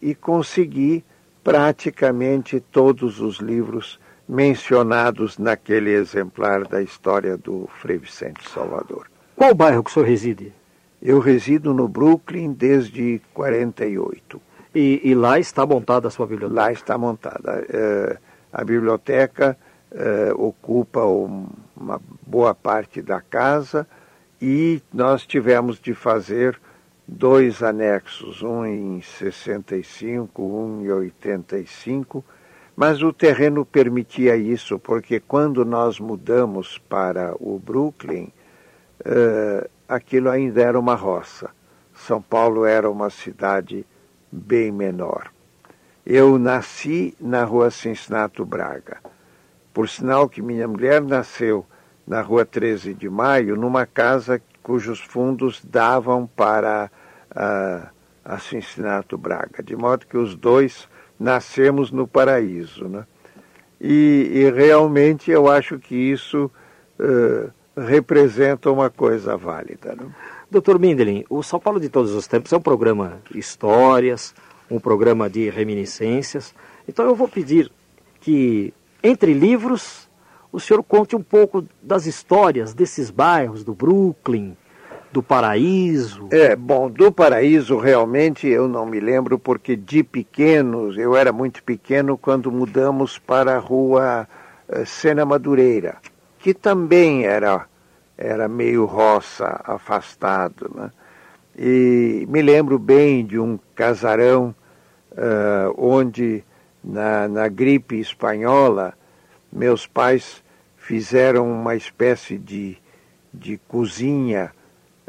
e 0.00 0.14
consegui 0.14 1.04
praticamente 1.42 2.60
todos 2.60 3.20
os 3.20 3.38
livros 3.38 4.00
mencionados 4.28 5.38
naquele 5.38 5.90
exemplar 5.90 6.66
da 6.66 6.82
história 6.82 7.36
do 7.36 7.68
Frei 7.80 7.98
Vicente 7.98 8.48
Salvador. 8.48 9.06
Qual 9.36 9.54
bairro 9.54 9.84
que 9.84 9.90
o 9.90 9.92
senhor 9.92 10.06
reside? 10.06 10.52
Eu 11.00 11.20
resido 11.20 11.72
no 11.72 11.86
Brooklyn 11.86 12.52
desde 12.52 13.20
48. 13.32 14.40
E, 14.74 15.00
e 15.04 15.14
lá 15.14 15.38
está 15.38 15.64
montada 15.64 16.08
a 16.08 16.10
sua 16.10 16.26
biblioteca? 16.26 16.60
Lá 16.60 16.72
está 16.72 16.98
montada. 16.98 17.64
É, 17.68 18.18
a 18.52 18.64
biblioteca 18.64 19.56
é, 19.92 20.32
ocupa 20.34 21.04
um, 21.04 21.46
uma 21.76 22.00
boa 22.26 22.54
parte 22.54 23.00
da 23.00 23.20
casa 23.20 23.86
e 24.40 24.82
nós 24.92 25.26
tivemos 25.26 25.80
de 25.80 25.94
fazer 25.94 26.60
dois 27.06 27.62
anexos, 27.62 28.42
um 28.42 28.66
em 28.66 29.00
65, 29.00 30.42
um 30.42 30.82
em 30.82 30.90
85, 30.90 32.24
mas 32.74 33.02
o 33.02 33.12
terreno 33.12 33.64
permitia 33.64 34.36
isso, 34.36 34.78
porque 34.78 35.20
quando 35.20 35.64
nós 35.64 35.98
mudamos 35.98 36.78
para 36.78 37.34
o 37.40 37.58
Brooklyn, 37.58 38.32
uh, 39.00 39.68
aquilo 39.88 40.28
ainda 40.28 40.60
era 40.62 40.78
uma 40.78 40.94
roça. 40.94 41.50
São 41.94 42.20
Paulo 42.20 42.66
era 42.66 42.90
uma 42.90 43.08
cidade 43.08 43.86
bem 44.30 44.70
menor. 44.70 45.30
Eu 46.04 46.38
nasci 46.38 47.16
na 47.18 47.44
rua 47.44 47.70
Cincinnati 47.70 48.44
Braga. 48.44 48.98
Por 49.76 49.90
sinal 49.90 50.26
que 50.26 50.40
minha 50.40 50.66
mulher 50.66 51.02
nasceu 51.02 51.66
na 52.06 52.22
rua 52.22 52.46
13 52.46 52.94
de 52.94 53.10
Maio, 53.10 53.56
numa 53.56 53.84
casa 53.84 54.40
cujos 54.62 55.00
fundos 55.00 55.62
davam 55.62 56.26
para 56.26 56.90
a, 57.30 57.90
a 58.24 58.38
Cincinnati 58.38 59.14
Braga, 59.18 59.62
de 59.62 59.76
modo 59.76 60.06
que 60.06 60.16
os 60.16 60.34
dois 60.34 60.88
nascemos 61.20 61.90
no 61.90 62.06
paraíso. 62.06 62.88
Né? 62.88 63.04
E, 63.78 64.30
e 64.32 64.50
realmente 64.50 65.30
eu 65.30 65.46
acho 65.46 65.78
que 65.78 65.94
isso 65.94 66.50
uh, 66.98 67.52
representa 67.78 68.70
uma 68.70 68.88
coisa 68.88 69.36
válida. 69.36 69.94
Né? 69.94 70.06
Doutor 70.50 70.78
Mindelin, 70.78 71.22
o 71.28 71.42
São 71.42 71.60
Paulo 71.60 71.78
de 71.78 71.90
Todos 71.90 72.14
os 72.14 72.26
Tempos 72.26 72.50
é 72.50 72.56
um 72.56 72.62
programa 72.62 73.20
de 73.30 73.38
histórias, 73.38 74.34
um 74.70 74.80
programa 74.80 75.28
de 75.28 75.50
reminiscências. 75.50 76.54
Então 76.88 77.04
eu 77.04 77.14
vou 77.14 77.28
pedir 77.28 77.70
que, 78.22 78.72
entre 79.02 79.32
livros, 79.32 80.08
o 80.52 80.60
senhor 80.60 80.82
conte 80.82 81.14
um 81.14 81.22
pouco 81.22 81.64
das 81.82 82.06
histórias 82.06 82.72
desses 82.74 83.10
bairros, 83.10 83.62
do 83.62 83.74
Brooklyn, 83.74 84.56
do 85.12 85.22
Paraíso? 85.22 86.28
É, 86.30 86.54
bom, 86.54 86.90
do 86.90 87.10
Paraíso 87.10 87.78
realmente 87.78 88.46
eu 88.46 88.68
não 88.68 88.84
me 88.84 89.00
lembro, 89.00 89.38
porque 89.38 89.76
de 89.76 90.02
pequenos, 90.02 90.98
eu 90.98 91.16
era 91.16 91.32
muito 91.32 91.62
pequeno 91.62 92.18
quando 92.18 92.52
mudamos 92.52 93.18
para 93.18 93.56
a 93.56 93.58
rua 93.58 94.28
uh, 94.68 94.84
Sena 94.84 95.24
Madureira, 95.24 95.96
que 96.38 96.52
também 96.52 97.24
era, 97.24 97.66
era 98.16 98.46
meio 98.46 98.84
roça, 98.84 99.60
afastado. 99.64 100.70
Né? 100.74 100.90
E 101.58 102.26
me 102.28 102.42
lembro 102.42 102.78
bem 102.78 103.24
de 103.24 103.38
um 103.38 103.58
casarão 103.74 104.54
uh, 105.12 105.74
onde, 105.78 106.44
na, 106.86 107.26
na 107.26 107.48
gripe 107.48 107.98
espanhola, 107.98 108.94
meus 109.52 109.86
pais 109.86 110.42
fizeram 110.76 111.50
uma 111.50 111.74
espécie 111.74 112.38
de, 112.38 112.78
de 113.34 113.58
cozinha 113.66 114.52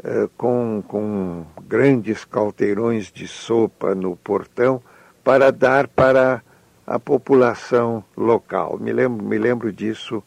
eh, 0.02 0.28
com, 0.36 0.82
com 0.86 1.44
grandes 1.62 2.24
calteirões 2.24 3.12
de 3.12 3.28
sopa 3.28 3.94
no 3.94 4.16
portão 4.16 4.82
para 5.22 5.52
dar 5.52 5.86
para 5.86 6.42
a 6.84 6.98
população 6.98 8.02
local. 8.16 8.78
Me 8.80 8.92
lembro, 8.92 9.24
me 9.24 9.38
lembro 9.38 9.72
disso 9.72 10.22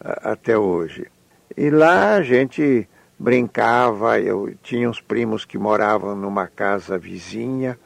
até 0.00 0.56
hoje. 0.56 1.06
E 1.56 1.70
lá 1.70 2.14
a 2.14 2.22
gente 2.22 2.88
brincava, 3.18 4.20
eu 4.20 4.54
tinha 4.62 4.88
uns 4.88 5.00
primos 5.00 5.44
que 5.44 5.58
moravam 5.58 6.14
numa 6.14 6.46
casa 6.46 6.98
vizinha, 6.98 7.78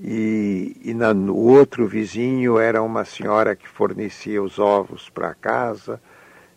e, 0.00 0.76
e 0.84 0.94
na, 0.94 1.14
no 1.14 1.36
outro 1.36 1.86
vizinho 1.86 2.58
era 2.58 2.82
uma 2.82 3.04
senhora 3.04 3.56
que 3.56 3.68
fornecia 3.68 4.42
os 4.42 4.58
ovos 4.58 5.08
para 5.08 5.34
casa. 5.34 6.00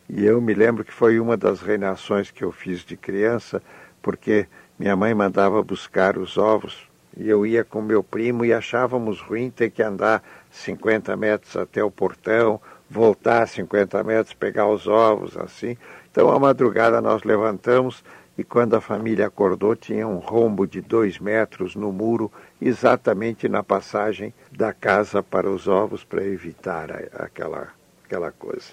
E 0.09 0.25
eu 0.25 0.41
me 0.41 0.53
lembro 0.53 0.83
que 0.83 0.93
foi 0.93 1.19
uma 1.19 1.37
das 1.37 1.61
reinações 1.61 2.31
que 2.31 2.43
eu 2.43 2.51
fiz 2.51 2.83
de 2.83 2.97
criança, 2.97 3.61
porque 4.01 4.47
minha 4.77 4.95
mãe 4.95 5.13
mandava 5.13 5.61
buscar 5.61 6.17
os 6.17 6.37
ovos 6.37 6.89
e 7.15 7.29
eu 7.29 7.45
ia 7.45 7.63
com 7.63 7.81
meu 7.81 8.03
primo 8.03 8.45
e 8.45 8.53
achávamos 8.53 9.19
ruim 9.19 9.49
ter 9.49 9.69
que 9.69 9.83
andar 9.83 10.23
50 10.51 11.15
metros 11.15 11.55
até 11.55 11.83
o 11.83 11.91
portão, 11.91 12.59
voltar 12.89 13.47
50 13.47 14.03
metros, 14.03 14.33
pegar 14.33 14.67
os 14.67 14.87
ovos, 14.87 15.37
assim. 15.37 15.77
Então, 16.11 16.31
à 16.31 16.39
madrugada, 16.39 17.01
nós 17.01 17.23
levantamos 17.23 18.03
e, 18.39 18.43
quando 18.45 18.73
a 18.73 18.79
família 18.79 19.27
acordou, 19.27 19.75
tinha 19.75 20.07
um 20.07 20.15
rombo 20.15 20.65
de 20.65 20.79
dois 20.79 21.19
metros 21.19 21.75
no 21.75 21.91
muro, 21.91 22.31
exatamente 22.61 23.49
na 23.49 23.61
passagem 23.61 24.33
da 24.49 24.71
casa 24.71 25.21
para 25.21 25.49
os 25.49 25.67
ovos, 25.67 26.05
para 26.05 26.23
evitar 26.23 26.89
aquela, 27.15 27.67
aquela 28.05 28.31
coisa. 28.31 28.67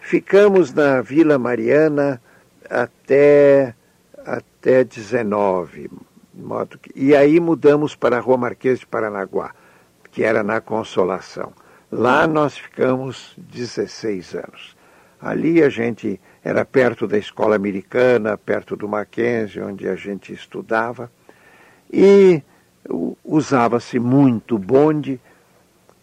Ficamos 0.00 0.74
na 0.74 1.00
Vila 1.02 1.38
Mariana 1.38 2.20
até 2.68 3.76
até 4.24 4.82
19. 4.82 5.88
Modo 6.34 6.76
que, 6.76 6.90
e 6.96 7.14
aí 7.14 7.38
mudamos 7.38 7.94
para 7.94 8.16
a 8.16 8.20
Rua 8.20 8.36
Marquês 8.36 8.80
de 8.80 8.86
Paranaguá, 8.88 9.54
que 10.10 10.24
era 10.24 10.42
na 10.42 10.60
Consolação. 10.60 11.52
Lá 11.92 12.26
nós 12.26 12.58
ficamos 12.58 13.36
16 13.38 14.34
anos. 14.34 14.76
Ali 15.20 15.62
a 15.62 15.68
gente 15.68 16.20
era 16.46 16.64
perto 16.64 17.08
da 17.08 17.18
escola 17.18 17.56
americana, 17.56 18.38
perto 18.38 18.76
do 18.76 18.88
Mackenzie, 18.88 19.60
onde 19.60 19.88
a 19.88 19.96
gente 19.96 20.32
estudava, 20.32 21.10
e 21.92 22.40
usava-se 23.24 23.98
muito 23.98 24.56
bonde. 24.56 25.20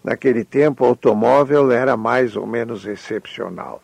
Naquele 0.03 0.43
tempo, 0.43 0.83
o 0.83 0.87
automóvel 0.87 1.71
era 1.71 1.95
mais 1.95 2.35
ou 2.35 2.45
menos 2.45 2.85
excepcional. 2.85 3.81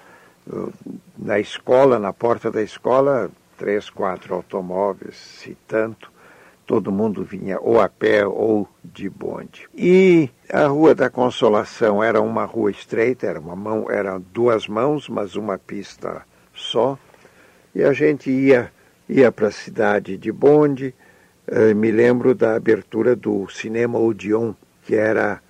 Na 1.17 1.39
escola, 1.39 1.97
na 1.97 2.11
porta 2.11 2.51
da 2.51 2.61
escola, 2.61 3.31
três, 3.57 3.89
quatro 3.89 4.35
automóveis, 4.35 5.15
se 5.15 5.55
tanto. 5.65 6.11
Todo 6.67 6.91
mundo 6.91 7.23
vinha 7.23 7.57
ou 7.61 7.79
a 7.79 7.87
pé 7.87 8.27
ou 8.27 8.67
de 8.83 9.09
bonde. 9.09 9.69
E 9.73 10.29
a 10.51 10.67
Rua 10.67 10.93
da 10.93 11.09
Consolação 11.09 12.03
era 12.03 12.21
uma 12.21 12.43
rua 12.43 12.69
estreita, 12.69 13.27
era 13.27 13.39
uma 13.39 13.55
mão, 13.55 13.89
eram 13.89 14.21
duas 14.33 14.67
mãos, 14.67 15.07
mas 15.07 15.37
uma 15.37 15.57
pista 15.57 16.27
só. 16.59 16.97
E 17.73 17.83
a 17.83 17.93
gente 17.93 18.29
ia 18.29 18.71
ia 19.09 19.31
para 19.31 19.47
a 19.47 19.51
cidade 19.51 20.15
de 20.17 20.31
bonde. 20.31 20.93
Eh, 21.47 21.73
me 21.73 21.91
lembro 21.91 22.35
da 22.35 22.55
abertura 22.55 23.15
do 23.15 23.49
cinema 23.49 23.97
Odeon, 23.97 24.53
que 24.83 24.95
era 24.95 25.41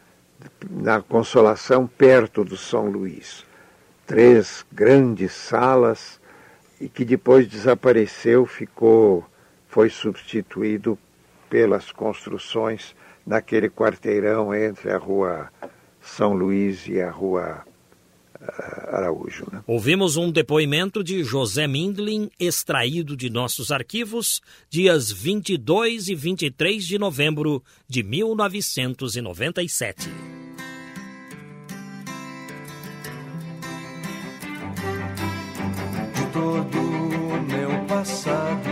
na 0.70 1.02
Consolação, 1.02 1.86
perto 1.86 2.46
do 2.46 2.56
São 2.56 2.90
Luís. 2.90 3.46
Três 4.08 4.66
grandes 4.72 5.34
salas 5.34 6.20
e 6.80 6.88
que 6.88 7.04
depois 7.04 7.48
desapareceu, 7.48 8.46
ficou, 8.46 9.26
foi 9.68 9.90
substituído 9.90 10.98
pelas 11.50 11.92
construções 11.92 12.96
naquele 13.26 13.70
quarteirão 13.70 14.56
entre 14.56 14.90
a 14.92 14.98
rua 14.98 15.52
São 16.02 16.34
Luís 16.34 16.88
e 16.88 17.02
a 17.02 17.12
rua 17.12 17.66
Araújo. 18.88 19.46
Né? 19.52 19.62
Ouvimos 19.68 20.16
um 20.18 20.32
depoimento 20.32 21.04
de 21.04 21.24
José 21.24 21.68
Mindlin, 21.68 22.32
extraído 22.40 23.16
de 23.16 23.30
nossos 23.30 23.72
arquivos, 23.72 24.42
dias 24.70 25.12
22 25.12 26.08
e 26.08 26.16
23 26.16 26.84
de 26.86 26.98
novembro 26.98 27.62
de 27.88 28.02
1997. 28.04 30.10
todo 36.32 36.80
o 36.80 37.42
meu 37.42 37.86
passado, 37.86 38.70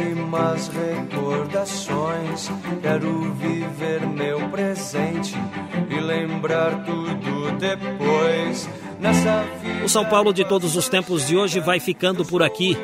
e 0.00 0.14
más 0.14 0.68
recordações. 0.68 2.48
Quero 2.80 3.34
viver 3.34 4.06
meu 4.06 4.48
presente 4.48 5.34
e 5.90 6.00
lembrar 6.00 6.84
tudo 6.84 7.50
depois. 7.58 8.68
O 9.84 9.88
São 9.88 10.04
Paulo 10.04 10.32
de 10.32 10.44
todos 10.44 10.76
os 10.76 10.88
tempos 10.88 11.26
de 11.26 11.36
hoje 11.36 11.60
vai 11.60 11.78
ficando 11.80 12.24
por 12.24 12.42
aqui. 12.42 12.76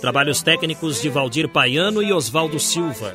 Trabalhos 0.00 0.42
técnicos 0.42 1.00
de 1.00 1.08
Valdir 1.08 1.48
Paiano 1.48 2.02
e 2.02 2.12
Oswaldo 2.12 2.58
Silva. 2.60 3.14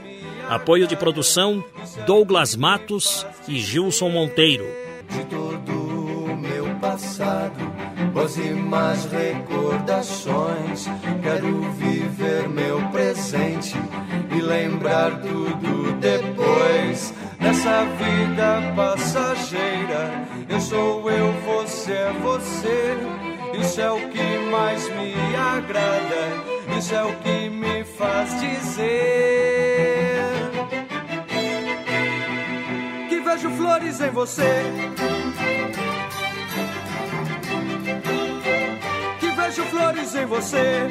Apoio 0.49 0.87
de 0.87 0.95
produção 0.95 1.63
Douglas 2.07 2.55
Matos 2.55 3.25
e 3.47 3.59
Gilson 3.59 4.09
Monteiro. 4.09 4.65
de 5.09 5.25
todo 5.25 5.71
o 5.71 6.35
meu 6.35 6.65
passado, 6.81 7.59
voz 8.13 8.37
e 8.37 8.49
más 8.51 9.05
recordações. 9.05 10.87
Quero 11.21 11.71
viver 11.73 12.49
meu 12.49 12.81
presente 12.89 13.75
e 14.35 14.41
lembrar 14.41 15.19
tudo 15.21 15.93
depois. 15.99 17.13
Nessa 17.39 17.85
vida 17.85 18.73
passageira 18.75 19.38
você. 22.11 22.97
Isso 23.59 23.81
é 23.81 23.91
o 23.91 24.09
que 24.09 24.37
mais 24.51 24.87
me 24.89 25.13
agrada, 25.35 26.77
isso 26.77 26.95
é 26.95 27.03
o 27.03 27.13
que 27.17 27.49
me 27.49 27.83
faz 27.83 28.39
dizer. 28.39 30.23
Que 33.09 33.19
vejo 33.19 33.49
flores 33.51 34.01
em 34.01 34.09
você. 34.11 34.63
Que 39.19 39.31
vejo 39.31 39.63
flores 39.63 40.15
em 40.15 40.25
você. 40.25 40.87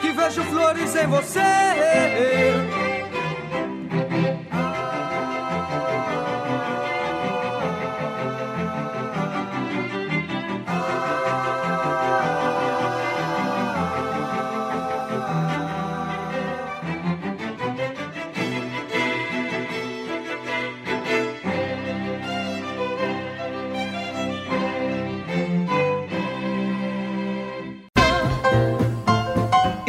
Que 0.00 0.12
vejo 0.12 0.42
flores 0.44 0.96
em 0.96 1.06
você 1.06 2.93